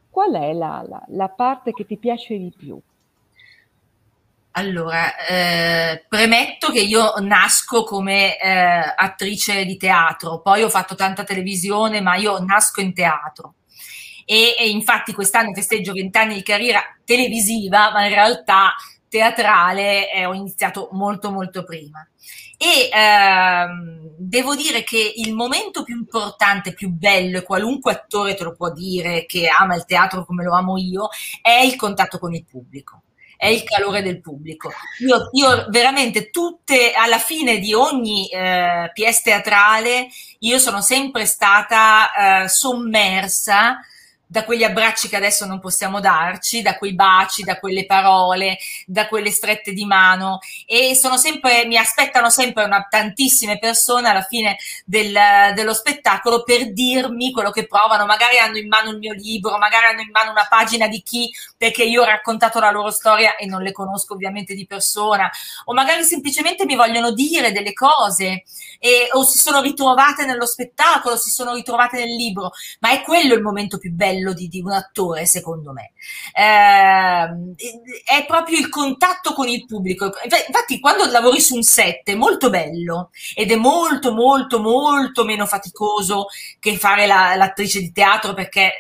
qual 0.09 0.33
è 0.33 0.53
la, 0.53 0.83
la, 0.87 1.03
la 1.09 1.29
parte 1.29 1.71
che 1.71 1.85
ti 1.85 1.97
piace 1.97 2.37
di 2.37 2.51
più? 2.55 2.79
Allora, 4.55 5.15
eh, 5.25 6.05
premetto 6.07 6.71
che 6.71 6.81
io 6.81 7.13
nasco 7.21 7.83
come 7.83 8.37
eh, 8.37 8.93
attrice 8.95 9.65
di 9.65 9.77
teatro, 9.77 10.41
poi 10.41 10.61
ho 10.61 10.69
fatto 10.69 10.93
tanta 10.93 11.23
televisione, 11.23 12.01
ma 12.01 12.15
io 12.17 12.37
nasco 12.39 12.79
in 12.79 12.93
teatro. 12.93 13.55
E, 14.25 14.55
e 14.57 14.69
infatti 14.69 15.11
quest'anno 15.11 15.53
festeggio 15.55 15.93
vent'anni 15.93 16.35
di 16.35 16.43
carriera 16.43 16.81
televisiva, 17.03 17.91
ma 17.91 18.03
in 18.03 18.13
realtà 18.13 18.75
teatrale 19.09 20.11
eh, 20.11 20.25
ho 20.27 20.33
iniziato 20.33 20.89
molto 20.91 21.31
molto 21.31 21.63
prima. 21.63 22.07
E 22.55 22.89
ehm, 22.93 24.13
devo 24.17 24.55
dire 24.55 24.83
che 24.83 25.13
il 25.15 25.33
momento 25.33 25.83
più 25.83 25.95
importante, 25.97 26.73
più 26.73 26.89
bello, 26.89 27.39
e 27.39 27.43
qualunque 27.43 27.91
attore 27.91 28.35
te 28.35 28.43
lo 28.43 28.53
può 28.55 28.71
dire 28.71 29.25
che 29.25 29.47
ama 29.47 29.75
il 29.75 29.85
teatro 29.85 30.25
come 30.25 30.43
lo 30.43 30.55
amo 30.55 30.77
io, 30.77 31.09
è 31.41 31.61
il 31.63 31.75
contatto 31.75 32.19
con 32.19 32.35
il 32.35 32.45
pubblico 32.45 33.01
è 33.43 33.47
il 33.47 33.63
calore 33.63 34.01
del 34.01 34.21
pubblico. 34.21 34.71
Io, 34.99 35.27
io 35.33 35.65
veramente 35.67 36.29
tutte, 36.29 36.93
alla 36.93 37.17
fine 37.17 37.59
di 37.59 37.73
ogni 37.73 38.29
eh, 38.29 38.89
pièce 38.93 39.21
teatrale, 39.21 40.07
io 40.39 40.59
sono 40.59 40.79
sempre 40.79 41.25
stata 41.25 42.43
eh, 42.43 42.47
sommersa 42.47 43.81
da 44.33 44.45
quegli 44.45 44.63
abbracci 44.63 45.09
che 45.09 45.15
adesso 45.15 45.45
non 45.45 45.59
possiamo 45.59 45.99
darci, 45.99 46.63
da 46.63 46.75
quei 46.75 46.95
baci, 46.95 47.43
da 47.43 47.59
quelle 47.59 47.85
parole, 47.85 48.57
da 48.87 49.07
quelle 49.07 49.29
strette 49.29 49.73
di 49.73 49.85
mano. 49.85 50.39
E 50.65 50.95
sono 50.95 51.17
sempre, 51.17 51.67
mi 51.67 51.77
aspettano 51.77 52.31
sempre 52.31 52.63
una, 52.63 52.87
tantissime 52.89 53.59
persone 53.59 54.09
alla 54.09 54.23
fine 54.23 54.57
del, 54.85 55.15
dello 55.53 55.75
spettacolo 55.75 56.41
per 56.41 56.73
dirmi 56.73 57.31
quello 57.31 57.51
che 57.51 57.67
provano, 57.67 58.07
magari 58.07 58.39
hanno 58.39 58.57
in 58.57 58.67
mano 58.67 58.89
il 58.89 58.97
mio 58.97 59.13
libro, 59.13 59.59
magari 59.59 59.85
hanno 59.85 60.01
in 60.01 60.09
mano 60.09 60.31
una 60.31 60.47
pagina 60.49 60.87
di 60.87 61.03
chi, 61.03 61.31
perché 61.55 61.83
io 61.83 62.01
ho 62.01 62.05
raccontato 62.05 62.59
la 62.59 62.71
loro 62.71 62.89
storia 62.89 63.35
e 63.35 63.45
non 63.45 63.61
le 63.61 63.71
conosco 63.71 64.15
ovviamente 64.15 64.55
di 64.55 64.65
persona, 64.65 65.29
o 65.65 65.73
magari 65.73 66.03
semplicemente 66.03 66.65
mi 66.65 66.73
vogliono 66.75 67.11
dire 67.11 67.51
delle 67.51 67.73
cose 67.73 68.45
e, 68.79 69.09
o 69.11 69.23
si 69.23 69.37
sono 69.37 69.61
ritrovate 69.61 70.25
nello 70.25 70.47
spettacolo, 70.47 71.17
si 71.17 71.29
sono 71.29 71.53
ritrovate 71.53 71.97
nel 71.97 72.15
libro, 72.15 72.51
ma 72.79 72.89
è 72.89 73.03
quello 73.03 73.35
il 73.35 73.43
momento 73.43 73.77
più 73.77 73.91
bello 73.91 74.21
bello 74.23 74.33
di, 74.33 74.47
di 74.47 74.61
un 74.61 74.71
attore, 74.71 75.25
secondo 75.25 75.73
me. 75.73 75.91
Eh, 76.33 77.23
è 78.05 78.25
proprio 78.25 78.57
il 78.57 78.69
contatto 78.69 79.33
con 79.33 79.47
il 79.47 79.65
pubblico. 79.65 80.11
Infatti, 80.23 80.79
quando 80.79 81.05
lavori 81.11 81.41
su 81.41 81.55
un 81.55 81.63
set 81.63 82.03
è 82.05 82.15
molto 82.15 82.49
bello 82.49 83.11
ed 83.35 83.51
è 83.51 83.55
molto, 83.55 84.13
molto, 84.13 84.59
molto 84.59 85.25
meno 85.25 85.45
faticoso 85.45 86.27
che 86.59 86.77
fare 86.77 87.05
la, 87.05 87.35
l'attrice 87.35 87.79
di 87.79 87.91
teatro 87.91 88.33
perché 88.33 88.71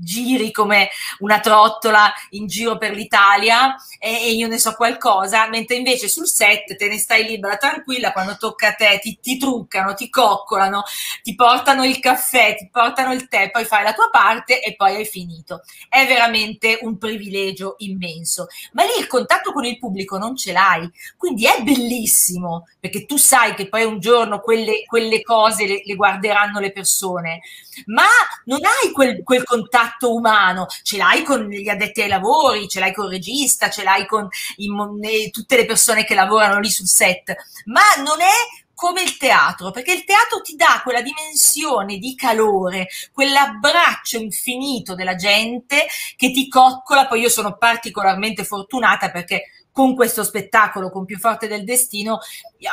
giri 0.00 0.50
come 0.50 0.88
una 1.18 1.40
trottola 1.40 2.12
in 2.30 2.46
giro 2.46 2.76
per 2.78 2.92
l'Italia 2.92 3.74
e, 3.98 4.10
e, 4.10 4.30
io 4.32 4.48
ne 4.48 4.58
so 4.58 4.74
qualcosa, 4.74 5.48
mentre 5.48 5.76
invece 5.76 6.08
sul 6.08 6.26
set 6.26 6.76
te 6.76 6.88
ne 6.88 6.98
stai 6.98 7.24
libera, 7.24 7.56
tranquilla, 7.56 8.12
quando 8.12 8.36
tocca 8.36 8.68
a 8.68 8.72
te 8.72 8.98
ti, 9.02 9.18
ti 9.20 9.36
truccano, 9.36 9.94
ti 9.94 10.08
coccolano, 10.08 10.82
ti 11.22 11.34
portano 11.34 11.84
il 11.84 11.98
caffè, 12.00 12.56
ti 12.56 12.68
portano 12.70 13.12
il 13.12 13.28
tè, 13.28 13.50
poi 13.50 13.64
fai 13.64 13.82
la 13.84 13.92
tua 13.92 14.08
parte 14.10 14.62
e 14.62 14.74
poi 14.76 14.96
hai 14.96 15.04
finito. 15.04 15.62
È 15.88 16.06
veramente 16.06 16.78
un 16.82 16.98
privilegio 16.98 17.74
immenso. 17.78 18.46
Ma 18.72 18.82
lì 18.82 18.92
il 18.98 19.06
contatto 19.06 19.52
con 19.52 19.64
il 19.64 19.78
pubblico 19.78 20.18
non 20.18 20.36
ce 20.36 20.52
l'hai, 20.52 20.90
quindi 21.16 21.46
è 21.46 21.62
bellissimo, 21.62 22.66
perché 22.80 23.06
tu 23.06 23.16
sai 23.16 23.54
che 23.54 23.68
poi 23.68 23.84
un 23.84 23.98
giorno 23.98 24.40
quelle, 24.40 24.84
quelle 24.86 25.22
cose 25.22 25.66
le, 25.66 25.82
le 25.84 25.94
guarderanno 25.94 26.60
le 26.60 26.72
persone, 26.72 27.40
ma 27.86 28.06
non 28.44 28.60
hai 28.64 28.92
quel, 28.92 29.22
quel 29.22 29.44
contatto 29.44 30.14
umano, 30.14 30.66
ce 30.82 30.96
l'hai 30.96 31.22
con 31.22 31.48
gli 31.48 31.68
addetti 31.68 32.02
ai 32.02 32.08
lavori, 32.08 32.68
ce 32.68 32.80
l'hai 32.80 32.92
con 32.92 33.06
il 33.06 33.12
regista, 33.12 33.70
ce 33.70 33.82
l'hai 33.82 34.06
con 34.06 34.28
i, 34.56 35.30
tutte 35.30 35.56
le 35.56 35.66
persone 35.66 36.04
che 36.04 36.14
lavorano 36.14 36.60
lì 36.60 36.70
sul 36.70 36.88
set, 36.88 37.34
ma 37.66 37.82
non 38.02 38.20
è 38.20 38.64
come 38.76 39.00
il 39.02 39.16
teatro, 39.16 39.70
perché 39.70 39.94
il 39.94 40.04
teatro 40.04 40.42
ti 40.42 40.54
dà 40.54 40.82
quella 40.82 41.00
dimensione 41.00 41.96
di 41.96 42.14
calore, 42.14 42.88
quell'abbraccio 43.10 44.18
infinito 44.18 44.94
della 44.94 45.14
gente 45.14 45.86
che 46.14 46.30
ti 46.30 46.46
coccola. 46.46 47.06
Poi 47.06 47.20
io 47.20 47.30
sono 47.30 47.56
particolarmente 47.56 48.44
fortunata 48.44 49.10
perché 49.10 49.44
con 49.76 49.94
questo 49.94 50.24
spettacolo, 50.24 50.90
con 50.90 51.04
Più 51.04 51.18
forte 51.18 51.48
del 51.48 51.62
destino, 51.62 52.20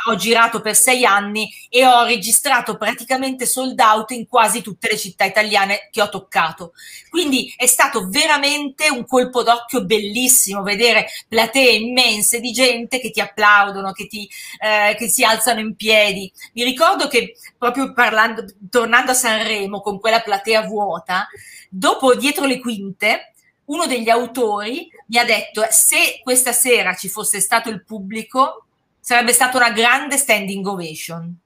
ho 0.06 0.16
girato 0.16 0.62
per 0.62 0.74
sei 0.74 1.04
anni 1.04 1.52
e 1.68 1.84
ho 1.84 2.02
registrato 2.04 2.78
praticamente 2.78 3.44
sold 3.44 3.78
out 3.78 4.12
in 4.12 4.26
quasi 4.26 4.62
tutte 4.62 4.88
le 4.88 4.96
città 4.96 5.26
italiane 5.26 5.90
che 5.92 6.00
ho 6.00 6.08
toccato. 6.08 6.72
Quindi 7.10 7.52
è 7.58 7.66
stato 7.66 8.08
veramente 8.08 8.88
un 8.88 9.04
colpo 9.04 9.42
d'occhio 9.42 9.84
bellissimo 9.84 10.62
vedere 10.62 11.08
platee 11.28 11.72
immense 11.72 12.40
di 12.40 12.52
gente 12.52 12.98
che 13.00 13.10
ti 13.10 13.20
applaudono, 13.20 13.92
che, 13.92 14.06
ti, 14.06 14.26
eh, 14.58 14.94
che 14.96 15.06
si 15.06 15.22
alzano 15.24 15.60
in 15.60 15.76
piedi. 15.76 16.32
Mi 16.54 16.64
ricordo 16.64 17.06
che 17.06 17.36
proprio 17.58 17.92
parlando, 17.92 18.46
tornando 18.70 19.10
a 19.10 19.14
Sanremo 19.14 19.82
con 19.82 20.00
quella 20.00 20.20
platea 20.20 20.62
vuota, 20.62 21.28
dopo 21.68 22.14
dietro 22.14 22.46
le 22.46 22.60
quinte, 22.60 23.33
uno 23.66 23.86
degli 23.86 24.08
autori 24.08 24.88
mi 25.08 25.18
ha 25.18 25.24
detto 25.24 25.64
se 25.70 26.20
questa 26.22 26.52
sera 26.52 26.94
ci 26.94 27.08
fosse 27.08 27.40
stato 27.40 27.68
il 27.68 27.84
pubblico 27.84 28.66
sarebbe 29.00 29.32
stata 29.32 29.56
una 29.56 29.70
grande 29.70 30.16
standing 30.16 30.66
ovation. 30.66 31.38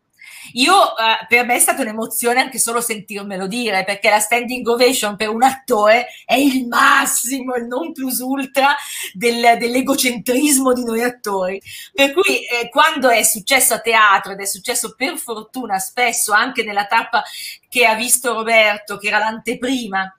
Io, 0.53 0.97
eh, 0.97 1.27
per 1.29 1.45
me 1.45 1.57
è 1.57 1.59
stata 1.59 1.83
un'emozione 1.83 2.41
anche 2.41 2.59
solo 2.59 2.81
sentirmelo 2.81 3.47
dire, 3.47 3.85
perché 3.85 4.09
la 4.09 4.21
standing 4.21 4.67
ovation 4.67 5.17
per 5.17 5.29
un 5.29 5.43
attore 5.43 6.07
è 6.25 6.35
il 6.35 6.67
massimo, 6.67 7.55
il 7.57 7.67
non 7.67 7.93
plus 7.93 8.21
ultra 8.21 8.75
del, 9.13 9.59
dell'egocentrismo 9.59 10.73
di 10.73 10.85
noi 10.85 11.03
attori. 11.03 11.61
Per 11.93 12.13
cui 12.13 12.45
eh, 12.47 12.69
quando 12.71 13.11
è 13.11 13.23
successo 13.23 13.75
a 13.75 13.81
teatro 13.81 14.33
ed 14.33 14.41
è 14.41 14.47
successo 14.47 14.95
per 14.97 15.19
fortuna 15.19 15.79
spesso 15.79 16.33
anche 16.33 16.63
nella 16.63 16.87
tappa 16.87 17.23
che 17.69 17.85
ha 17.85 17.95
visto 17.95 18.33
Roberto, 18.33 18.97
che 18.97 19.09
era 19.09 19.19
l'anteprima 19.19 20.15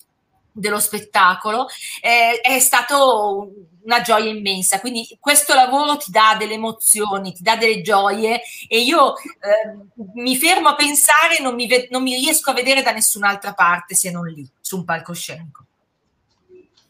dello 0.51 0.79
spettacolo, 0.79 1.67
eh, 2.01 2.39
è 2.41 2.59
stato 2.59 3.51
una 3.83 4.01
gioia 4.01 4.29
immensa. 4.29 4.79
Quindi 4.79 5.17
questo 5.19 5.53
lavoro 5.53 5.97
ti 5.97 6.11
dà 6.11 6.35
delle 6.37 6.53
emozioni, 6.53 7.33
ti 7.33 7.41
dà 7.41 7.55
delle 7.55 7.81
gioie 7.81 8.41
e 8.67 8.79
io 8.81 9.15
eh, 9.17 9.77
mi 10.13 10.35
fermo 10.35 10.69
a 10.69 10.75
pensare 10.75 11.39
non 11.41 11.55
mi, 11.55 11.67
ve- 11.67 11.87
non 11.89 12.03
mi 12.03 12.15
riesco 12.15 12.51
a 12.51 12.53
vedere 12.53 12.81
da 12.81 12.91
nessun'altra 12.91 13.53
parte 13.53 13.95
se 13.95 14.11
non 14.11 14.27
lì, 14.27 14.47
su 14.59 14.77
un 14.77 14.85
palcoscenico. 14.85 15.65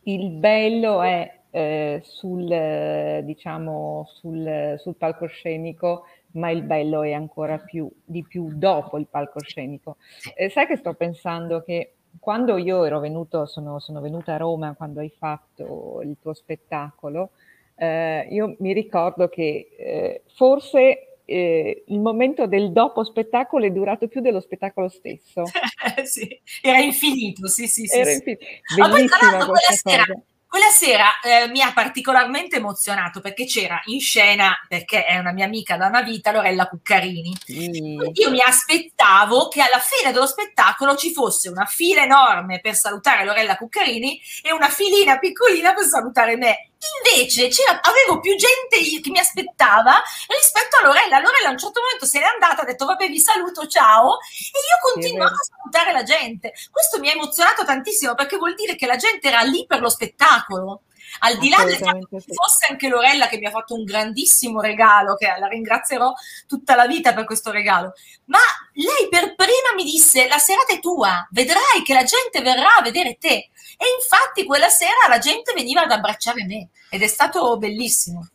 Il 0.04 0.30
bello 0.32 1.02
è 1.02 1.40
eh, 1.52 2.02
sul, 2.04 3.22
diciamo, 3.24 4.10
sul, 4.14 4.76
sul 4.80 4.96
palcoscenico 4.96 6.06
ma 6.32 6.52
il 6.52 6.62
bello 6.62 7.02
è 7.02 7.14
ancora 7.14 7.58
più 7.58 7.90
di 8.04 8.24
più 8.24 8.52
dopo 8.54 8.98
il 8.98 9.08
palcoscenico. 9.08 9.98
Eh, 10.36 10.50
sai 10.50 10.68
che 10.68 10.76
sto 10.76 10.94
pensando 10.94 11.64
che 11.64 11.94
quando 12.20 12.58
io 12.58 12.84
ero 12.84 13.00
venuto, 13.00 13.46
sono, 13.46 13.80
sono, 13.80 14.02
venuta 14.02 14.34
a 14.34 14.38
Roma 14.38 14.74
quando 14.76 15.00
hai 15.00 15.12
fatto 15.18 16.02
il 16.04 16.18
tuo 16.22 16.34
spettacolo, 16.34 17.32
eh, 17.76 18.28
io 18.30 18.56
mi 18.60 18.74
ricordo 18.74 19.30
che 19.30 19.70
eh, 19.78 20.24
forse 20.36 21.20
eh, 21.26 21.84
il 21.88 22.00
momento 22.00 22.48
del 22.48 22.72
dopo 22.72 23.04
spettacolo 23.04 23.66
è 23.66 23.72
durato 23.72 24.08
più 24.08 24.22
dello 24.22 24.40
spettacolo 24.40 24.90
stesso. 24.90 25.44
sì, 26.04 26.40
era 26.62 26.80
infinito, 26.80 27.48
sì, 27.48 27.68
sì, 27.68 27.86
sì. 27.86 27.98
Era 27.98 28.12
infinito. 28.12 28.46
Bellissima 28.76 29.46
questa 29.46 29.98
cosa. 29.98 30.24
Quella 30.50 30.70
sera 30.72 31.20
eh, 31.20 31.48
mi 31.50 31.62
ha 31.62 31.72
particolarmente 31.74 32.56
emozionato 32.56 33.22
perché 33.22 33.46
c'era 33.46 33.80
in 33.86 34.00
scena, 34.00 34.58
perché 34.68 35.06
è 35.06 35.20
una 35.20 35.32
mia 35.32 35.46
amica 35.46 35.78
da 35.78 35.86
una 35.86 36.02
vita, 36.02 36.32
Lorella 36.32 36.68
Cuccarini. 36.68 37.38
Mm. 37.52 38.02
Io 38.14 38.32
mi 38.32 38.42
aspettavo 38.42 39.48
che 39.48 39.62
alla 39.62 39.78
fine 39.78 40.12
dello 40.12 40.26
spettacolo 40.26 40.96
ci 40.96 41.14
fosse 41.14 41.50
una 41.50 41.66
fila 41.66 42.02
enorme 42.02 42.62
per 42.62 42.74
salutare 42.74 43.26
Lorella 43.26 43.58
Cuccarini 43.58 44.20
e 44.42 44.52
una 44.52 44.70
filina 44.70 45.20
piccolina 45.20 45.76
per 45.76 45.86
salutare 45.86 46.36
me. 46.36 46.69
Invece 46.80 47.50
avevo 47.82 48.20
più 48.22 48.36
gente 48.36 48.78
che 49.02 49.10
mi 49.10 49.20
aspettava 49.20 50.02
rispetto 50.28 50.78
a 50.78 50.86
Lorella. 50.86 51.20
Lorella 51.20 51.50
a 51.50 51.52
un 51.52 51.58
certo 51.58 51.82
momento 51.82 52.06
se 52.06 52.20
n'è 52.20 52.26
andata, 52.26 52.62
ha 52.62 52.66
detto 52.66 52.86
vabbè 52.86 53.08
vi 53.08 53.20
saluto, 53.20 53.68
ciao, 53.68 54.20
e 54.20 54.60
io 54.60 54.94
continuavo 54.94 55.34
a 55.34 55.44
salutare 55.44 55.92
la 55.92 56.04
gente. 56.04 56.54
Questo 56.72 57.00
mi 57.00 57.10
ha 57.10 57.14
emozionato 57.14 57.66
tantissimo 57.66 58.16
perché 58.16 58.38
vuol 58.38 58.56
dire 58.56 58.76
che 58.76 58.86
la 58.86 58.96
gente 58.96 59.28
era 59.28 59.42
lì 59.42 59.66
per 59.66 59.82
lo 59.82 59.90
spettacolo. 59.90 60.84
Al 61.20 61.38
di 61.38 61.50
là 61.50 61.64
del 61.64 61.76
fatto 61.76 62.08
che 62.10 62.24
fosse 62.34 62.68
anche 62.70 62.88
Lorella 62.88 63.28
che 63.28 63.38
mi 63.38 63.46
ha 63.46 63.52
fatto 63.52 63.76
un 63.76 63.84
grandissimo 63.84 64.62
regalo, 64.62 65.16
che 65.16 65.28
la 65.40 65.48
ringrazierò 65.48 66.14
tutta 66.48 66.76
la 66.76 66.88
vita 66.88 67.14
per 67.14 67.26
questo 67.26 67.52
regalo, 67.52 67.94
ma 68.26 68.40
lei 68.74 69.10
per 69.10 69.36
prima 69.36 69.74
mi 69.76 69.84
disse 69.84 70.28
la 70.28 70.38
serata 70.38 70.74
è 70.74 70.80
tua, 70.80 71.28
vedrai 71.32 71.82
che 71.84 71.94
la 71.94 72.04
gente 72.04 72.42
verrà 72.42 72.76
a 72.78 72.82
vedere 72.82 73.18
te. 73.20 73.50
E 73.82 73.86
infatti 74.02 74.46
quella 74.46 74.70
sera 74.70 75.08
la 75.08 75.20
gente 75.20 75.54
veniva 75.54 75.82
ad 75.82 75.92
abbracciare 75.92 76.46
me 76.46 76.70
ed 76.90 77.02
è 77.02 77.08
stato 77.08 77.58
bellissimo. 77.58 78.28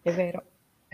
È 0.00 0.12
vero. 0.12 0.42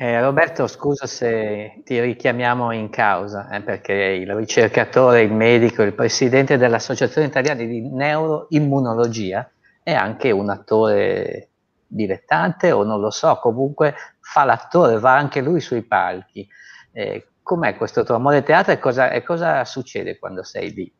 Eh, 0.02 0.18
Roberto, 0.18 0.66
scusa 0.66 1.06
se 1.06 1.82
ti 1.84 2.00
richiamiamo 2.00 2.72
in 2.72 2.88
causa, 2.88 3.50
eh, 3.50 3.60
perché 3.60 3.92
il 3.92 4.34
ricercatore, 4.34 5.20
il 5.20 5.30
medico, 5.30 5.82
il 5.82 5.92
presidente 5.92 6.56
dell'Associazione 6.56 7.26
Italiana 7.26 7.62
di 7.62 7.82
Neuroimmunologia 7.82 9.46
è 9.82 9.92
anche 9.92 10.30
un 10.30 10.50
attore 10.50 11.48
dilettante 11.86 12.70
o 12.70 12.84
non 12.84 13.00
lo 13.00 13.10
so, 13.10 13.38
comunque 13.40 13.94
fa 14.20 14.44
l'attore, 14.44 14.98
va 14.98 15.16
anche 15.16 15.40
lui 15.40 15.60
sui 15.60 15.82
palchi. 15.82 16.46
Eh, 16.92 17.28
com'è 17.42 17.76
questo 17.76 18.04
tuo 18.04 18.14
amore 18.14 18.42
teatro 18.42 18.72
e 18.72 18.78
cosa, 18.78 19.10
e 19.10 19.22
cosa 19.22 19.64
succede 19.64 20.18
quando 20.18 20.42
sei 20.42 20.72
lì? 20.72 20.92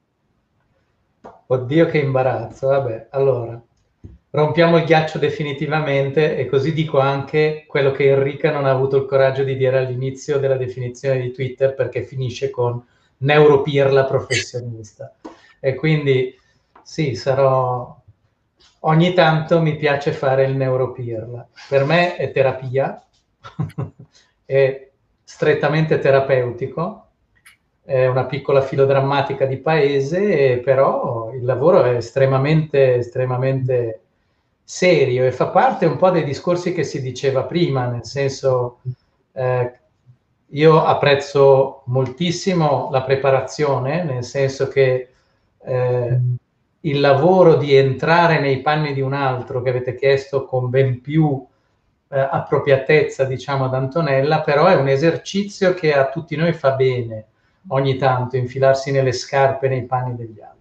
Oddio 1.46 1.86
che 1.86 1.98
imbarazzo, 1.98 2.68
vabbè, 2.68 3.08
allora 3.10 3.60
rompiamo 4.30 4.76
il 4.78 4.84
ghiaccio 4.84 5.18
definitivamente 5.18 6.36
e 6.36 6.46
così 6.46 6.72
dico 6.72 7.00
anche 7.00 7.64
quello 7.66 7.90
che 7.90 8.10
Enrica 8.10 8.52
non 8.52 8.64
ha 8.64 8.70
avuto 8.70 8.96
il 8.96 9.06
coraggio 9.06 9.42
di 9.42 9.56
dire 9.56 9.78
all'inizio 9.78 10.38
della 10.38 10.56
definizione 10.56 11.20
di 11.20 11.32
Twitter 11.32 11.74
perché 11.74 12.04
finisce 12.04 12.50
con 12.50 12.84
neuropirla 13.18 14.04
professionista. 14.04 15.14
E 15.58 15.74
quindi 15.74 16.36
sì, 16.82 17.14
sarò... 17.14 17.99
Ogni 18.80 19.12
tanto 19.12 19.60
mi 19.60 19.76
piace 19.76 20.12
fare 20.12 20.44
il 20.44 20.56
neuropirla. 20.56 21.48
Per 21.68 21.84
me 21.84 22.16
è 22.16 22.32
terapia, 22.32 23.02
è 24.44 24.88
strettamente 25.24 25.98
terapeutico 25.98 27.10
è 27.90 28.06
una 28.06 28.24
piccola 28.24 28.62
filodrammatica 28.62 29.46
di 29.46 29.56
paese, 29.56 30.58
però 30.58 31.32
il 31.32 31.44
lavoro 31.44 31.82
è 31.82 31.96
estremamente, 31.96 32.94
estremamente 32.94 34.00
serio 34.62 35.24
e 35.24 35.32
fa 35.32 35.48
parte 35.48 35.86
un 35.86 35.96
po' 35.96 36.10
dei 36.10 36.22
discorsi 36.22 36.72
che 36.72 36.84
si 36.84 37.02
diceva 37.02 37.42
prima, 37.42 37.86
nel 37.86 38.04
senso 38.04 38.78
eh, 39.32 39.78
io 40.50 40.84
apprezzo 40.84 41.82
moltissimo 41.86 42.90
la 42.92 43.02
preparazione, 43.02 44.04
nel 44.04 44.22
senso 44.22 44.68
che 44.68 45.08
eh, 45.64 46.20
il 46.82 47.00
lavoro 47.00 47.56
di 47.56 47.74
entrare 47.74 48.40
nei 48.40 48.60
panni 48.62 48.94
di 48.94 49.00
un 49.00 49.12
altro 49.12 49.60
che 49.62 49.70
avete 49.70 49.94
chiesto 49.94 50.44
con 50.44 50.70
ben 50.70 51.00
più 51.00 51.46
eh, 52.08 52.18
appropriatezza, 52.18 53.24
diciamo, 53.24 53.66
ad 53.66 53.74
Antonella, 53.74 54.40
però 54.40 54.66
è 54.66 54.74
un 54.74 54.88
esercizio 54.88 55.74
che 55.74 55.92
a 55.92 56.08
tutti 56.08 56.36
noi 56.36 56.52
fa 56.52 56.72
bene 56.72 57.26
ogni 57.68 57.96
tanto 57.96 58.36
infilarsi 58.36 58.90
nelle 58.90 59.12
scarpe, 59.12 59.68
nei 59.68 59.84
panni 59.84 60.16
degli 60.16 60.40
altri. 60.40 60.58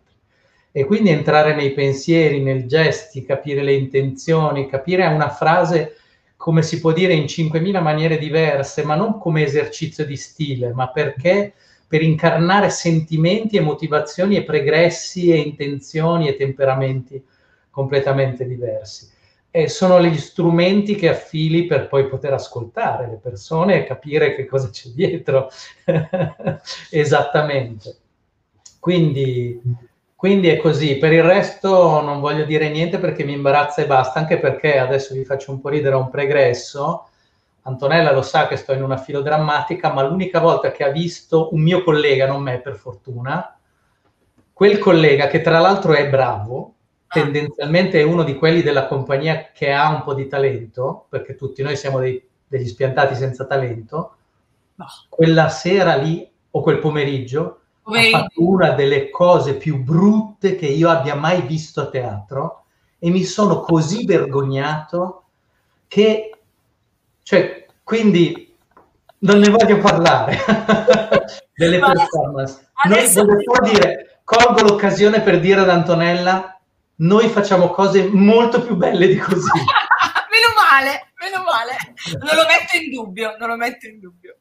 E 0.72 0.86
quindi 0.86 1.10
entrare 1.10 1.56
nei 1.56 1.72
pensieri, 1.72 2.42
nei 2.42 2.68
gesti, 2.68 3.26
capire 3.26 3.64
le 3.64 3.74
intenzioni, 3.74 4.68
capire 4.68 5.08
una 5.08 5.30
frase 5.30 5.96
come 6.36 6.62
si 6.62 6.80
può 6.80 6.94
dire 6.94 7.14
in 7.14 7.26
5.000 7.26 7.82
maniere 7.82 8.18
diverse, 8.18 8.84
ma 8.84 8.96
non 8.96 9.18
come 9.20 9.44
esercizio 9.44 10.06
di 10.06 10.16
stile, 10.16 10.72
ma 10.74 10.90
perché 10.90 11.54
per 11.90 12.02
incarnare 12.04 12.70
sentimenti 12.70 13.58
e 13.58 13.62
motivazioni 13.62 14.38
e 14.38 14.44
pregressi 14.44 15.32
e 15.32 15.38
intenzioni 15.38 16.30
e 16.30 16.38
temperamenti 16.38 17.22
completamente 17.72 18.46
diversi 18.46 19.18
e 19.52 19.68
sono 19.68 20.02
gli 20.02 20.18
strumenti 20.18 20.96
che 20.96 21.10
affili 21.10 21.66
per 21.66 21.88
poi 21.88 22.08
poter 22.08 22.34
ascoltare 22.34 23.08
le 23.08 23.20
persone 23.22 23.78
e 23.78 23.84
capire 23.84 24.36
che 24.36 24.46
cosa 24.46 24.70
c'è 24.70 24.90
dietro 24.90 25.50
esattamente. 26.92 27.98
Quindi, 28.80 29.60
quindi, 30.16 30.50
è 30.50 30.58
così. 30.58 30.98
Per 30.98 31.12
il 31.12 31.24
resto 31.24 32.00
non 32.02 32.20
voglio 32.20 32.46
dire 32.46 32.70
niente 32.70 33.00
perché 33.00 33.24
mi 33.24 33.34
imbarazza 33.34 33.82
e 33.82 33.88
basta, 33.88 34.20
anche 34.20 34.38
perché 34.38 34.78
adesso 34.78 35.16
vi 35.16 35.26
faccio 35.26 35.52
un 35.52 35.60
po' 35.60 35.70
ridere 35.70 35.96
un 35.96 36.10
pregresso. 36.10 37.08
Antonella 37.64 38.12
lo 38.12 38.22
sa 38.22 38.48
che 38.48 38.56
sto 38.56 38.74
in 38.74 38.84
una 38.84 38.98
filodrammatica, 38.98 39.94
ma 39.94 40.04
l'unica 40.04 40.40
volta 40.40 40.72
che 40.72 40.84
ha 40.84 40.90
visto 40.90 41.54
un 41.54 41.62
mio 41.62 41.84
collega, 41.84 42.28
non 42.28 42.42
me 42.42 42.60
per 42.60 42.76
fortuna, 42.76 43.58
quel 44.54 44.80
collega 44.80 45.28
che 45.28 45.42
tra 45.42 45.60
l'altro 45.60 45.94
è 45.94 46.10
bravo, 46.10 46.74
tendenzialmente 47.08 48.00
è 48.00 48.04
uno 48.04 48.24
di 48.24 48.36
quelli 48.36 48.62
della 48.62 48.88
compagnia 48.88 49.52
che 49.54 49.72
ha 49.72 49.90
un 49.90 50.04
po' 50.04 50.14
di 50.14 50.28
talento, 50.28 51.06
perché 51.10 51.36
tutti 51.36 51.62
noi 51.62 51.76
siamo 51.76 52.00
dei, 52.00 52.22
degli 52.48 52.68
spiantati 52.68 53.16
senza 53.16 53.46
talento, 53.46 54.16
quella 55.10 55.50
sera 55.50 55.96
lì 55.96 56.30
o 56.52 56.62
quel 56.62 56.80
pomeriggio 56.80 57.60
ha 57.84 58.02
fatto 58.10 58.48
una 58.48 58.72
delle 58.72 59.10
cose 59.10 59.56
più 59.56 59.82
brutte 59.84 60.56
che 60.56 60.68
io 60.68 60.90
abbia 60.90 61.16
mai 61.16 61.42
visto 61.42 61.82
a 61.82 61.90
teatro 61.90 62.64
e 63.00 63.10
mi 63.10 63.24
sono 63.24 63.62
così 63.62 64.06
vergognato 64.06 65.24
che, 65.88 66.29
cioè, 67.30 67.68
quindi 67.84 68.58
non 69.20 69.38
ne 69.38 69.50
voglio 69.50 69.78
parlare 69.78 70.36
delle 71.54 71.78
performance. 71.78 72.72
Adesso... 72.74 73.24
Noi, 73.24 73.44
voglio 73.44 73.72
dire, 73.72 74.22
colgo 74.24 74.64
l'occasione 74.64 75.22
per 75.22 75.40
dire 75.40 75.60
ad 75.60 75.70
Antonella 75.70 76.60
noi 76.96 77.28
facciamo 77.28 77.70
cose 77.70 78.10
molto 78.12 78.64
più 78.64 78.76
belle 78.76 79.06
di 79.06 79.18
così. 79.18 79.46
meno 80.34 80.48
male, 80.58 81.12
meno 81.20 81.44
male. 81.44 81.78
Non 82.18 82.36
lo 82.36 82.48
metto 82.48 82.84
in 82.84 82.90
dubbio, 82.90 83.36
non 83.38 83.50
lo 83.50 83.58
metto 83.58 83.86
in 83.86 84.00
dubbio. 84.00 84.38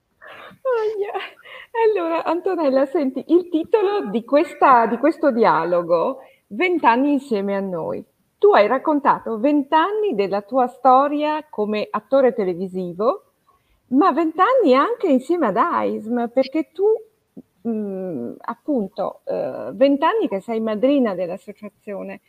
Allora, 1.93 2.25
Antonella, 2.25 2.87
senti, 2.87 3.23
il 3.29 3.51
titolo 3.51 4.09
di, 4.09 4.25
questa, 4.25 4.87
di 4.87 4.97
questo 4.97 5.31
dialogo, 5.31 6.21
Vent'anni 6.47 7.13
insieme 7.13 7.55
a 7.55 7.61
noi. 7.61 8.03
Tu 8.39 8.53
hai 8.53 8.67
raccontato 8.69 9.39
vent'anni 9.39 10.15
della 10.15 10.43
tua 10.43 10.69
storia 10.69 11.45
come 11.51 11.89
attore 11.91 12.33
televisivo, 12.33 13.25
ma 13.89 14.13
vent'anni 14.13 14.75
anche 14.75 15.09
insieme 15.09 15.49
ad 15.49 15.57
AISM, 15.57 16.29
perché 16.29 16.71
tu 16.73 16.85
mh, 17.63 17.71
mm, 17.71 18.33
appunto 18.41 19.21
eh, 19.25 19.71
vent'anni 19.73 20.29
che 20.29 20.41
sei 20.41 20.61
madrina 20.61 21.15
dell'associazione. 21.15 22.21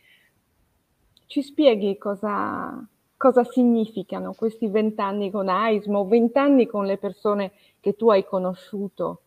Ci 1.26 1.42
spieghi 1.42 1.96
cosa, 1.96 2.84
cosa 3.16 3.44
significano 3.44 4.34
questi 4.34 4.66
vent'anni 4.66 5.30
con 5.30 5.48
AISM 5.48 5.94
o 5.94 6.04
vent'anni 6.04 6.66
con 6.66 6.86
le 6.86 6.98
persone 6.98 7.52
che 7.78 7.94
tu 7.94 8.10
hai 8.10 8.24
conosciuto 8.24 9.20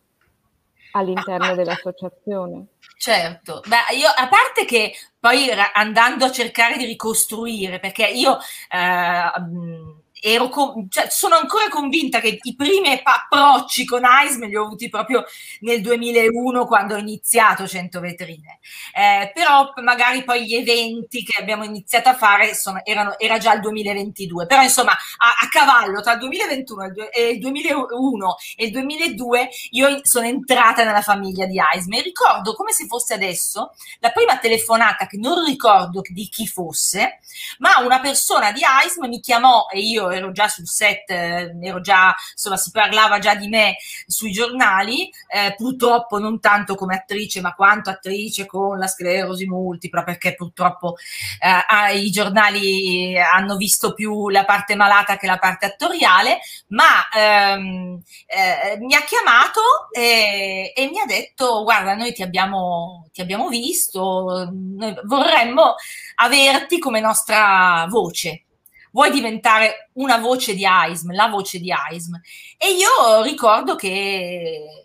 all'interno 0.94 1.54
dell'associazione? 1.54 2.66
Certo, 2.96 3.60
Beh, 3.66 3.96
io 3.96 4.08
a 4.08 4.28
parte 4.28 4.64
che 4.64 4.94
poi 5.18 5.50
andando 5.72 6.24
a 6.24 6.30
cercare 6.30 6.76
di 6.76 6.84
ricostruire, 6.84 7.80
perché 7.80 8.06
io 8.06 8.38
eh, 8.70 9.30
ero 10.26 10.48
con, 10.48 10.88
cioè, 10.88 11.08
sono 11.10 11.34
ancora 11.34 11.68
convinta 11.68 12.18
che 12.20 12.38
i 12.40 12.56
primi 12.56 12.98
approcci 13.02 13.84
con 13.84 14.06
AISM 14.06 14.46
li 14.46 14.56
ho 14.56 14.64
avuti 14.64 14.88
proprio 14.88 15.22
nel 15.60 15.82
2001 15.82 16.64
quando 16.64 16.94
ho 16.94 16.98
iniziato 16.98 17.68
100 17.68 18.00
vetrine. 18.00 18.58
Eh, 18.94 19.30
però 19.34 19.70
magari 19.82 20.24
poi 20.24 20.46
gli 20.46 20.54
eventi 20.54 21.22
che 21.22 21.42
abbiamo 21.42 21.64
iniziato 21.64 22.08
a 22.08 22.14
fare 22.14 22.54
sono, 22.54 22.82
erano, 22.84 23.18
era 23.18 23.36
già 23.36 23.52
il 23.52 23.60
2022. 23.60 24.46
Però 24.46 24.62
insomma 24.62 24.92
a, 24.92 25.44
a 25.44 25.48
cavallo 25.50 26.00
tra 26.00 26.12
il 26.12 26.20
2021 26.20 26.92
e 27.12 27.28
il 27.28 27.38
2001 27.40 28.36
e 28.56 28.64
il 28.64 28.70
2002 28.70 29.48
io 29.72 30.00
sono 30.04 30.26
entrata 30.26 30.84
nella 30.84 31.02
famiglia 31.02 31.44
di 31.44 31.58
e 31.58 32.02
ricordo 32.02 32.54
come 32.54 32.72
se 32.72 32.86
fosse 32.86 33.14
adesso 33.14 33.72
la 34.00 34.10
prima 34.10 34.38
telefonata 34.38 35.06
che 35.06 35.16
non 35.18 35.44
ricordo 35.44 36.00
di 36.08 36.28
chi 36.28 36.46
fosse, 36.46 37.20
ma 37.58 37.78
una 37.80 38.00
persona 38.00 38.52
di 38.52 38.62
AISM 38.64 39.06
mi 39.06 39.20
chiamò 39.20 39.66
e 39.70 39.80
io 39.80 40.13
ero 40.14 40.32
già 40.32 40.48
sul 40.48 40.66
set, 40.66 41.10
ero 41.10 41.80
già, 41.80 42.14
insomma, 42.32 42.56
si 42.56 42.70
parlava 42.70 43.18
già 43.18 43.34
di 43.34 43.48
me 43.48 43.76
sui 44.06 44.32
giornali, 44.32 45.10
eh, 45.28 45.54
purtroppo 45.56 46.18
non 46.18 46.40
tanto 46.40 46.74
come 46.74 46.96
attrice, 46.96 47.40
ma 47.40 47.54
quanto 47.54 47.90
attrice 47.90 48.46
con 48.46 48.78
la 48.78 48.86
sclerosi 48.86 49.46
multipla, 49.46 50.02
perché 50.02 50.34
purtroppo 50.34 50.96
eh, 51.40 51.98
i 51.98 52.10
giornali 52.10 53.18
hanno 53.18 53.56
visto 53.56 53.94
più 53.94 54.28
la 54.28 54.44
parte 54.44 54.74
malata 54.74 55.16
che 55.16 55.26
la 55.26 55.38
parte 55.38 55.66
attoriale, 55.66 56.38
ma 56.68 57.08
ehm, 57.14 58.02
eh, 58.26 58.78
mi 58.78 58.94
ha 58.94 59.02
chiamato 59.04 59.60
e, 59.92 60.72
e, 60.74 60.88
mi 60.88 60.98
ha 61.00 61.06
detto, 61.06 61.62
guarda, 61.62 61.94
noi 61.94 62.12
ti 62.12 62.22
abbiamo, 62.22 63.08
ti 63.12 63.20
abbiamo 63.20 63.48
visto, 63.48 64.50
vorremmo 65.04 65.74
averti 66.16 66.78
come 66.78 67.00
nostra 67.00 67.86
voce 67.88 68.44
vuoi 68.94 69.10
diventare 69.10 69.90
una 69.94 70.18
voce 70.18 70.54
di 70.54 70.64
AISM, 70.64 71.12
la 71.12 71.26
voce 71.26 71.58
di 71.58 71.72
AISM. 71.72 72.14
E 72.56 72.70
io 72.70 73.22
ricordo 73.22 73.74
che 73.74 74.84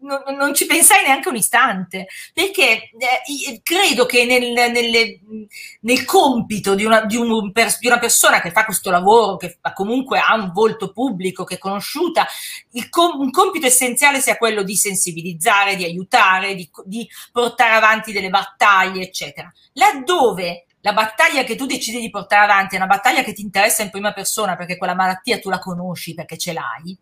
non, 0.00 0.36
non, 0.36 0.54
ci 0.54 0.66
pensai 0.66 1.04
neanche 1.04 1.28
un 1.28 1.36
istante, 1.36 2.08
perché 2.34 2.90
eh, 2.98 3.60
credo 3.62 4.06
che 4.06 4.24
nel, 4.24 4.52
nelle, 4.52 5.20
nel 5.82 6.04
compito 6.04 6.74
di 6.74 6.84
una, 6.84 7.04
di, 7.04 7.16
un, 7.16 7.52
di 7.52 7.86
una, 7.86 7.98
persona 8.00 8.40
che 8.40 8.50
fa 8.50 8.64
questo 8.64 8.90
lavoro, 8.90 9.36
che 9.36 9.58
comunque 9.72 10.18
ha 10.18 10.34
un 10.34 10.50
volto 10.52 10.90
pubblico, 10.90 11.44
che 11.44 11.54
è 11.54 11.58
conosciuta, 11.58 12.26
com, 12.90 13.20
un 13.20 13.30
compito 13.30 13.66
essenziale 13.66 14.20
sia 14.20 14.36
quello 14.36 14.64
di 14.64 14.74
sensibilizzare, 14.74 15.76
di 15.76 15.84
aiutare, 15.84 16.56
di, 16.56 16.68
di 16.84 17.08
portare 17.30 17.74
avanti 17.76 18.10
delle 18.10 18.30
battaglie, 18.30 19.04
eccetera. 19.04 19.50
Laddove 19.74 20.64
la 20.80 20.92
battaglia 20.92 21.44
che 21.44 21.56
tu 21.56 21.66
decidi 21.66 22.00
di 22.00 22.10
portare 22.10 22.44
avanti 22.44 22.74
è 22.74 22.78
una 22.78 22.86
battaglia 22.86 23.22
che 23.22 23.32
ti 23.32 23.42
interessa 23.42 23.82
in 23.82 23.90
prima 23.90 24.12
persona 24.12 24.56
perché 24.56 24.76
quella 24.76 24.94
malattia 24.94 25.38
tu 25.38 25.48
la 25.50 25.58
conosci 25.58 26.14
perché 26.14 26.38
ce 26.38 26.52
l'hai, 26.52 26.96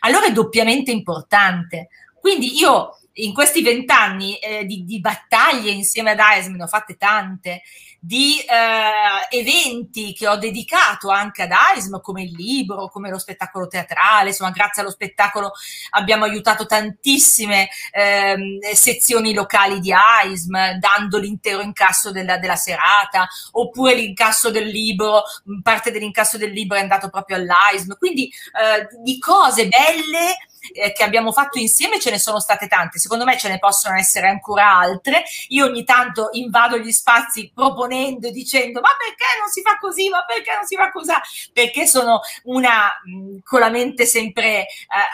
allora 0.00 0.26
è 0.26 0.32
doppiamente 0.32 0.90
importante. 0.90 1.88
Quindi 2.18 2.56
io 2.56 2.98
in 3.18 3.32
questi 3.32 3.62
vent'anni 3.62 4.36
eh, 4.38 4.64
di, 4.64 4.84
di, 4.84 5.00
battaglie 5.00 5.70
insieme 5.70 6.10
ad 6.10 6.18
AESM, 6.18 6.54
ne 6.54 6.64
ho 6.64 6.66
fatte 6.66 6.96
tante, 6.96 7.62
di 7.98 8.38
eh, 8.38 9.36
eventi 9.36 10.12
che 10.12 10.28
ho 10.28 10.36
dedicato 10.36 11.08
anche 11.08 11.42
ad 11.42 11.50
AISM, 11.50 12.00
come 12.00 12.22
il 12.22 12.32
libro, 12.32 12.88
come 12.88 13.10
lo 13.10 13.18
spettacolo 13.18 13.66
teatrale, 13.66 14.28
insomma 14.28 14.50
grazie 14.50 14.82
allo 14.82 14.90
spettacolo 14.90 15.52
abbiamo 15.90 16.24
aiutato 16.24 16.66
tantissime 16.66 17.68
eh, 17.90 18.36
sezioni 18.74 19.32
locali 19.32 19.80
di 19.80 19.92
AISM, 19.92 20.78
dando 20.78 21.18
l'intero 21.18 21.62
incasso 21.62 22.12
della, 22.12 22.38
della, 22.38 22.56
serata, 22.56 23.26
oppure 23.52 23.94
l'incasso 23.94 24.50
del 24.50 24.66
libro, 24.68 25.22
parte 25.62 25.90
dell'incasso 25.90 26.36
del 26.38 26.52
libro 26.52 26.76
è 26.76 26.80
andato 26.80 27.08
proprio 27.08 27.36
all'AISM, 27.36 27.96
quindi 27.96 28.26
eh, 28.26 28.88
di 29.02 29.18
cose 29.18 29.68
belle 29.68 30.36
eh, 30.72 30.92
che 30.92 31.02
abbiamo 31.02 31.32
fatto 31.32 31.58
insieme 31.58 32.00
ce 32.00 32.10
ne 32.10 32.18
sono 32.18 32.40
state 32.40 32.66
tante, 32.68 32.98
secondo 32.98 33.24
me 33.24 33.38
ce 33.38 33.48
ne 33.48 33.58
possono 33.58 33.96
essere 33.96 34.28
ancora 34.28 34.78
altre. 34.78 35.24
Io 35.48 35.66
ogni 35.66 35.84
tanto 35.84 36.28
invado 36.32 36.78
gli 36.78 36.92
spazi 36.92 37.50
proponendo 37.54 38.28
e 38.28 38.30
dicendo 38.30 38.80
ma 38.80 38.90
perché 38.98 39.24
non 39.38 39.48
si 39.50 39.62
fa 39.62 39.78
così, 39.78 40.08
ma 40.08 40.24
perché 40.24 40.54
non 40.54 40.66
si 40.66 40.76
fa 40.76 40.90
così? 40.90 41.12
Perché 41.52 41.86
sono 41.86 42.20
una 42.44 42.88
mh, 43.04 43.38
con 43.42 43.60
la 43.60 43.70
mente 43.70 44.06
sempre 44.06 44.60
eh, 44.60 44.66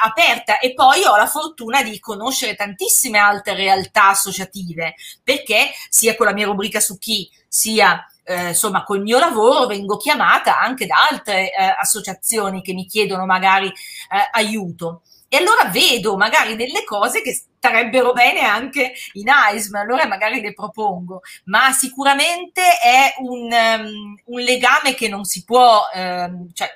aperta 0.03 0.59
e 0.59 0.75
poi 0.75 1.05
ho 1.05 1.17
la 1.17 1.27
fortuna 1.27 1.83
di 1.83 1.99
conoscere 2.01 2.55
tantissime 2.55 3.19
altre 3.19 3.55
realtà 3.55 4.09
associative, 4.09 4.95
perché 5.23 5.71
sia 5.89 6.17
con 6.17 6.27
la 6.27 6.33
mia 6.33 6.47
rubrica 6.47 6.81
su 6.81 6.99
chi, 6.99 7.31
sia 7.49 8.07
eh, 8.25 8.49
insomma 8.49 8.85
col 8.85 9.03
mio 9.03 9.19
lavoro 9.19 9.67
vengo 9.67 9.97
chiamata 9.97 10.59
anche 10.59 10.87
da 10.87 11.07
altre 11.11 11.53
eh, 11.53 11.77
associazioni 11.79 12.63
che 12.63 12.73
mi 12.73 12.87
chiedono 12.87 13.27
magari 13.27 13.67
eh, 13.67 14.29
aiuto 14.33 15.03
e 15.33 15.39
allora 15.39 15.71
vedo 15.71 16.15
magari 16.19 16.57
delle 16.57 16.85
cose 16.85 17.23
che 17.23 17.33
starebbero 17.33 18.13
bene 18.13 18.41
anche 18.41 18.93
in 19.13 19.31
AISM, 19.31 19.77
allora 19.77 20.07
magari 20.07 20.43
le 20.43 20.53
propongo, 20.53 21.23
ma 21.45 21.73
sicuramente 21.73 22.61
è 22.61 23.15
un, 23.21 23.49
um, 23.51 24.15
un 24.27 24.41
legame 24.41 24.93
che 24.93 25.09
non 25.09 25.25
si 25.25 25.43
può, 25.43 25.85
um, 25.95 26.53
cioè, 26.53 26.69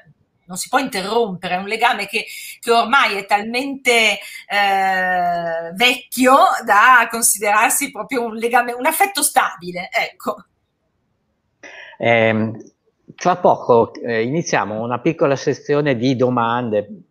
non 0.46 0.56
si 0.56 0.70
può 0.70 0.78
interrompere, 0.78 1.56
è 1.56 1.58
un 1.58 1.66
legame 1.66 2.06
che, 2.06 2.24
che 2.58 2.70
ormai 2.70 3.16
è 3.18 3.26
talmente 3.26 4.20
eh, 4.48 5.72
vecchio 5.74 6.36
da 6.64 7.06
considerarsi 7.10 7.90
proprio 7.90 8.24
un 8.24 8.36
legame, 8.36 8.72
un 8.72 8.86
affetto 8.86 9.22
stabile, 9.22 9.90
ecco. 9.92 10.46
Eh, 11.98 12.72
tra 13.14 13.36
poco 13.36 13.92
eh, 13.92 14.22
iniziamo 14.22 14.80
una 14.82 14.98
piccola 14.98 15.36
sezione 15.36 15.94
di 15.94 16.16
domande 16.16 17.05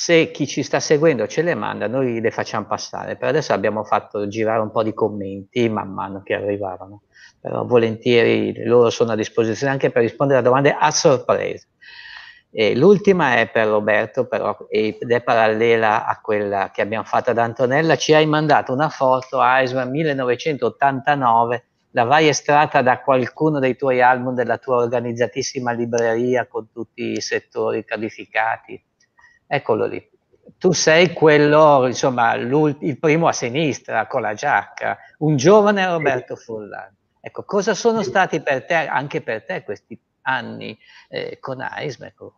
se 0.00 0.30
chi 0.30 0.46
ci 0.46 0.62
sta 0.62 0.78
seguendo 0.78 1.26
ce 1.26 1.42
le 1.42 1.56
manda, 1.56 1.88
noi 1.88 2.20
le 2.20 2.30
facciamo 2.30 2.66
passare. 2.66 3.16
Per 3.16 3.30
adesso 3.30 3.52
abbiamo 3.52 3.82
fatto 3.82 4.28
girare 4.28 4.60
un 4.60 4.70
po' 4.70 4.84
di 4.84 4.94
commenti 4.94 5.68
man 5.68 5.92
mano 5.92 6.22
che 6.22 6.34
arrivavano, 6.34 7.02
però 7.40 7.64
volentieri 7.64 8.64
loro 8.64 8.90
sono 8.90 9.10
a 9.10 9.16
disposizione 9.16 9.72
anche 9.72 9.90
per 9.90 10.02
rispondere 10.02 10.38
a 10.38 10.42
domande 10.42 10.70
a 10.70 10.92
sorpresa. 10.92 11.66
E 12.48 12.76
l'ultima 12.76 13.38
è 13.38 13.48
per 13.50 13.66
Roberto, 13.66 14.28
però, 14.28 14.56
ed 14.68 15.10
è 15.10 15.20
parallela 15.20 16.06
a 16.06 16.20
quella 16.20 16.70
che 16.72 16.80
abbiamo 16.80 17.04
fatto 17.04 17.30
ad 17.30 17.38
Antonella. 17.38 17.96
Ci 17.96 18.14
hai 18.14 18.26
mandato 18.26 18.72
una 18.72 18.90
foto 18.90 19.40
a 19.40 19.62
ESMA 19.62 19.84
1989, 19.84 21.64
la 21.90 22.04
vai 22.04 22.28
estratta 22.28 22.82
da 22.82 23.00
qualcuno 23.00 23.58
dei 23.58 23.74
tuoi 23.74 24.00
album 24.00 24.34
della 24.34 24.58
tua 24.58 24.76
organizzatissima 24.76 25.72
libreria 25.72 26.46
con 26.46 26.70
tutti 26.70 27.02
i 27.02 27.20
settori 27.20 27.84
calificati 27.84 28.80
eccolo 29.48 29.86
lì. 29.86 30.08
Tu 30.58 30.72
sei 30.72 31.12
quello, 31.12 31.86
insomma, 31.86 32.34
il 32.34 32.98
primo 32.98 33.26
a 33.28 33.32
sinistra 33.32 34.06
con 34.06 34.20
la 34.20 34.34
giacca, 34.34 34.98
un 35.18 35.36
giovane 35.36 35.86
Roberto 35.86 36.36
Furlan. 36.36 36.94
Ecco, 37.20 37.44
cosa 37.44 37.74
sono 37.74 38.02
stati 38.02 38.40
per 38.40 38.64
te, 38.64 38.74
anche 38.74 39.20
per 39.20 39.44
te, 39.44 39.62
questi 39.64 40.00
anni 40.22 40.78
eh, 41.08 41.38
con 41.40 41.60
AISM? 41.60 42.04
Ecco. 42.04 42.34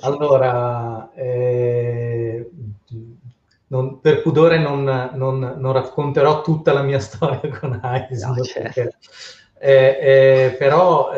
allora, 0.00 1.10
eh, 1.14 2.50
non, 3.68 4.00
per 4.00 4.22
pudore 4.22 4.58
non, 4.58 4.82
non, 5.14 5.38
non, 5.58 5.72
racconterò 5.72 6.42
tutta 6.42 6.72
la 6.72 6.82
mia 6.82 7.00
storia 7.00 7.58
con 7.58 7.78
AISM, 7.82 8.34
no, 8.34 8.42
certo. 8.42 8.80
eh, 9.58 9.98
eh 10.00 10.56
però 10.58 11.12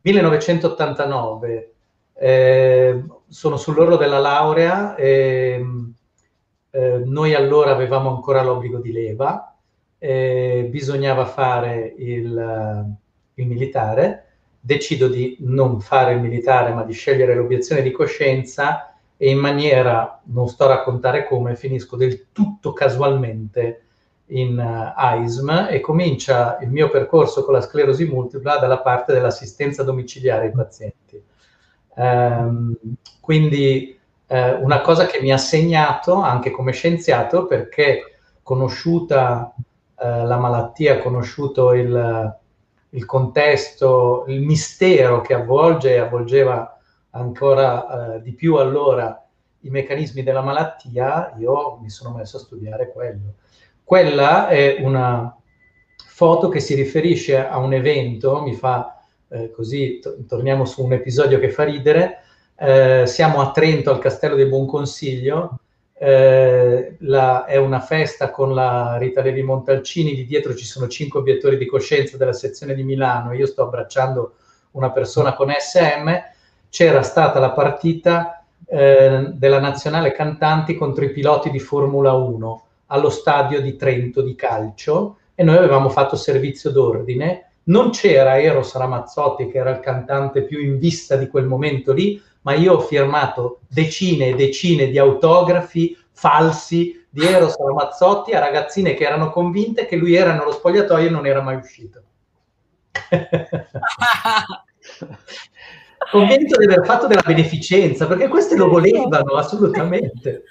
1989 0.00 1.54
ehm, 1.54 1.70
eh, 2.18 3.04
sono 3.28 3.56
sull'orlo 3.56 3.96
della 3.96 4.18
laurea 4.18 4.96
e 4.96 5.64
eh, 6.70 7.02
noi 7.04 7.34
allora 7.34 7.70
avevamo 7.70 8.14
ancora 8.14 8.42
l'obbligo 8.42 8.78
di 8.78 8.92
leva, 8.92 9.56
eh, 9.98 10.66
bisognava 10.68 11.26
fare 11.26 11.94
il, 11.96 12.96
il, 13.34 13.46
militare, 13.46 14.24
decido 14.60 15.08
di 15.08 15.36
non 15.40 15.80
fare 15.80 16.14
il 16.14 16.20
militare 16.20 16.72
ma 16.72 16.82
di 16.82 16.92
scegliere 16.92 17.34
l'obiezione 17.34 17.82
di 17.82 17.90
coscienza 17.92 18.94
e 19.16 19.30
in 19.30 19.38
maniera, 19.38 20.20
non 20.26 20.48
sto 20.48 20.64
a 20.64 20.68
raccontare 20.68 21.24
come, 21.26 21.56
finisco 21.56 21.96
del 21.96 22.26
tutto 22.32 22.72
casualmente 22.72 23.82
in 24.26 24.58
uh, 24.58 24.92
AISM 24.94 25.68
e 25.70 25.80
comincia 25.80 26.58
il 26.60 26.68
mio 26.70 26.88
percorso 26.90 27.44
con 27.44 27.54
la 27.54 27.60
sclerosi 27.60 28.04
multipla 28.04 28.58
dalla 28.58 28.78
parte 28.78 29.12
dell'assistenza 29.12 29.82
domiciliare 29.82 30.46
ai 30.46 30.52
pazienti. 30.52 31.22
Um, 31.98 32.76
quindi 33.20 33.98
uh, 34.28 34.62
una 34.62 34.80
cosa 34.82 35.06
che 35.06 35.20
mi 35.20 35.32
ha 35.32 35.36
segnato 35.36 36.14
anche 36.14 36.52
come 36.52 36.70
scienziato 36.70 37.46
perché 37.46 38.18
conosciuta 38.40 39.52
uh, 39.56 39.64
la 39.96 40.36
malattia, 40.36 41.00
conosciuto 41.00 41.72
il, 41.74 42.38
il, 42.90 43.04
contesto, 43.04 44.26
il 44.28 44.42
mistero 44.42 45.22
che 45.22 45.34
avvolge 45.34 45.94
e 45.94 45.98
avvolgeva 45.98 46.78
ancora 47.10 48.20
di 48.22 48.32
più 48.32 48.54
allora 48.56 49.20
i 49.62 49.70
meccanismi 49.70 50.22
della 50.22 50.42
malattia, 50.42 51.34
io 51.38 51.78
mi 51.80 51.90
sono 51.90 52.14
messo 52.14 52.36
a 52.36 52.40
studiare 52.40 52.92
quello. 52.92 53.34
Quella 53.82 54.46
è 54.46 54.76
una 54.80 55.36
foto 55.96 56.48
che 56.48 56.60
si 56.60 56.74
riferisce 56.74 57.44
a 57.44 57.58
un 57.58 57.72
evento, 57.72 58.40
mi 58.42 58.54
fa 58.54 58.97
eh, 59.28 59.50
così, 59.50 59.98
to- 60.00 60.16
torniamo 60.26 60.64
su 60.64 60.84
un 60.84 60.92
episodio 60.92 61.38
che 61.38 61.50
fa 61.50 61.64
ridere, 61.64 62.22
eh, 62.56 63.04
siamo 63.06 63.40
a 63.40 63.50
Trento 63.50 63.90
al 63.90 63.98
Castello 63.98 64.34
del 64.34 64.48
Buon 64.48 64.66
Consiglio, 64.66 65.58
eh, 66.00 66.96
la, 67.00 67.44
è 67.44 67.56
una 67.56 67.80
festa 67.80 68.30
con 68.30 68.54
la 68.54 68.96
Rita 68.98 69.20
Levi 69.20 69.42
Montalcini, 69.42 70.14
di 70.14 70.26
dietro 70.26 70.54
ci 70.54 70.64
sono 70.64 70.86
cinque 70.88 71.20
obiettori 71.20 71.56
di 71.56 71.66
coscienza 71.66 72.16
della 72.16 72.32
sezione 72.32 72.74
di 72.74 72.84
Milano, 72.84 73.32
io 73.32 73.46
sto 73.46 73.62
abbracciando 73.62 74.34
una 74.72 74.90
persona 74.90 75.34
con 75.34 75.50
SM, 75.50 76.10
c'era 76.70 77.02
stata 77.02 77.38
la 77.38 77.50
partita 77.50 78.44
eh, 78.66 79.30
della 79.32 79.60
nazionale 79.60 80.12
cantanti 80.12 80.76
contro 80.76 81.04
i 81.04 81.10
piloti 81.10 81.50
di 81.50 81.58
Formula 81.58 82.12
1 82.12 82.62
allo 82.86 83.10
stadio 83.10 83.60
di 83.60 83.76
Trento 83.76 84.22
di 84.22 84.34
calcio 84.34 85.18
e 85.34 85.42
noi 85.42 85.56
avevamo 85.56 85.88
fatto 85.88 86.16
servizio 86.16 86.70
d'ordine. 86.70 87.47
Non 87.68 87.90
c'era 87.90 88.40
Eros 88.40 88.74
Ramazzotti, 88.74 89.48
che 89.48 89.58
era 89.58 89.70
il 89.70 89.80
cantante 89.80 90.42
più 90.44 90.60
in 90.60 90.78
vista 90.78 91.16
di 91.16 91.28
quel 91.28 91.46
momento 91.46 91.92
lì, 91.92 92.22
ma 92.42 92.54
io 92.54 92.74
ho 92.74 92.80
firmato 92.80 93.60
decine 93.68 94.28
e 94.28 94.34
decine 94.34 94.88
di 94.88 94.98
autografi 94.98 95.96
falsi 96.12 97.06
di 97.10 97.24
Eros 97.26 97.56
Ramazzotti 97.58 98.32
a 98.32 98.40
ragazzine 98.40 98.94
che 98.94 99.04
erano 99.04 99.30
convinte 99.30 99.86
che 99.86 99.96
lui 99.96 100.14
era 100.14 100.34
nello 100.34 100.52
spogliatoio 100.52 101.06
e 101.06 101.10
non 101.10 101.26
era 101.26 101.42
mai 101.42 101.56
uscito. 101.56 102.02
convinto 106.10 106.56
di 106.58 106.64
aver 106.64 106.84
fatto 106.84 107.06
della 107.06 107.22
beneficenza, 107.24 108.06
perché 108.06 108.28
queste 108.28 108.56
lo 108.56 108.68
volevano 108.68 109.34
assolutamente. 109.34 110.44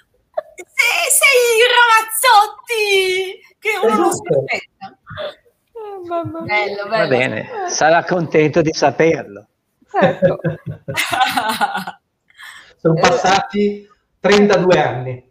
Sei, 0.54 1.08
sei 1.10 1.66
Ramazzotti, 1.74 3.40
che 3.58 3.70
uno 3.82 3.88
esatto. 3.88 4.02
non 4.02 4.12
si 4.12 4.22
aspetta. 4.28 4.98
Bello, 6.02 6.44
bello. 6.44 6.88
Va 6.88 7.06
bene, 7.06 7.46
sarà 7.68 8.04
contento 8.04 8.60
di 8.62 8.72
saperlo. 8.72 9.46
Certo. 9.90 10.38
Sono 12.76 12.94
passati 12.94 13.88
32 14.20 14.80
anni. 14.80 15.30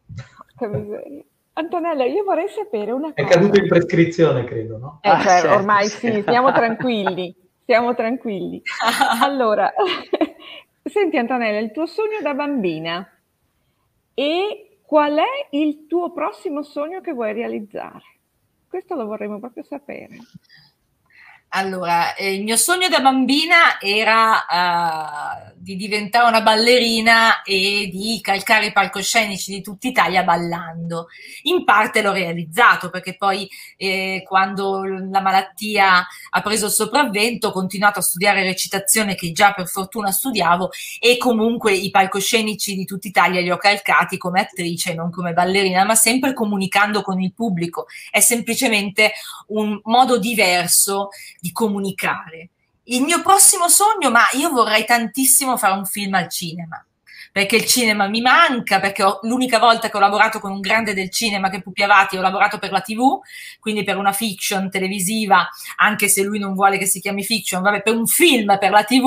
Antonella, 1.54 2.06
io 2.06 2.24
vorrei 2.24 2.48
sapere 2.50 2.92
una 2.92 3.14
cosa. 3.14 3.28
È 3.28 3.32
caduto 3.32 3.60
in 3.60 3.68
prescrizione, 3.68 4.44
credo, 4.44 4.78
no? 4.78 5.00
Eh, 5.02 5.10
cioè, 5.22 5.48
ah, 5.48 5.56
ormai 5.56 5.88
sì, 5.88 6.22
stiamo 6.22 6.52
tranquilli. 6.52 7.36
Stiamo 7.64 7.96
tranquilli. 7.96 8.62
Allora, 9.22 9.72
senti 10.84 11.18
Antonella, 11.18 11.60
il 11.60 11.72
tuo 11.72 11.86
sogno 11.86 12.20
da 12.22 12.34
bambina 12.34 13.10
e 14.14 14.80
qual 14.84 15.18
è 15.18 15.48
il 15.52 15.86
tuo 15.88 16.14
prossimo 16.14 16.64
sogno 16.64 17.02
che 17.02 17.12
vuoi 17.14 17.34
realizzare? 17.34 18.17
Questo 18.68 18.96
lo 18.96 19.06
vorremmo 19.06 19.40
proprio 19.40 19.64
sapere. 19.64 20.18
Allora, 21.50 22.14
eh, 22.16 22.34
il 22.34 22.44
mio 22.44 22.58
sogno 22.58 22.90
da 22.90 23.00
bambina 23.00 23.80
era 23.80 24.46
uh, 24.50 25.54
di 25.56 25.78
diventare 25.78 26.28
una 26.28 26.42
ballerina 26.42 27.42
e 27.42 27.90
di 27.90 28.20
calcare 28.22 28.68
i 28.68 28.72
palcoscenici 28.74 29.54
di 29.54 29.62
tutta 29.62 29.88
Italia 29.88 30.24
ballando. 30.24 31.08
In 31.44 31.64
parte 31.64 32.02
l'ho 32.02 32.12
realizzato 32.12 32.90
perché 32.90 33.16
poi 33.16 33.50
eh, 33.78 34.24
quando 34.28 34.84
la 34.84 35.22
malattia 35.22 36.06
ha 36.30 36.42
preso 36.42 36.66
il 36.66 36.72
sopravvento 36.74 37.48
ho 37.48 37.52
continuato 37.52 38.00
a 38.00 38.02
studiare 38.04 38.44
recitazione 38.44 39.16
che 39.16 39.32
già 39.32 39.54
per 39.54 39.68
fortuna 39.68 40.12
studiavo 40.12 40.70
e 41.00 41.18
comunque 41.18 41.74
i 41.74 41.90
palcoscenici 41.90 42.76
di 42.76 42.84
tutta 42.84 43.08
Italia 43.08 43.40
li 43.40 43.52
ho 43.52 43.58
calcati 43.58 44.18
come 44.18 44.42
attrice, 44.42 44.94
non 44.94 45.12
come 45.12 45.32
ballerina, 45.32 45.86
ma 45.86 45.96
sempre 45.96 46.34
comunicando 46.34 47.02
con 47.02 47.22
il 47.22 47.34
pubblico. 47.34 47.88
È 48.12 48.20
semplicemente 48.20 49.14
un 49.48 49.80
modo 49.84 50.20
diverso 50.20 51.10
di 51.40 51.52
comunicare. 51.52 52.50
Il 52.84 53.02
mio 53.02 53.22
prossimo 53.22 53.68
sogno, 53.68 54.10
ma 54.10 54.24
io 54.34 54.50
vorrei 54.50 54.86
tantissimo 54.86 55.58
fare 55.58 55.74
un 55.74 55.86
film 55.86 56.14
al 56.14 56.30
cinema 56.30 56.82
perché 57.38 57.58
il 57.58 57.66
cinema 57.66 58.08
mi 58.08 58.20
manca, 58.20 58.80
perché 58.80 59.04
ho, 59.04 59.20
l'unica 59.22 59.60
volta 59.60 59.92
che 59.92 59.98
ho 59.98 60.00
lavorato 60.00 60.40
con 60.40 60.50
un 60.50 60.60
grande 60.60 60.96
del 60.96 61.12
cinema 61.12 61.52
che 61.52 61.58
è 61.58 61.62
Pupi 61.62 61.84
Avati, 61.84 62.18
ho 62.18 62.22
lavorato 62.22 62.58
per 62.58 62.72
la 62.72 62.82
TV, 62.82 63.20
quindi 63.60 63.84
per 63.84 63.96
una 63.96 64.12
fiction 64.12 64.72
televisiva, 64.72 65.48
anche 65.76 66.08
se 66.08 66.24
lui 66.24 66.40
non 66.40 66.56
vuole 66.56 66.80
che 66.80 66.88
si 66.88 67.00
chiami 67.00 67.24
fiction, 67.24 67.62
vabbè, 67.62 67.84
per 67.84 67.94
un 67.94 68.08
film 68.08 68.58
per 68.58 68.72
la 68.72 68.84
TV, 68.84 69.06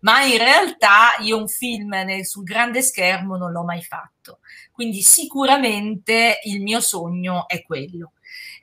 ma 0.00 0.24
in 0.24 0.38
realtà 0.38 1.14
io 1.20 1.38
un 1.38 1.46
film 1.46 1.90
nel, 1.90 2.26
sul 2.26 2.42
grande 2.42 2.82
schermo 2.82 3.36
non 3.36 3.52
l'ho 3.52 3.62
mai 3.62 3.82
fatto. 3.84 4.40
Quindi 4.72 5.00
sicuramente 5.00 6.40
il 6.46 6.62
mio 6.62 6.80
sogno 6.80 7.46
è 7.46 7.62
quello 7.62 8.14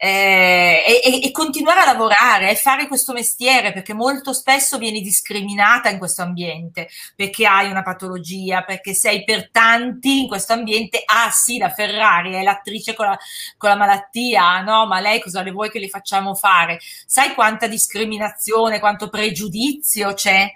eh, 0.02 0.82
e, 1.04 1.26
e, 1.26 1.32
continuare 1.32 1.82
a 1.82 1.86
lavorare 1.86 2.50
e 2.50 2.56
fare 2.56 2.88
questo 2.88 3.12
mestiere 3.12 3.74
perché 3.74 3.93
molto 3.93 4.32
spesso 4.32 4.78
vieni 4.78 5.02
discriminata 5.02 5.89
in 5.89 5.97
questo 5.97 6.22
ambiente 6.22 6.88
perché 7.18 7.45
hai 7.45 7.70
una 7.70 7.84
patologia, 7.84 8.64
perché 8.64 8.93
sei 8.93 9.26
per 9.26 9.50
tanti 9.52 10.22
in 10.22 10.28
questo 10.30 10.54
ambiente, 10.54 11.04
ah 11.04 11.30
sì, 11.32 11.58
la 11.58 11.70
Ferrari 11.70 12.34
è 12.34 12.43
l'attrice 12.43 12.93
con 12.93 13.08
la, 13.08 13.20
con 13.58 13.70
la 13.70 13.76
malattia, 13.76 14.62
no, 14.62 14.88
ma 14.88 15.02
lei 15.02 15.20
cosa 15.20 15.41
le 15.41 15.52
vuoi 15.52 15.70
che 15.70 15.80
le 15.80 15.89
facciamo 15.89 16.34
fare? 16.34 16.80
Sai 17.06 17.34
quanta 17.34 17.68
discriminazione, 17.68 18.80
quanto 18.80 19.10
pregiudizio 19.10 20.14
c'è? 20.14 20.50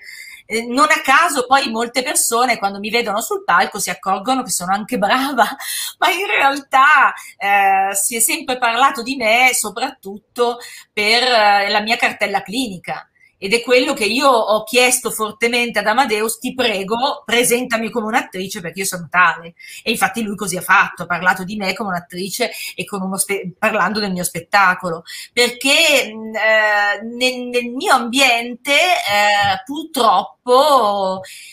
Eh, 0.45 0.65
non 0.65 0.87
a 0.89 1.01
caso 1.01 1.45
poi 1.45 1.69
molte 1.69 2.03
persone 2.03 2.57
quando 2.57 2.79
mi 2.79 2.89
vedono 2.89 3.21
sul 3.21 3.43
palco 3.43 3.79
si 3.79 3.89
accorgono 3.89 4.43
che 4.43 4.51
sono 4.51 4.73
anche 4.73 4.97
brava, 4.97 5.45
ma 5.99 6.09
in 6.09 6.25
realtà 6.25 7.13
eh, 7.37 7.95
si 7.95 8.15
è 8.15 8.19
sempre 8.19 8.57
parlato 8.57 9.01
di 9.01 9.15
me 9.15 9.51
soprattutto 9.53 10.57
per 10.91 11.23
eh, 11.23 11.69
la 11.69 11.81
mia 11.81 11.95
cartella 11.95 12.41
clinica 12.41 13.07
ed 13.43 13.53
è 13.53 13.61
quello 13.61 13.91
che 13.91 14.05
io 14.05 14.29
ho 14.29 14.63
chiesto 14.63 15.11
fortemente 15.11 15.79
ad 15.79 15.85
Amadeus, 15.85 16.39
ti 16.39 16.53
prego, 16.53 17.23
presentami 17.25 17.89
come 17.89 18.07
un'attrice 18.07 18.61
perché 18.61 18.79
io 18.79 18.85
sono 18.85 19.09
tale. 19.11 19.55
E 19.83 19.91
infatti 19.91 20.23
lui 20.23 20.37
così 20.37 20.55
ha 20.55 20.61
fatto, 20.61 21.03
ha 21.03 21.05
parlato 21.05 21.43
di 21.43 21.57
me 21.57 21.73
come 21.73 21.89
un'attrice 21.89 22.51
e 22.73 22.85
spe- 23.17 23.51
parlando 23.59 23.99
del 23.99 24.13
mio 24.13 24.23
spettacolo, 24.23 25.03
perché 25.33 26.05
eh, 26.05 27.03
nel, 27.03 27.47
nel, 27.47 27.65
mio 27.65 27.93
ambiente 27.93 28.71
eh, 28.71 29.61
purtroppo 29.65 30.42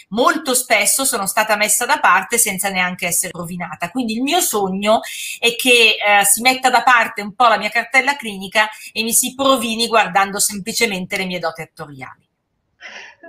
molto 0.09 0.55
spesso 0.55 1.05
sono 1.05 1.26
stata 1.26 1.57
messa 1.57 1.86
da 1.86 1.99
parte 1.99 2.38
senza 2.38 2.68
neanche 2.68 3.07
essere 3.07 3.32
rovinata. 3.34 3.91
Quindi 3.91 4.14
il 4.14 4.22
mio 4.22 4.41
sogno 4.41 5.01
è 5.38 5.55
che 5.57 5.97
eh, 5.97 6.24
si 6.24 6.43
metta 6.43 6.70
da 6.70 6.82
parte 6.82 7.22
un 7.22 7.34
po' 7.34 7.49
la 7.49 7.59
mia 7.59 7.70
cartella 7.70 8.16
clinica 8.16 8.68
e 8.93 9.03
mi 9.03 9.12
si 9.12 9.34
provini 9.34 9.86
guardando 9.86 10.38
semplicemente 10.38 11.16
le 11.16 11.26
mie 11.26 11.38
doti 11.38 11.62
attoriali. 11.62 12.28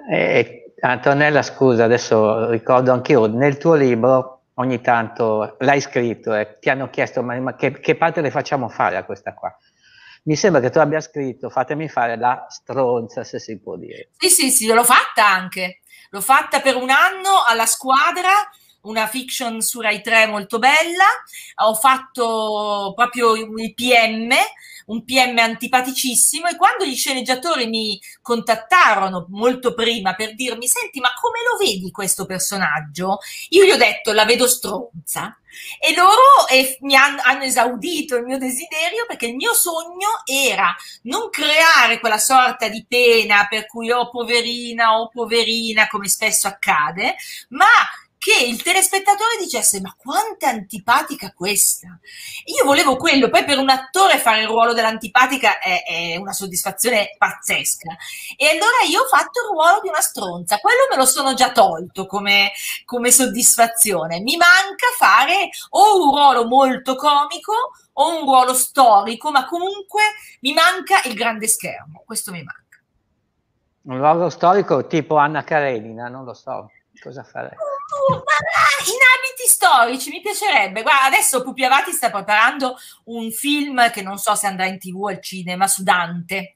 Eh, 0.10 0.74
Antonella, 0.82 1.44
scusa, 1.44 1.84
adesso 1.84 2.50
ricordo 2.50 2.92
anche 2.92 3.12
io, 3.12 3.28
nel 3.28 3.58
tuo 3.58 3.76
libro 3.76 4.42
ogni 4.56 4.82
tanto 4.82 5.56
l'hai 5.60 5.80
scritto 5.80 6.34
e 6.34 6.42
eh, 6.42 6.60
ti 6.60 6.70
hanno 6.70 6.90
chiesto 6.90 7.24
ma, 7.24 7.40
ma 7.40 7.56
che, 7.56 7.80
che, 7.80 7.96
parte 7.96 8.22
le 8.22 8.32
facciamo 8.32 8.68
fare 8.68 8.98
a 8.98 9.04
questa 9.04 9.34
qua? 9.34 9.56
Mi 10.24 10.36
sembra 10.36 10.62
che 10.62 10.70
tu 10.70 10.78
abbia 10.78 11.02
scritto 11.02 11.50
fatemi 11.50 11.90
fare 11.90 12.16
la 12.16 12.46
stronza, 12.48 13.24
se 13.24 13.40
si 13.40 13.60
può 13.60 13.76
dire. 13.76 14.10
Sì, 14.18 14.30
sì, 14.30 14.52
sì, 14.52 14.68
l'ho 14.68 14.84
fatta 14.84 15.28
anche. 15.28 15.80
L'ho 16.12 16.22
fatta 16.22 16.62
per 16.62 16.76
un 16.76 16.92
anno 16.92 17.44
alla 17.48 17.66
squadra, 17.66 18.30
una 18.82 19.08
fiction 19.08 19.62
su 19.62 19.82
Rai 19.82 20.02
3 20.02 20.28
molto 20.28 20.60
bella. 20.60 21.06
Ho 21.64 21.74
fatto 21.74 22.94
proprio 22.96 23.36
il 23.36 23.74
PM, 23.74 24.30
un 24.88 25.04
PM 25.04 25.38
antipaticissimo 25.40 26.48
e 26.48 26.56
quando 26.56 26.86
gli 26.86 26.96
sceneggiatori 26.96 27.66
mi 27.68 28.00
contattarono 28.22 29.26
molto 29.30 29.74
prima 29.74 30.14
per 30.14 30.36
dirmi 30.36 30.68
senti 30.68 31.00
ma 31.00 31.10
come 31.20 31.40
lo 31.50 31.58
vedi 31.58 31.90
questo 31.90 32.26
personaggio? 32.26 33.20
Io 33.50 33.66
gli 33.66 33.72
ho 33.72 33.78
detto 33.78 34.12
la 34.12 34.26
vedo 34.26 34.48
stronza 34.48 35.36
e 35.80 35.94
loro 35.96 36.48
eh, 36.50 36.78
mi 36.82 36.96
hanno, 36.96 37.22
hanno, 37.24 37.44
esaudito 37.44 38.16
il 38.16 38.24
mio 38.24 38.38
desiderio 38.38 39.06
perché 39.08 39.28
il 39.28 39.36
mio 39.36 39.54
sogno 39.54 40.22
era 40.26 40.76
non 41.04 41.30
creare 41.30 42.00
quella 42.00 42.18
sorta 42.18 42.68
di 42.68 42.86
pena 42.88 43.48
per 43.50 43.66
cui 43.68 43.92
oh 43.92 44.10
poverina 44.10 45.00
oh, 45.00 45.10
poverina 45.10 45.88
come 45.88 46.08
spesso 46.08 46.48
accade, 46.48 47.16
ma 47.50 47.66
che 48.22 48.46
il 48.46 48.62
telespettatore 48.62 49.36
dicesse 49.40 49.82
ma 49.82 49.96
quanto 49.98 50.46
è 50.46 50.50
antipatica 50.50 51.34
questa. 51.34 51.88
Io 52.56 52.64
volevo 52.66 52.96
quello, 52.96 53.32
poi 53.32 53.44
per 53.44 53.58
un 53.58 53.72
attore 53.72 54.20
fare 54.20 54.42
il 54.42 54.48
ruolo 54.48 54.74
dell'antipatica 54.74 55.58
è, 55.58 55.82
è 55.84 56.18
una 56.18 56.32
soddisfazione 56.32 57.16
pazzesca. 57.18 57.96
E 58.38 58.50
allora 58.50 58.86
io 58.88 59.02
ho 59.02 59.08
fatto 59.08 59.42
il 59.42 59.48
ruolo 59.52 59.82
di 59.82 59.88
una 59.88 60.02
stronza, 60.02 60.60
quello 60.60 60.86
me 60.92 60.98
lo 60.98 61.06
sono 61.06 61.34
già 61.34 61.52
tolto 61.52 62.06
come, 62.06 62.52
come 62.86 63.10
soddisfazione. 63.10 64.20
Mi 64.20 64.38
manca 64.38 64.86
fare 65.00 65.50
o 65.70 66.06
un 66.06 66.16
ruolo 66.16 66.46
molto 66.46 66.96
comico 66.96 67.54
o 67.94 68.20
un 68.20 68.26
ruolo 68.26 68.54
storico, 68.54 69.32
ma 69.32 69.48
comunque 69.48 70.04
mi 70.42 70.54
manca 70.54 71.02
il 71.06 71.16
grande 71.16 71.48
schermo, 71.48 72.04
questo 72.06 72.30
mi 72.30 72.44
manca. 72.44 72.84
Un 73.82 73.98
ruolo 73.98 74.30
storico 74.30 74.86
tipo 74.86 75.16
Anna 75.16 75.44
Karenina, 75.44 76.08
non 76.08 76.24
lo 76.24 76.36
so 76.36 76.70
cosa 77.02 77.24
farei. 77.92 78.88
Uh, 78.88 78.92
in 78.92 79.00
abiti 79.18 79.48
storici 79.48 80.10
mi 80.10 80.22
piacerebbe. 80.22 80.82
Guarda, 80.82 81.06
adesso 81.06 81.44
Pupi 81.44 81.64
Avati 81.64 81.92
sta 81.92 82.10
preparando 82.10 82.78
un 83.06 83.32
film 83.32 83.90
che 83.92 84.02
non 84.02 84.18
so 84.18 84.36
se 84.36 84.48
andrà 84.48 84.66
in 84.66 84.80
tv 84.80 85.02
o 85.02 85.08
al 85.08 85.22
cinema 85.22 85.68
su 85.68 85.84
Dante. 85.84 86.56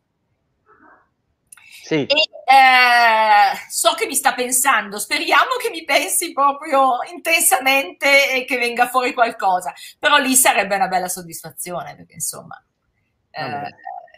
Sì. 1.85 2.05
E, 2.05 2.05
eh, 2.05 3.69
so 3.69 3.93
che 3.93 4.07
mi 4.07 4.15
sta 4.15 4.33
pensando, 4.33 4.97
speriamo 4.97 5.51
che 5.61 5.69
mi 5.69 5.83
pensi 5.83 6.31
proprio 6.31 6.97
intensamente 7.11 8.33
e 8.33 8.45
che 8.45 8.57
venga 8.57 8.87
fuori 8.87 9.13
qualcosa, 9.13 9.71
però 9.99 10.17
lì 10.17 10.33
sarebbe 10.35 10.75
una 10.75 10.87
bella 10.87 11.07
soddisfazione 11.07 11.95
perché 11.95 12.13
insomma 12.13 12.59
eh, 13.29 13.75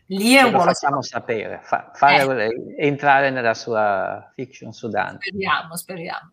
lì 0.07 0.35
è 0.35 0.43
un 0.43 0.51
lo 0.51 0.57
buono 0.57 0.71
facciamo 0.71 1.01
sapere, 1.01 1.59
fa, 1.63 1.91
fare, 1.93 2.45
eh. 2.45 2.85
entrare 2.85 3.31
nella 3.31 3.53
sua 3.53 4.31
fiction 4.33 4.71
sudante. 4.71 5.27
Speriamo, 5.27 5.75
speriamo. 5.75 6.31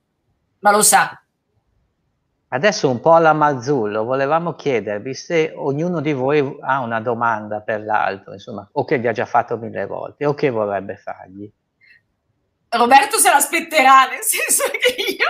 Ma 0.65 0.71
lo 0.71 0.81
sa. 0.81 1.23
Adesso 2.49 2.89
un 2.89 3.01
po' 3.01 3.13
alla 3.13 3.35
Marzullo, 3.35 4.03
volevamo 4.05 4.55
chiedervi 4.55 5.13
se 5.13 5.53
ognuno 5.55 6.01
di 6.01 6.15
voi 6.15 6.57
ha 6.63 6.81
una 6.81 7.01
domanda 7.01 7.61
per 7.61 7.83
l'altro, 7.83 8.33
insomma, 8.33 8.67
o 8.73 8.85
che 8.87 8.97
vi 8.97 9.07
ha 9.07 9.13
già 9.13 9.27
fatto 9.27 9.59
mille 9.59 9.85
volte, 9.85 10.25
o 10.25 10.33
che 10.33 10.49
vorrebbe 10.49 10.97
fargli. 10.97 11.51
Roberto 12.71 13.19
se 13.19 13.29
l'aspetterà, 13.29 14.07
nel 14.09 14.23
senso 14.23 14.65
che 14.71 14.95
io 15.03 15.29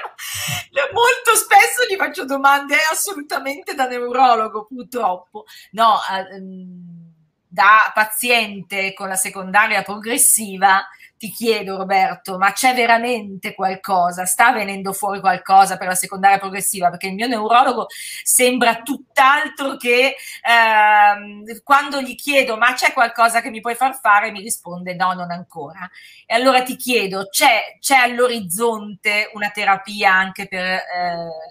molto 0.93 1.35
spesso 1.35 1.85
gli 1.91 1.97
faccio 1.97 2.24
domande 2.24 2.76
assolutamente 2.89 3.74
da 3.74 3.89
neurologo, 3.89 4.66
purtroppo. 4.66 5.47
No, 5.72 5.97
ehm, 6.30 7.12
da 7.49 7.91
paziente 7.93 8.93
con 8.95 9.09
la 9.09 9.16
secondaria 9.16 9.82
progressiva, 9.82 10.85
ti 11.25 11.31
chiedo 11.31 11.79
Roberto, 11.79 12.37
ma 12.37 12.53
c'è 12.53 12.75
veramente 12.75 13.55
qualcosa? 13.55 14.27
Sta 14.27 14.53
venendo 14.53 14.93
fuori 14.93 15.20
qualcosa 15.20 15.79
per 15.79 15.87
la 15.87 15.95
secondaria 15.95 16.37
progressiva? 16.37 16.91
Perché 16.91 17.07
il 17.07 17.14
mio 17.14 17.27
neurologo 17.27 17.87
sembra 18.22 18.83
tutt'altro 18.83 19.79
che 19.79 20.16
ehm, 20.43 21.62
quando 21.62 22.03
gli 22.03 22.14
chiedo 22.14 22.59
ma 22.59 22.75
c'è 22.75 22.93
qualcosa 22.93 23.41
che 23.41 23.49
mi 23.49 23.62
puoi 23.62 23.75
far 23.75 23.99
fare? 23.99 24.33
Mi 24.33 24.43
risponde 24.43 24.95
no, 24.95 25.14
non 25.14 25.31
ancora. 25.31 25.89
E 26.27 26.35
allora 26.35 26.62
ti 26.62 26.77
chiedo, 26.77 27.29
c'è, 27.31 27.79
c'è 27.81 27.97
all'orizzonte 27.97 29.31
una 29.33 29.49
terapia 29.49 30.12
anche 30.12 30.47
per 30.47 30.62
eh, 30.62 30.83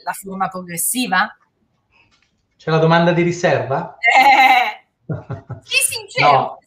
la 0.04 0.14
forma 0.14 0.50
progressiva? 0.50 1.36
C'è 2.58 2.70
la 2.70 2.78
domanda 2.78 3.12
di 3.12 3.24
riserva? 3.24 3.98
Eh, 3.98 4.86
sì, 5.64 5.78
sincero. 5.96 6.32
No, 6.32 6.58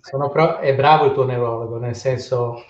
sono 0.00 0.28
pro- 0.28 0.58
è 0.58 0.74
bravo 0.74 1.06
il 1.06 1.12
tuo 1.12 1.24
neurologo, 1.24 1.78
nel 1.78 1.96
senso 1.96 2.64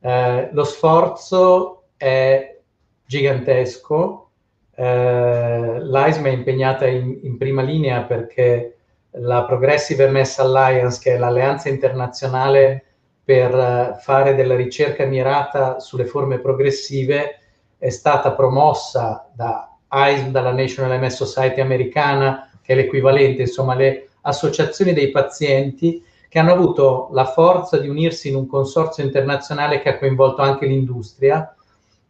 eh, 0.00 0.48
lo 0.52 0.64
sforzo 0.64 1.84
è 1.96 2.58
gigantesco. 3.04 4.30
Eh, 4.74 5.78
L'AISM 5.80 6.26
è 6.26 6.30
impegnata 6.30 6.86
in, 6.86 7.18
in, 7.22 7.36
prima 7.36 7.62
linea 7.62 8.02
perché 8.02 8.76
la 9.12 9.44
Progressive 9.44 10.08
MS 10.08 10.38
Alliance, 10.38 11.00
che 11.02 11.14
è 11.14 11.18
l'alleanza 11.18 11.68
internazionale 11.68 12.84
per 13.24 13.54
uh, 13.54 14.00
fare 14.00 14.34
della 14.34 14.54
ricerca 14.54 15.04
mirata 15.04 15.80
sulle 15.80 16.06
forme 16.06 16.38
progressive, 16.38 17.40
è 17.76 17.90
stata 17.90 18.32
promossa 18.32 19.28
da 19.34 19.76
AISM, 19.88 20.30
dalla 20.30 20.52
National 20.52 20.98
MS 21.00 21.16
Society 21.16 21.60
americana, 21.60 22.50
che 22.62 22.72
è 22.72 22.76
l'equivalente, 22.76 23.42
insomma, 23.42 23.74
le 23.74 24.08
associazioni 24.22 24.92
dei 24.92 25.10
pazienti 25.10 26.02
che 26.28 26.38
hanno 26.38 26.52
avuto 26.52 27.08
la 27.12 27.24
forza 27.24 27.78
di 27.78 27.88
unirsi 27.88 28.28
in 28.28 28.34
un 28.34 28.46
consorzio 28.46 29.02
internazionale 29.02 29.80
che 29.80 29.88
ha 29.88 29.98
coinvolto 29.98 30.42
anche 30.42 30.66
l'industria 30.66 31.54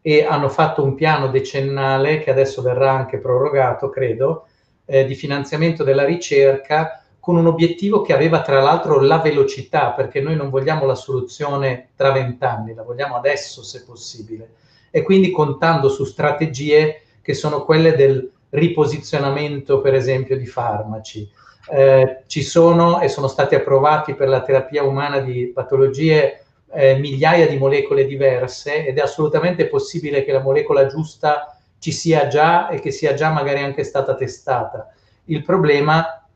e 0.01 0.25
hanno 0.25 0.49
fatto 0.49 0.83
un 0.83 0.95
piano 0.95 1.29
decennale 1.29 2.21
che 2.21 2.31
adesso 2.31 2.63
verrà 2.63 2.93
anche 2.93 3.19
prorogato, 3.19 3.89
credo, 3.91 4.47
eh, 4.85 5.05
di 5.05 5.15
finanziamento 5.15 5.85
della 5.85 6.05
ricerca 6.05 7.03
con 7.21 7.37
un 7.37 7.47
obiettivo 7.47 8.01
che 8.01 8.15
aveva 8.15 8.41
tra 8.41 8.61
l'altro 8.61 9.01
la 9.01 9.19
velocità, 9.19 9.91
perché 9.91 10.21
noi 10.21 10.35
non 10.35 10.49
vogliamo 10.49 10.87
la 10.87 10.95
soluzione 10.95 11.91
tra 11.95 12.11
vent'anni, 12.11 12.73
la 12.73 12.83
vogliamo 12.83 13.17
adesso 13.17 13.63
se 13.63 13.85
possibile. 13.85 14.55
E 14.91 15.03
quindi 15.03 15.31
contando 15.31 15.91
su 15.91 16.05
strategie 16.05 17.03
che 17.21 17.35
sono 17.35 17.67
quelle 17.67 17.95
del 17.95 18.31
riposizionamento, 18.49 19.83
per 19.83 19.95
esempio, 19.95 20.39
di 20.39 20.47
farmaci, 20.47 21.31
eh, 21.71 22.23
ci 22.27 22.43
sono 22.43 23.01
e 23.01 23.09
sono 23.09 23.29
stati 23.29 23.55
approvati 23.55 24.15
per 24.15 24.29
la 24.29 24.43
terapia 24.43 24.83
umana 24.83 25.21
di 25.21 25.51
patologie 25.55 26.45
eh, 26.71 26.97
migliaia 26.99 27.47
di 27.47 27.57
molecole 27.57 28.07
diverse 28.07 28.87
ed 28.87 28.99
è 28.99 29.01
assolutamente 29.01 29.67
possibile 29.69 30.25
che 30.25 30.33
la 30.33 30.41
molecola 30.41 30.87
giusta 30.87 31.57
ci 31.79 31.93
sia 31.93 32.27
già 32.27 32.69
e 32.69 32.81
che 32.81 32.91
sia 32.91 33.15
già 33.15 33.31
magari 33.31 33.61
anche 33.61 33.85
stata 33.85 34.15
testata. 34.15 34.93
Il 35.27 35.43
problema 35.43 36.27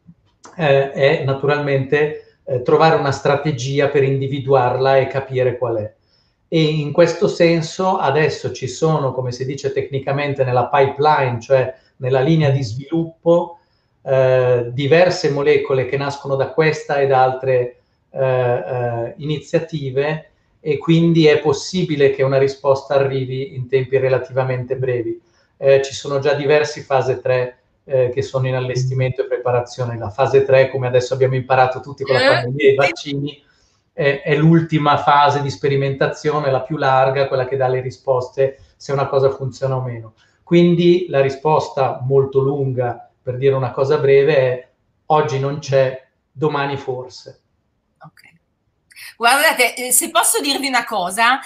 eh, 0.56 0.92
è 0.92 1.24
naturalmente 1.24 2.38
eh, 2.44 2.62
trovare 2.62 2.96
una 2.96 3.12
strategia 3.12 3.88
per 3.88 4.02
individuarla 4.02 4.96
e 4.98 5.06
capire 5.06 5.58
qual 5.58 5.76
è. 5.76 5.94
E 6.48 6.62
in 6.62 6.92
questo 6.92 7.28
senso 7.28 7.96
adesso 7.96 8.52
ci 8.52 8.68
sono, 8.68 9.12
come 9.12 9.32
si 9.32 9.46
dice 9.46 9.72
tecnicamente, 9.72 10.44
nella 10.44 10.68
pipeline, 10.68 11.40
cioè 11.40 11.74
nella 11.96 12.20
linea 12.20 12.50
di 12.50 12.62
sviluppo, 12.62 13.58
eh, 14.02 14.70
diverse 14.72 15.30
molecole 15.30 15.86
che 15.86 15.96
nascono 15.96 16.34
da 16.36 16.50
questa 16.50 16.96
e 16.96 17.06
da 17.06 17.22
altre 17.22 17.76
eh, 18.10 18.18
eh, 18.20 19.14
iniziative 19.18 20.30
e 20.60 20.78
quindi 20.78 21.26
è 21.26 21.40
possibile 21.40 22.10
che 22.10 22.22
una 22.22 22.38
risposta 22.38 22.94
arrivi 22.94 23.54
in 23.54 23.68
tempi 23.68 23.96
relativamente 23.98 24.76
brevi. 24.76 25.20
Eh, 25.56 25.82
ci 25.82 25.94
sono 25.94 26.18
già 26.18 26.34
diversi 26.34 26.82
fase 26.82 27.20
3 27.20 27.58
eh, 27.84 28.10
che 28.10 28.22
sono 28.22 28.46
in 28.46 28.54
allestimento 28.54 29.22
e 29.22 29.26
preparazione. 29.26 29.98
La 29.98 30.10
fase 30.10 30.44
3, 30.44 30.70
come 30.70 30.86
adesso 30.86 31.14
abbiamo 31.14 31.34
imparato 31.34 31.80
tutti 31.80 32.04
con 32.04 32.14
la 32.14 32.20
pandemia 32.20 32.68
e 32.68 32.72
i 32.72 32.74
vaccini, 32.74 33.42
è, 33.92 34.22
è 34.24 34.36
l'ultima 34.36 34.96
fase 34.98 35.42
di 35.42 35.50
sperimentazione, 35.50 36.50
la 36.50 36.62
più 36.62 36.76
larga, 36.76 37.28
quella 37.28 37.46
che 37.46 37.56
dà 37.56 37.68
le 37.68 37.80
risposte 37.80 38.58
se 38.76 38.92
una 38.92 39.06
cosa 39.06 39.30
funziona 39.30 39.76
o 39.76 39.82
meno. 39.82 40.14
Quindi 40.42 41.06
la 41.08 41.20
risposta 41.20 42.00
molto 42.04 42.40
lunga 42.40 43.11
per 43.22 43.36
dire 43.36 43.54
una 43.54 43.70
cosa 43.70 43.98
breve, 43.98 44.36
è 44.36 44.68
oggi 45.06 45.38
non 45.38 45.58
c'è, 45.58 46.06
domani 46.30 46.76
forse. 46.76 47.40
Ok. 48.00 48.30
Guardate, 49.16 49.76
eh, 49.76 49.92
se 49.92 50.10
posso 50.10 50.40
dirvi 50.40 50.66
una 50.66 50.84
cosa, 50.84 51.38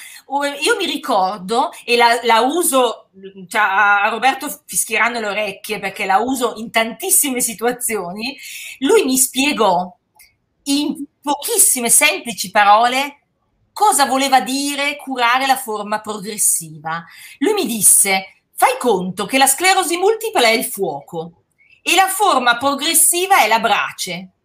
io 0.62 0.77
mi 0.79 0.87
ricordo 0.87 1.70
e 1.85 1.97
la, 1.97 2.20
la 2.22 2.41
uso, 2.41 3.11
cioè 3.49 3.61
a 3.61 4.09
Roberto 4.09 4.62
fischieranno 4.64 5.20
le 5.20 5.27
orecchie 5.27 5.79
perché 5.79 6.07
la 6.07 6.18
uso 6.18 6.55
in 6.57 6.70
tantissime 6.70 7.41
situazioni, 7.41 8.39
lui 8.79 9.05
mi 9.05 9.18
spiegò 9.18 9.95
in 10.64 11.05
pochissime 11.20 11.91
semplici 11.91 12.51
parole 12.51 13.20
cosa 13.72 14.07
voleva 14.07 14.41
dire 14.41 14.97
curare 14.97 15.47
la 15.47 15.57
forma 15.57 16.01
progressiva. 16.01 17.05
Lui 17.39 17.53
mi 17.53 17.66
disse, 17.66 18.41
fai 18.55 18.79
conto 18.79 19.27
che 19.27 19.37
la 19.37 19.47
sclerosi 19.47 19.99
multipla 19.99 20.47
è 20.47 20.53
il 20.53 20.64
fuoco 20.64 21.43
e 21.89 21.95
la 21.95 22.09
forma 22.09 22.57
progressiva 22.57 23.45
è 23.45 23.47
la 23.47 23.61
brace. 23.61 24.36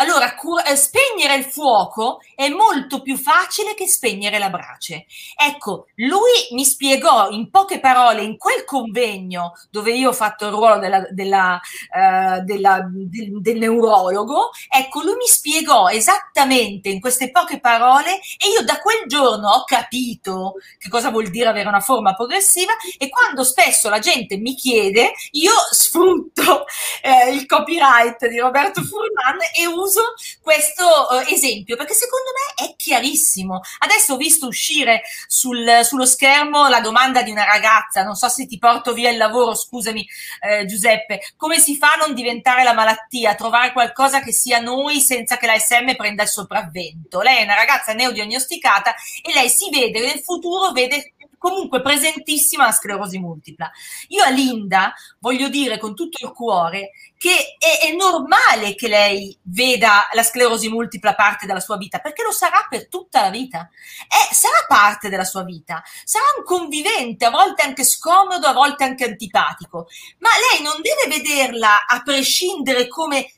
Allora, 0.00 0.34
cur- 0.34 0.62
eh, 0.64 0.76
spegnere 0.76 1.34
il 1.36 1.44
fuoco 1.44 2.20
è 2.34 2.48
molto 2.48 3.02
più 3.02 3.16
facile 3.16 3.74
che 3.74 3.88
spegnere 3.88 4.38
la 4.38 4.48
brace. 4.48 5.06
Ecco, 5.36 5.86
lui 5.96 6.30
mi 6.52 6.64
spiegò 6.64 7.30
in 7.30 7.50
poche 7.50 7.80
parole 7.80 8.22
in 8.22 8.36
quel 8.36 8.64
convegno 8.64 9.54
dove 9.70 9.92
io 9.92 10.10
ho 10.10 10.12
fatto 10.12 10.46
il 10.46 10.52
ruolo 10.52 10.78
della, 10.78 11.04
della, 11.10 11.60
uh, 11.60 12.44
della, 12.44 12.86
del, 12.88 13.40
del, 13.40 13.58
neurologo, 13.58 14.50
ecco, 14.68 15.02
lui 15.02 15.16
mi 15.16 15.26
spiegò 15.26 15.88
esattamente 15.88 16.88
in 16.90 17.00
queste 17.00 17.30
poche 17.32 17.58
parole 17.58 18.20
e 18.38 18.50
io 18.54 18.62
da 18.62 18.78
quel 18.78 19.06
giorno 19.06 19.48
ho 19.50 19.64
capito 19.64 20.54
che 20.78 20.88
cosa 20.88 21.10
vuol 21.10 21.28
dire 21.28 21.48
avere 21.48 21.68
una 21.68 21.80
forma 21.80 22.14
progressiva 22.14 22.72
e 22.96 23.08
quando 23.08 23.42
spesso 23.42 23.88
la 23.88 23.98
gente 23.98 24.36
mi 24.36 24.54
chiede, 24.54 25.12
io 25.32 25.52
sfrutto 25.72 26.66
eh, 27.02 27.32
il 27.32 27.46
copyright 27.46 28.28
di 28.28 28.38
Roberto 28.38 28.82
Furlan 28.82 29.38
e 29.58 29.66
uso 29.66 29.87
uso 29.88 30.14
questo 30.42 30.84
uh, 30.84 31.32
esempio 31.32 31.76
perché 31.76 31.94
secondo 31.94 32.30
me 32.36 32.66
è 32.66 32.76
chiarissimo. 32.76 33.60
Adesso 33.78 34.14
ho 34.14 34.16
visto 34.16 34.46
uscire 34.46 35.02
sul, 35.26 35.80
sullo 35.82 36.06
schermo 36.06 36.68
la 36.68 36.80
domanda 36.80 37.22
di 37.22 37.30
una 37.30 37.44
ragazza, 37.44 38.02
non 38.02 38.14
so 38.14 38.28
se 38.28 38.46
ti 38.46 38.58
porto 38.58 38.92
via 38.92 39.10
il 39.10 39.16
lavoro, 39.16 39.54
scusami 39.54 40.06
eh, 40.40 40.66
Giuseppe, 40.66 41.20
come 41.36 41.58
si 41.58 41.76
fa 41.76 41.94
a 41.94 41.96
non 41.96 42.14
diventare 42.14 42.62
la 42.62 42.74
malattia, 42.74 43.30
a 43.30 43.34
trovare 43.34 43.72
qualcosa 43.72 44.20
che 44.20 44.32
sia 44.32 44.60
noi 44.60 45.00
senza 45.00 45.36
che 45.36 45.46
la 45.46 45.58
SM 45.58 45.96
prenda 45.96 46.22
il 46.22 46.28
sopravvento? 46.28 47.20
Lei 47.20 47.38
è 47.38 47.42
una 47.42 47.54
ragazza 47.54 47.92
neodiagnosticata 47.92 48.94
e 49.22 49.32
lei 49.32 49.48
si 49.48 49.70
vede 49.70 50.00
nel 50.00 50.20
futuro, 50.20 50.72
vede 50.72 51.14
comunque 51.38 51.80
presentissima 51.80 52.66
la 52.66 52.72
sclerosi 52.72 53.18
multipla. 53.18 53.70
Io 54.08 54.22
a 54.22 54.28
Linda 54.28 54.92
voglio 55.20 55.48
dire 55.48 55.78
con 55.78 55.94
tutto 55.94 56.24
il 56.26 56.32
cuore 56.32 56.90
che 57.16 57.56
è, 57.58 57.86
è, 57.86 57.94
normale 57.94 58.74
che 58.74 58.86
lei 58.86 59.36
veda 59.42 60.08
la 60.12 60.22
sclerosi 60.22 60.68
multipla 60.68 61.14
parte 61.14 61.46
della 61.46 61.60
sua 61.60 61.76
vita, 61.76 61.98
perché 61.98 62.22
lo 62.22 62.30
sarà 62.30 62.66
per 62.68 62.88
tutta 62.88 63.22
la 63.22 63.30
vita. 63.30 63.68
È, 64.06 64.32
sarà 64.32 64.64
parte 64.68 65.08
della 65.08 65.24
sua 65.24 65.42
vita, 65.42 65.82
sarà 66.04 66.24
un 66.36 66.44
convivente, 66.44 67.24
a 67.24 67.30
volte 67.30 67.62
anche 67.62 67.84
scomodo, 67.84 68.46
a 68.46 68.52
volte 68.52 68.84
anche 68.84 69.04
antipatico, 69.04 69.88
ma 70.18 70.28
lei 70.50 70.62
non 70.62 70.80
deve 70.80 71.16
vederla 71.16 71.86
a 71.86 72.02
prescindere 72.02 72.86
come 72.86 73.32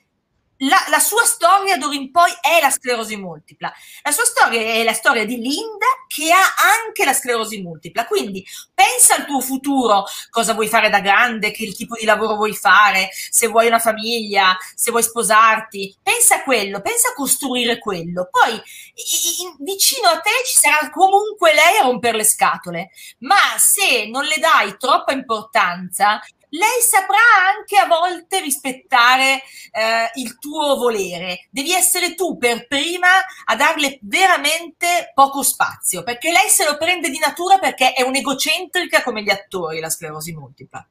la, 0.61 0.77
la, 0.89 0.99
sua 0.99 1.25
storia 1.25 1.77
d'ora 1.77 1.95
in 1.95 2.11
poi 2.11 2.31
è 2.41 2.61
la 2.61 2.71
sclerosi 2.71 3.17
multipla. 3.17 3.73
La 4.03 4.11
sua 4.11 4.25
storia 4.25 4.61
è 4.61 4.83
la 4.83 4.93
storia 4.93 5.25
di 5.25 5.37
Linda 5.37 5.87
che 6.07 6.31
ha 6.33 6.55
anche 6.85 7.05
la 7.05 7.13
sclerosi 7.13 7.63
multipla. 7.63 8.07
Quindi 8.07 8.45
pensa 8.75 9.15
al 9.17 9.27
tuo 9.27 9.41
futuro, 9.41 10.05
cosa 10.29 10.53
vuoi 10.53 10.69
fare 10.69 10.91
da 10.91 11.01
grande, 11.01 11.51
che 11.51 11.73
tipo 11.73 11.97
di 11.99 12.05
lavoro 12.05 12.35
vuoi 12.35 12.55
fare, 12.55 13.09
se 13.13 13.47
vuoi 13.47 13.69
una 13.69 13.79
famiglia, 13.79 14.57
se 14.75 14.91
vuoi 14.91 15.03
sposarti. 15.03 15.97
Pensa 16.03 16.37
a 16.37 16.43
quello, 16.43 16.81
pensa 16.81 17.11
a 17.11 17.15
costruire 17.15 17.79
quello. 17.79 18.29
Poi 18.31 18.53
in, 18.53 19.57
vicino 19.61 20.09
a 20.09 20.21
te 20.21 20.31
ci 20.47 20.59
sarà 20.59 20.91
comunque 20.91 21.55
lei 21.55 21.79
a 21.79 21.85
rompere 21.85 22.19
le 22.19 22.25
scatole. 22.25 22.91
Ma 23.21 23.57
se 23.57 24.09
non 24.09 24.25
le 24.25 24.37
dai 24.39 24.77
troppa 24.77 25.13
importanza, 25.13 26.21
lei 26.51 26.81
saprà 26.81 27.19
anche 27.57 27.77
a 27.77 27.87
volte 27.87 28.41
rispettare 28.41 29.43
eh, 29.71 30.11
il 30.15 30.39
tuo 30.39 30.77
volere. 30.77 31.47
Devi 31.51 31.73
essere 31.73 32.15
tu 32.15 32.37
per 32.37 32.67
prima 32.67 33.09
a 33.45 33.57
darle 33.57 33.99
veramente 34.03 35.13
poco 35.15 35.43
spazio, 35.43 36.03
perché 36.03 36.31
lei 36.31 36.49
se 36.49 36.65
lo 36.65 36.77
prende 36.77 37.11
di 37.11 37.19
natura 37.19 37.59
perché 37.59 37.93
è 37.93 38.03
un'egocentrica 38.03 39.03
come 39.03 39.23
gli 39.23 39.31
attori, 39.31 39.81
la 39.81 39.91
sclerosi 39.91 40.33
multipla. 40.33 40.87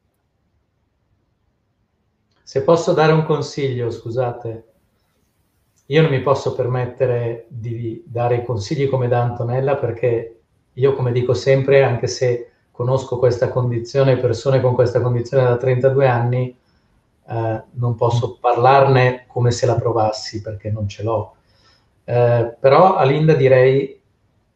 Se 2.43 2.63
posso 2.63 2.93
dare 2.93 3.11
un 3.11 3.25
consiglio, 3.25 3.91
scusate, 3.91 4.63
io 5.87 6.01
non 6.01 6.11
mi 6.11 6.21
posso 6.21 6.55
permettere 6.55 7.45
di 7.47 8.01
dare 8.05 8.43
consigli 8.43 8.89
come 8.89 9.07
da 9.07 9.21
Antonella 9.21 9.75
perché 9.75 10.41
io, 10.73 10.95
come 10.95 11.11
dico 11.11 11.33
sempre, 11.33 11.83
anche 11.83 12.07
se 12.07 12.48
conosco 12.79 13.19
questa 13.19 13.49
condizione, 13.49 14.15
persone 14.15 14.61
con 14.61 14.73
questa 14.73 15.01
condizione 15.01 15.43
da 15.43 15.57
32 15.57 16.07
anni, 16.07 16.57
eh, 17.27 17.63
non 17.71 17.95
posso 17.95 18.37
parlarne 18.39 19.25
come 19.27 19.51
se 19.51 19.65
la 19.65 19.75
provassi 19.75 20.41
perché 20.41 20.71
non 20.71 20.87
ce 20.87 21.03
l'ho. 21.03 21.35
Eh, 22.05 22.55
però 22.57 22.95
a 22.95 23.03
Linda 23.03 23.33
direi 23.33 24.01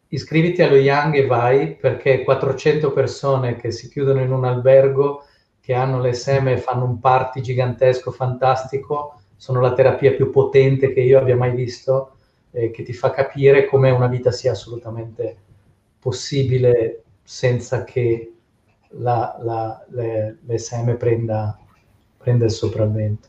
iscriviti 0.07 0.61
allo 0.61 0.77
Young 0.77 1.15
e 1.15 1.25
vai 1.25 1.75
perché 1.75 2.23
400 2.23 2.93
persone 2.93 3.57
che 3.57 3.71
si 3.71 3.89
chiudono 3.89 4.21
in 4.21 4.31
un 4.31 4.45
albergo, 4.45 5.25
che 5.59 5.73
hanno 5.73 6.01
l'SM 6.01 6.47
e 6.47 6.57
fanno 6.57 6.85
un 6.85 7.01
party 7.01 7.41
gigantesco, 7.41 8.11
fantastico, 8.11 9.19
sono 9.35 9.59
la 9.59 9.73
terapia 9.73 10.13
più 10.13 10.29
potente 10.29 10.93
che 10.93 11.01
io 11.01 11.19
abbia 11.19 11.35
mai 11.35 11.53
visto, 11.53 12.15
eh, 12.51 12.71
che 12.71 12.83
ti 12.83 12.93
fa 12.93 13.11
capire 13.11 13.65
come 13.65 13.91
una 13.91 14.07
vita 14.07 14.31
sia 14.31 14.53
assolutamente 14.53 15.35
possibile 15.99 17.02
senza 17.23 17.83
che 17.83 18.33
la, 18.89 19.37
la, 19.39 19.83
le, 19.89 20.37
l'SM 20.45 20.95
prenda, 20.97 21.57
prenda 22.17 22.45
il 22.45 22.51
sopravvento. 22.51 23.27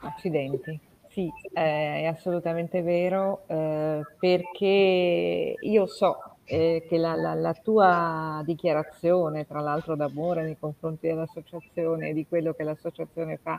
Accidenti. 0.00 0.80
Sì, 1.08 1.32
è 1.52 2.04
assolutamente 2.04 2.82
vero, 2.82 3.44
eh, 3.46 4.02
perché 4.18 5.54
io 5.58 5.86
so 5.86 6.36
eh, 6.44 6.84
che 6.86 6.98
la, 6.98 7.14
la, 7.14 7.34
la, 7.34 7.54
tua 7.54 8.42
dichiarazione, 8.44 9.46
tra 9.46 9.60
l'altro 9.60 9.96
d'amore 9.96 10.42
nei 10.42 10.58
confronti 10.58 11.06
dell'associazione 11.06 12.10
e 12.10 12.12
di 12.12 12.26
quello 12.26 12.52
che 12.52 12.64
l'associazione 12.64 13.38
fa, 13.38 13.58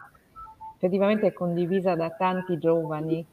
effettivamente 0.75 1.27
è 1.27 1.33
condivisa 1.33 1.95
da 1.95 2.11
tanti 2.11 2.59
giovani 2.59 3.25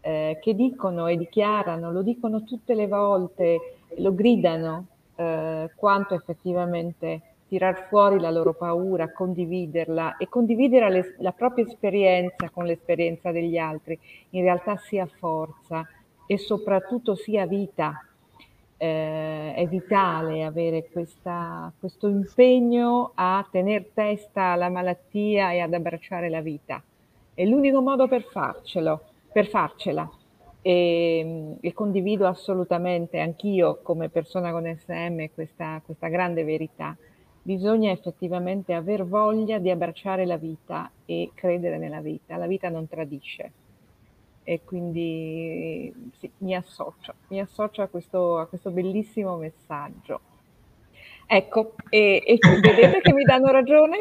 eh, 0.00 0.38
che 0.40 0.54
dicono 0.54 1.08
e 1.08 1.16
dichiarano, 1.16 1.90
lo 1.90 2.02
dicono 2.02 2.44
tutte 2.44 2.74
le 2.74 2.86
volte, 2.86 3.73
lo 3.98 4.14
gridano 4.14 4.86
eh, 5.16 5.70
quanto 5.74 6.14
effettivamente 6.14 7.20
tirar 7.46 7.86
fuori 7.88 8.18
la 8.18 8.30
loro 8.30 8.54
paura, 8.54 9.12
condividerla 9.12 10.16
e 10.16 10.28
condividere 10.28 10.90
le, 10.90 11.14
la 11.18 11.32
propria 11.32 11.64
esperienza 11.64 12.50
con 12.50 12.64
l'esperienza 12.64 13.30
degli 13.30 13.56
altri, 13.56 13.98
in 14.30 14.42
realtà 14.42 14.76
sia 14.76 15.06
forza 15.06 15.86
e 16.26 16.38
soprattutto 16.38 17.14
sia 17.14 17.46
vita. 17.46 18.04
Eh, 18.76 19.54
è 19.54 19.66
vitale 19.68 20.42
avere 20.42 20.88
questa, 20.90 21.72
questo 21.78 22.08
impegno 22.08 23.12
a 23.14 23.46
tenere 23.48 23.92
testa 23.94 24.46
alla 24.46 24.68
malattia 24.68 25.52
e 25.52 25.60
ad 25.60 25.72
abbracciare 25.72 26.28
la 26.28 26.40
vita. 26.40 26.82
È 27.32 27.44
l'unico 27.44 27.80
modo 27.80 28.08
per 28.08 28.22
farcelo, 28.22 29.00
per 29.32 29.46
farcela 29.46 30.10
e, 30.66 31.56
e, 31.60 31.72
condivido 31.74 32.26
assolutamente 32.26 33.20
anch'io 33.20 33.80
come 33.82 34.08
persona 34.08 34.50
con 34.50 34.64
SM 34.64 35.26
questa, 35.34 35.82
questa 35.84 36.08
grande 36.08 36.42
verità. 36.42 36.96
Bisogna 37.42 37.90
effettivamente 37.90 38.72
aver 38.72 39.04
voglia 39.04 39.58
di 39.58 39.68
abbracciare 39.68 40.24
la 40.24 40.38
vita 40.38 40.90
e 41.04 41.32
credere 41.34 41.76
nella 41.76 42.00
vita. 42.00 42.38
La 42.38 42.46
vita 42.46 42.70
non 42.70 42.88
tradisce. 42.88 43.52
E 44.42 44.62
quindi 44.64 45.92
sì, 46.18 46.30
mi 46.38 46.54
associo, 46.54 47.12
mi 47.28 47.40
associo 47.40 47.82
a 47.82 47.88
questo, 47.88 48.38
a 48.38 48.46
questo 48.46 48.70
bellissimo 48.70 49.36
messaggio. 49.36 50.20
Ecco, 51.26 51.74
e, 51.90 52.22
e 52.24 52.38
vedete 52.40 53.02
che 53.02 53.12
mi 53.12 53.24
danno 53.24 53.50
ragione? 53.50 53.98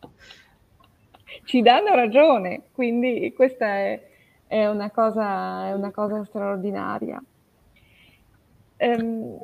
Ci 1.44 1.60
danno 1.60 1.94
ragione, 1.94 2.62
quindi 2.72 3.34
questa 3.34 3.66
è, 3.66 4.09
è 4.50 4.66
una 4.66 4.90
cosa, 4.90 5.68
è 5.68 5.72
una 5.74 5.92
cosa 5.92 6.24
straordinaria. 6.24 7.22
Um, 8.78 9.38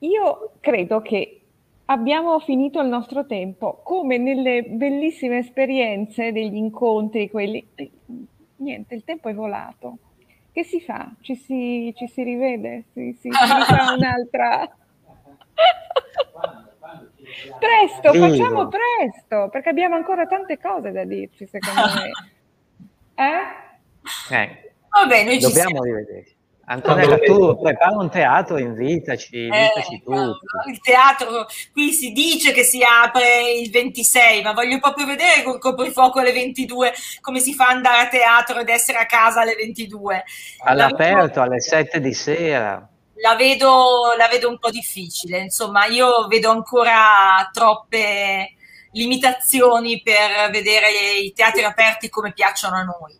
io 0.00 0.50
credo 0.58 1.00
che 1.00 1.42
abbiamo 1.84 2.40
finito 2.40 2.80
il 2.80 2.88
nostro 2.88 3.24
tempo, 3.24 3.80
come 3.84 4.18
nelle 4.18 4.64
bellissime 4.64 5.38
esperienze 5.38 6.32
degli 6.32 6.56
incontri, 6.56 7.30
quelli... 7.30 7.64
Niente, 8.56 8.96
il 8.96 9.04
tempo 9.04 9.28
è 9.28 9.34
volato. 9.34 9.98
Che 10.50 10.64
si 10.64 10.80
fa? 10.80 11.08
Ci 11.20 11.36
si, 11.36 11.94
ci 11.96 12.08
si 12.08 12.24
rivede? 12.24 12.86
Si, 12.92 13.12
si, 13.12 13.30
si 13.30 13.30
fa 13.30 13.94
un'altra... 13.94 14.76
presto, 17.60 18.12
facciamo 18.12 18.66
presto, 18.66 19.50
perché 19.52 19.68
abbiamo 19.68 19.94
ancora 19.94 20.26
tante 20.26 20.58
cose 20.58 20.90
da 20.90 21.04
dirci, 21.04 21.46
secondo 21.46 21.80
me. 21.94 22.10
Eh? 23.18 23.67
Eh, 24.30 24.68
Va 24.90 25.06
bene, 25.06 25.24
noi 25.24 25.38
Dobbiamo 25.38 25.82
rivederci. 25.82 26.36
Antonella, 26.70 27.18
tu 27.18 27.58
prepara 27.58 27.96
un 27.96 28.10
teatro, 28.10 28.58
invitaci, 28.58 29.44
invitaci 29.44 29.94
eh, 29.94 30.02
tutti. 30.04 30.10
No, 30.10 30.38
il 30.66 30.80
teatro, 30.82 31.46
qui 31.72 31.92
si 31.92 32.12
dice 32.12 32.52
che 32.52 32.62
si 32.62 32.82
apre 32.82 33.52
il 33.52 33.70
26, 33.70 34.42
ma 34.42 34.52
voglio 34.52 34.78
proprio 34.78 35.06
vedere 35.06 35.42
col 35.42 35.58
coprifuoco 35.58 36.18
alle 36.18 36.32
22 36.32 36.92
come 37.22 37.40
si 37.40 37.54
fa 37.54 37.68
ad 37.68 37.76
andare 37.76 38.00
a 38.02 38.08
teatro 38.08 38.60
ed 38.60 38.68
essere 38.68 38.98
a 38.98 39.06
casa 39.06 39.40
alle 39.40 39.54
22. 39.54 40.24
All'aperto, 40.64 41.40
alle 41.40 41.60
7 41.60 42.00
di 42.00 42.12
sera. 42.12 42.86
La 43.22 43.34
vedo, 43.34 44.14
la 44.18 44.28
vedo 44.28 44.50
un 44.50 44.58
po' 44.58 44.70
difficile, 44.70 45.38
insomma, 45.38 45.86
io 45.86 46.26
vedo 46.26 46.50
ancora 46.50 47.48
troppe 47.50 48.56
limitazioni 48.92 50.02
per 50.02 50.50
vedere 50.50 50.90
i 51.22 51.32
teatri 51.32 51.64
aperti 51.64 52.10
come 52.10 52.32
piacciono 52.32 52.76
a 52.76 52.82
noi. 52.82 53.18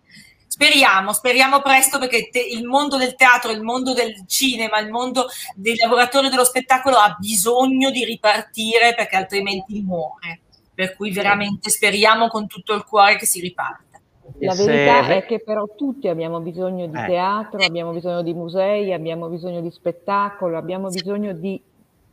Speriamo, 0.60 1.12
speriamo 1.12 1.60
presto 1.60 2.00
perché 2.00 2.30
te, 2.32 2.40
il 2.40 2.66
mondo 2.66 2.96
del 2.96 3.14
teatro, 3.14 3.52
il 3.52 3.62
mondo 3.62 3.94
del 3.94 4.26
cinema, 4.26 4.80
il 4.80 4.90
mondo 4.90 5.26
dei 5.54 5.76
lavoratori 5.76 6.28
dello 6.30 6.42
spettacolo 6.42 6.96
ha 6.96 7.16
bisogno 7.16 7.92
di 7.92 8.04
ripartire 8.04 8.92
perché 8.96 9.14
altrimenti 9.14 9.80
muore. 9.80 10.40
Per 10.74 10.96
cui 10.96 11.12
veramente 11.12 11.70
speriamo 11.70 12.26
con 12.26 12.48
tutto 12.48 12.74
il 12.74 12.82
cuore 12.82 13.14
che 13.14 13.24
si 13.24 13.40
riparta. 13.40 14.00
La 14.40 14.54
verità 14.54 15.06
è 15.06 15.24
che 15.26 15.38
però 15.38 15.64
tutti 15.76 16.08
abbiamo 16.08 16.40
bisogno 16.40 16.88
di 16.88 16.98
eh. 16.98 17.06
teatro, 17.06 17.64
abbiamo 17.64 17.92
bisogno 17.92 18.22
di 18.22 18.34
musei, 18.34 18.92
abbiamo 18.92 19.28
bisogno 19.28 19.60
di 19.60 19.70
spettacolo, 19.70 20.58
abbiamo 20.58 20.88
bisogno 20.88 21.34
di 21.34 21.62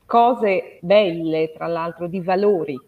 cose 0.06 0.78
belle, 0.82 1.52
tra 1.52 1.66
l'altro, 1.66 2.08
di 2.08 2.22
valori. 2.22 2.80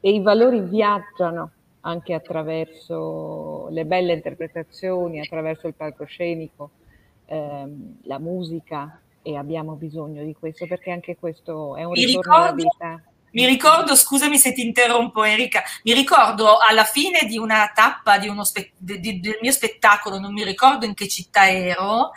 E 0.00 0.12
i 0.12 0.20
valori 0.20 0.60
viaggiano 0.60 1.50
anche 1.82 2.14
attraverso 2.14 3.68
le 3.70 3.84
belle 3.84 4.12
interpretazioni, 4.14 5.20
attraverso 5.20 5.66
il 5.66 5.74
palcoscenico, 5.74 6.70
ehm, 7.26 7.98
la 8.04 8.18
musica 8.18 9.00
e 9.22 9.36
abbiamo 9.36 9.74
bisogno 9.74 10.22
di 10.24 10.34
questo 10.38 10.66
perché 10.66 10.90
anche 10.90 11.16
questo 11.18 11.76
è 11.76 11.84
un 11.84 11.92
Mi 11.92 12.04
ritorno 12.04 12.34
alla 12.34 12.50
ricordo- 12.52 12.62
vita. 12.76 13.02
Mi 13.34 13.46
ricordo, 13.46 13.96
scusami 13.96 14.36
se 14.36 14.52
ti 14.52 14.60
interrompo 14.60 15.24
Enrica, 15.24 15.62
mi 15.84 15.94
ricordo 15.94 16.58
alla 16.58 16.84
fine 16.84 17.20
di 17.26 17.38
una 17.38 17.70
tappa 17.74 18.18
di 18.18 18.28
uno 18.28 18.44
spe- 18.44 18.72
di- 18.76 19.00
di- 19.00 19.20
del 19.20 19.38
mio 19.40 19.52
spettacolo, 19.52 20.18
non 20.18 20.34
mi 20.34 20.44
ricordo 20.44 20.84
in 20.84 20.92
che 20.92 21.08
città 21.08 21.48
ero, 21.48 22.10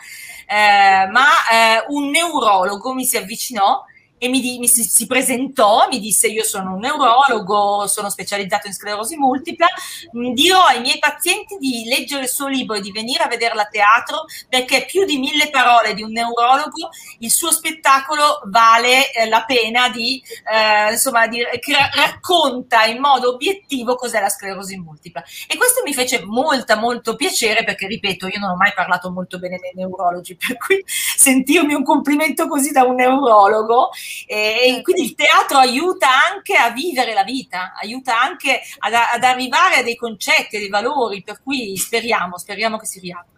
eh, 0.46 1.08
ma 1.10 1.24
eh, 1.50 1.84
un 1.88 2.10
neurologo 2.10 2.92
mi 2.92 3.06
si 3.06 3.16
avvicinò 3.16 3.82
e 4.18 4.28
mi, 4.28 4.58
mi 4.58 4.68
si, 4.68 4.82
si 4.82 5.06
presentò, 5.06 5.86
mi 5.88 5.98
disse 5.98 6.26
io 6.26 6.42
sono 6.42 6.74
un 6.74 6.80
neurologo, 6.80 7.86
sono 7.86 8.08
specializzato 8.08 8.66
in 8.66 8.72
sclerosi 8.72 9.16
multipla, 9.16 9.66
mh, 10.12 10.32
dirò 10.32 10.62
ai 10.64 10.80
miei 10.80 10.98
pazienti 10.98 11.56
di 11.58 11.84
leggere 11.86 12.22
il 12.22 12.28
suo 12.28 12.46
libro 12.48 12.76
e 12.76 12.80
di 12.80 12.92
venire 12.92 13.24
a 13.24 13.28
vederla 13.28 13.62
a 13.62 13.66
teatro 13.66 14.24
perché 14.48 14.86
più 14.86 15.04
di 15.04 15.18
mille 15.18 15.50
parole 15.50 15.94
di 15.94 16.02
un 16.02 16.12
neurologo, 16.12 16.88
il 17.18 17.30
suo 17.30 17.50
spettacolo 17.50 18.40
vale 18.46 19.12
eh, 19.12 19.28
la 19.28 19.44
pena 19.44 19.88
di, 19.90 20.22
eh, 20.50 20.92
insomma, 20.92 21.26
di, 21.26 21.38
che 21.60 21.72
ra- 21.72 21.90
racconta 21.92 22.84
in 22.84 23.00
modo 23.00 23.34
obiettivo 23.34 23.96
cos'è 23.96 24.20
la 24.20 24.28
sclerosi 24.28 24.78
multipla. 24.78 25.22
E 25.46 25.56
questo 25.56 25.82
mi 25.84 25.92
fece 25.92 26.24
molta, 26.24 26.76
molto 26.76 27.16
piacere 27.16 27.64
perché, 27.64 27.86
ripeto, 27.86 28.26
io 28.28 28.38
non 28.38 28.50
ho 28.50 28.56
mai 28.56 28.72
parlato 28.74 29.10
molto 29.10 29.38
bene 29.38 29.58
dei 29.58 29.72
neurologi, 29.74 30.36
per 30.40 30.56
cui 30.56 30.82
sentirmi 30.86 31.74
un 31.74 31.84
complimento 31.84 32.48
così 32.48 32.70
da 32.70 32.84
un 32.84 32.94
neurologo 32.94 33.90
e, 34.26 34.76
e 34.78 34.82
quindi 34.82 35.02
il 35.02 35.14
teatro 35.14 35.58
aiuta 35.58 36.08
anche 36.32 36.54
a 36.54 36.70
vivere 36.70 37.12
la 37.12 37.24
vita, 37.24 37.72
aiuta 37.80 38.20
anche 38.20 38.60
ad, 38.78 38.92
ad 38.92 39.22
arrivare 39.22 39.76
a 39.76 39.82
dei 39.82 39.96
concetti, 39.96 40.56
a 40.56 40.58
dei 40.58 40.68
valori, 40.68 41.22
per 41.22 41.42
cui 41.42 41.76
speriamo, 41.76 42.38
speriamo 42.38 42.76
che 42.78 42.86
si 42.86 43.00
riapra. 43.00 43.34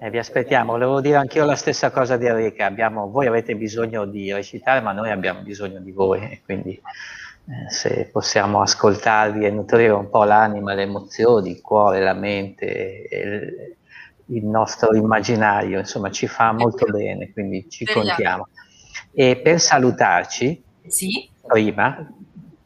Eh, 0.00 0.10
vi 0.10 0.18
aspettiamo, 0.18 0.72
volevo 0.72 1.00
dire 1.00 1.16
anch'io 1.16 1.44
la 1.44 1.56
stessa 1.56 1.90
cosa 1.90 2.16
di 2.16 2.26
Enrica, 2.26 2.66
abbiamo, 2.66 3.10
voi 3.10 3.26
avete 3.26 3.56
bisogno 3.56 4.04
di 4.04 4.32
recitare, 4.32 4.80
ma 4.80 4.92
noi 4.92 5.10
abbiamo 5.10 5.40
bisogno 5.40 5.80
di 5.80 5.90
voi, 5.90 6.20
e 6.22 6.40
quindi 6.44 6.70
eh, 6.70 7.70
se 7.70 8.08
possiamo 8.12 8.62
ascoltarvi 8.62 9.44
e 9.44 9.50
nutrire 9.50 9.90
un 9.90 10.08
po' 10.08 10.22
l'anima, 10.22 10.74
le 10.74 10.82
emozioni, 10.82 11.50
il 11.50 11.60
cuore, 11.60 12.00
la 12.00 12.12
mente, 12.14 13.08
il, 13.10 13.76
il 14.36 14.44
nostro 14.44 14.94
immaginario, 14.94 15.80
insomma 15.80 16.12
ci 16.12 16.28
fa 16.28 16.52
molto 16.52 16.86
bene, 16.86 17.32
quindi 17.32 17.68
ci 17.68 17.84
Speriamo. 17.84 18.08
contiamo. 18.08 18.48
E 19.12 19.36
per 19.36 19.60
salutarci, 19.60 20.62
Sì? 20.86 21.30
prima 21.46 22.06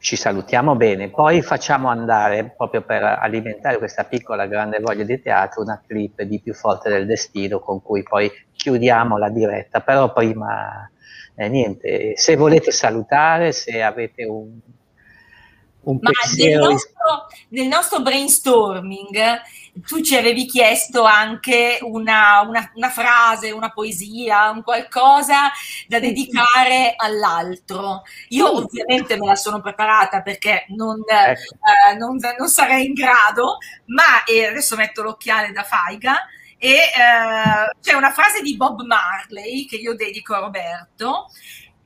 ci 0.03 0.17
salutiamo 0.17 0.75
bene, 0.75 1.09
poi 1.09 1.41
facciamo 1.41 1.87
andare, 1.87 2.53
proprio 2.57 2.81
per 2.81 3.03
alimentare 3.03 3.77
questa 3.77 4.03
piccola 4.03 4.47
grande 4.47 4.79
voglia 4.79 5.05
di 5.05 5.21
teatro, 5.21 5.61
una 5.61 5.81
clip 5.85 6.21
di 6.23 6.41
Più 6.41 6.53
forte 6.53 6.89
del 6.89 7.05
destino 7.05 7.59
con 7.59 7.81
cui 7.81 8.03
poi 8.03 8.29
chiudiamo 8.51 9.17
la 9.17 9.29
diretta, 9.29 9.79
però 9.79 10.11
prima 10.11 10.89
eh, 11.35 11.47
niente, 11.47 12.17
se 12.17 12.35
volete 12.35 12.71
salutare, 12.71 13.53
se 13.53 13.81
avete 13.81 14.25
un, 14.25 14.59
un 15.83 15.97
Ma 16.01 16.09
nel 16.09 16.17
pensiero... 16.21 16.69
nostro, 16.69 17.27
nel 17.49 17.67
nostro 17.67 18.01
brainstorming 18.01 19.17
tu 19.87 20.01
ci 20.01 20.15
avevi 20.15 20.45
chiesto 20.45 21.03
anche 21.03 21.79
una, 21.81 22.41
una- 22.41 22.71
una 22.75 22.89
frase, 22.89 23.51
una 23.51 23.71
poesia, 23.71 24.49
un 24.51 24.61
qualcosa 24.63 25.51
da 25.87 25.99
dedicare 25.99 26.93
all'altro. 26.95 28.03
Io 28.29 28.55
ovviamente 28.57 29.17
me 29.17 29.25
la 29.27 29.35
sono 29.35 29.61
preparata 29.61 30.21
perché 30.21 30.65
non, 30.69 30.99
Ecco. 31.07 31.55
eh, 31.91 31.95
non, 31.97 32.17
non 32.37 32.47
sarei 32.47 32.85
in 32.85 32.93
grado, 32.93 33.57
ma 33.87 34.23
eh, 34.25 34.45
adesso 34.45 34.75
metto 34.75 35.01
l'occhiale 35.01 35.51
da 35.51 35.63
Faiga 35.63 36.17
e 36.57 36.75
eh, 36.75 37.75
c'è 37.81 37.93
una 37.93 38.11
frase 38.11 38.41
di 38.41 38.55
Bob 38.55 38.81
Marley 38.83 39.65
che 39.65 39.75
io 39.75 39.95
dedico 39.95 40.33
a 40.33 40.39
Roberto 40.39 41.29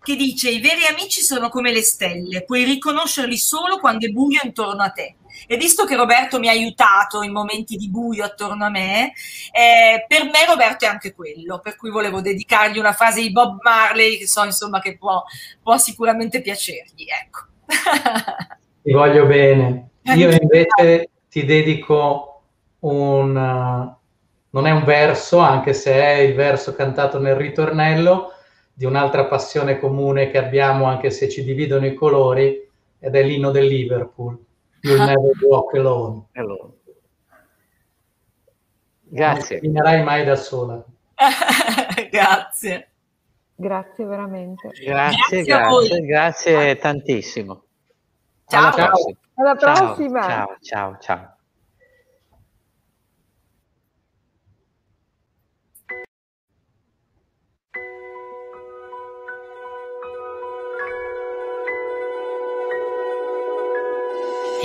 che 0.01 0.15
dice 0.15 0.49
i 0.49 0.61
veri 0.61 0.85
amici 0.85 1.21
sono 1.21 1.49
come 1.49 1.71
le 1.73 1.81
stelle, 1.81 2.43
puoi 2.45 2.63
riconoscerli 2.63 3.35
solo 3.37 3.77
quando 3.79 4.05
è 4.05 4.09
buio 4.09 4.39
intorno 4.43 4.81
a 4.83 4.89
te. 4.91 5.15
E 5.45 5.57
visto 5.57 5.85
che 5.85 5.95
Roberto 5.95 6.39
mi 6.39 6.47
ha 6.47 6.51
aiutato 6.51 7.21
in 7.21 7.31
momenti 7.31 7.75
di 7.75 7.89
buio 7.89 8.23
attorno 8.23 8.65
a 8.65 8.69
me, 8.69 9.13
eh, 9.51 10.05
per 10.07 10.23
me 10.23 10.45
Roberto 10.47 10.85
è 10.85 10.87
anche 10.87 11.13
quello, 11.13 11.59
per 11.59 11.75
cui 11.75 11.89
volevo 11.89 12.21
dedicargli 12.21 12.79
una 12.79 12.93
frase 12.93 13.21
di 13.21 13.31
Bob 13.31 13.59
Marley 13.61 14.17
che 14.17 14.27
so 14.27 14.43
insomma 14.43 14.79
che 14.79 14.97
può, 14.97 15.23
può 15.61 15.77
sicuramente 15.77 16.41
piacergli. 16.41 17.05
Ecco. 17.07 17.45
Ti 18.81 18.91
voglio 18.91 19.25
bene. 19.25 19.89
Io 20.15 20.31
invece 20.31 21.09
ti 21.29 21.43
dedico 21.43 22.43
un... 22.79 23.35
uh, 23.35 23.95
non 24.49 24.65
è 24.65 24.71
un 24.71 24.83
verso, 24.83 25.39
anche 25.39 25.73
se 25.73 25.93
è 25.93 26.13
il 26.19 26.33
verso 26.33 26.73
cantato 26.73 27.19
nel 27.19 27.35
ritornello, 27.35 28.31
di 28.73 28.85
un'altra 28.85 29.25
passione 29.25 29.79
comune 29.79 30.31
che 30.31 30.37
abbiamo, 30.37 30.85
anche 30.85 31.11
se 31.11 31.29
ci 31.29 31.43
dividono 31.43 31.85
i 31.85 31.93
colori, 31.93 32.65
ed 32.99 33.15
è 33.15 33.23
l'inno 33.23 33.51
del 33.51 33.65
Liverpool. 33.65 34.37
You'll 34.81 35.05
never 35.05 35.31
walk 35.41 35.73
alone. 35.75 36.25
Non 36.33 36.73
Grazie. 39.09 39.59
finirai 39.59 40.03
mai 40.03 40.25
da 40.25 40.35
sola. 40.35 40.83
Grazie. 42.11 42.89
Grazie 43.55 44.05
veramente. 44.05 44.69
Grazie, 44.83 45.43
Grazie 45.43 45.53
a 45.53 45.67
voi. 45.67 45.87
grazie, 45.87 46.05
grazie 46.05 46.75
tantissimo. 46.77 47.63
Ciao. 48.47 48.71
Alla 48.71 48.87
prossima. 48.87 49.17
Alla 49.35 49.57
Ciao, 49.57 49.85
prossima. 49.85 50.21
Ciao, 50.21 50.57
ciao, 50.61 50.97
ciao. 50.99 51.36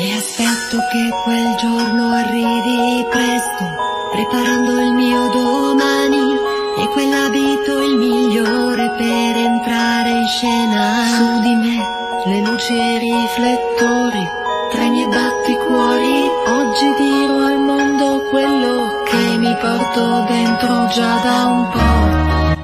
E 0.02 0.16
aspetto 0.16 0.78
che 0.90 1.10
quel 1.22 1.54
giorno 1.58 2.10
arrivi 2.10 3.06
presto, 3.08 3.64
preparando 4.10 4.80
il 4.80 4.92
mio 4.94 5.28
domani 5.28 6.34
e 6.76 6.88
quell'abito 6.88 7.80
il 7.80 7.96
migliore 7.98 8.90
per 8.96 9.36
entrare 9.36 10.10
in 10.10 10.26
scena. 10.26 11.06
Su 11.06 11.40
di 11.42 11.54
me 11.54 11.86
le 12.26 12.40
luci 12.40 12.76
e 12.76 12.94
i 12.94 12.98
riflettori, 12.98 14.28
treni 14.72 15.04
e 15.04 15.06
batticuori, 15.06 16.28
oggi 16.48 16.94
dirò 16.98 17.46
al 17.46 17.58
mondo 17.60 18.28
quello 18.28 19.04
che 19.04 19.36
mi 19.38 19.56
porto 19.60 20.24
dentro 20.26 20.86
già 20.88 21.20
da 21.22 21.44
un 21.44 21.68
po'. 21.70 22.60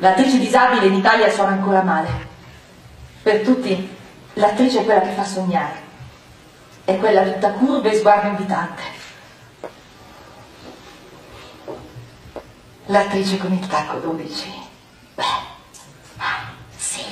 L'attrice 0.00 0.38
disabile 0.38 0.84
in 0.84 0.94
Italia 0.96 1.30
suona 1.30 1.52
ancora 1.52 1.80
male. 1.80 2.08
Per 3.22 3.40
tutti, 3.40 3.88
l'attrice 4.34 4.80
è 4.80 4.84
quella 4.84 5.00
che 5.00 5.12
fa 5.12 5.24
sognare. 5.24 5.91
È 6.84 6.98
quella 6.98 7.22
tutta 7.22 7.52
curva 7.52 7.90
e 7.90 7.96
sguardo 7.96 8.28
invitante. 8.28 8.82
L'attrice 12.86 13.36
con 13.38 13.52
il 13.52 13.66
tacco 13.66 13.98
12. 13.98 14.52
Beh, 15.14 15.22
sì. 16.76 17.04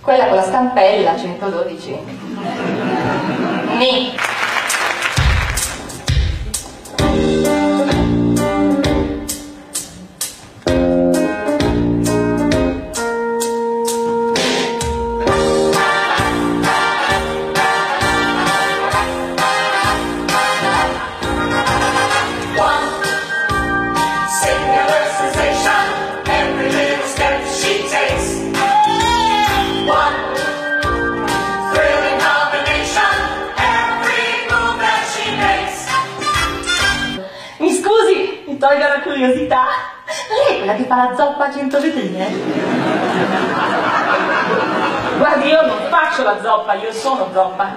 Quella 0.00 0.26
con 0.28 0.36
la 0.36 0.42
stampella 0.42 1.18
112. 1.18 1.98
Ni. 3.78 4.14
Guardi, 46.86 46.98
io 46.98 47.02
non 47.02 47.02
faccio 47.02 47.26
la 47.26 47.32
zoppa, 47.32 47.32
io 47.32 47.32
sono 47.32 47.32
zoppa. 47.32 47.75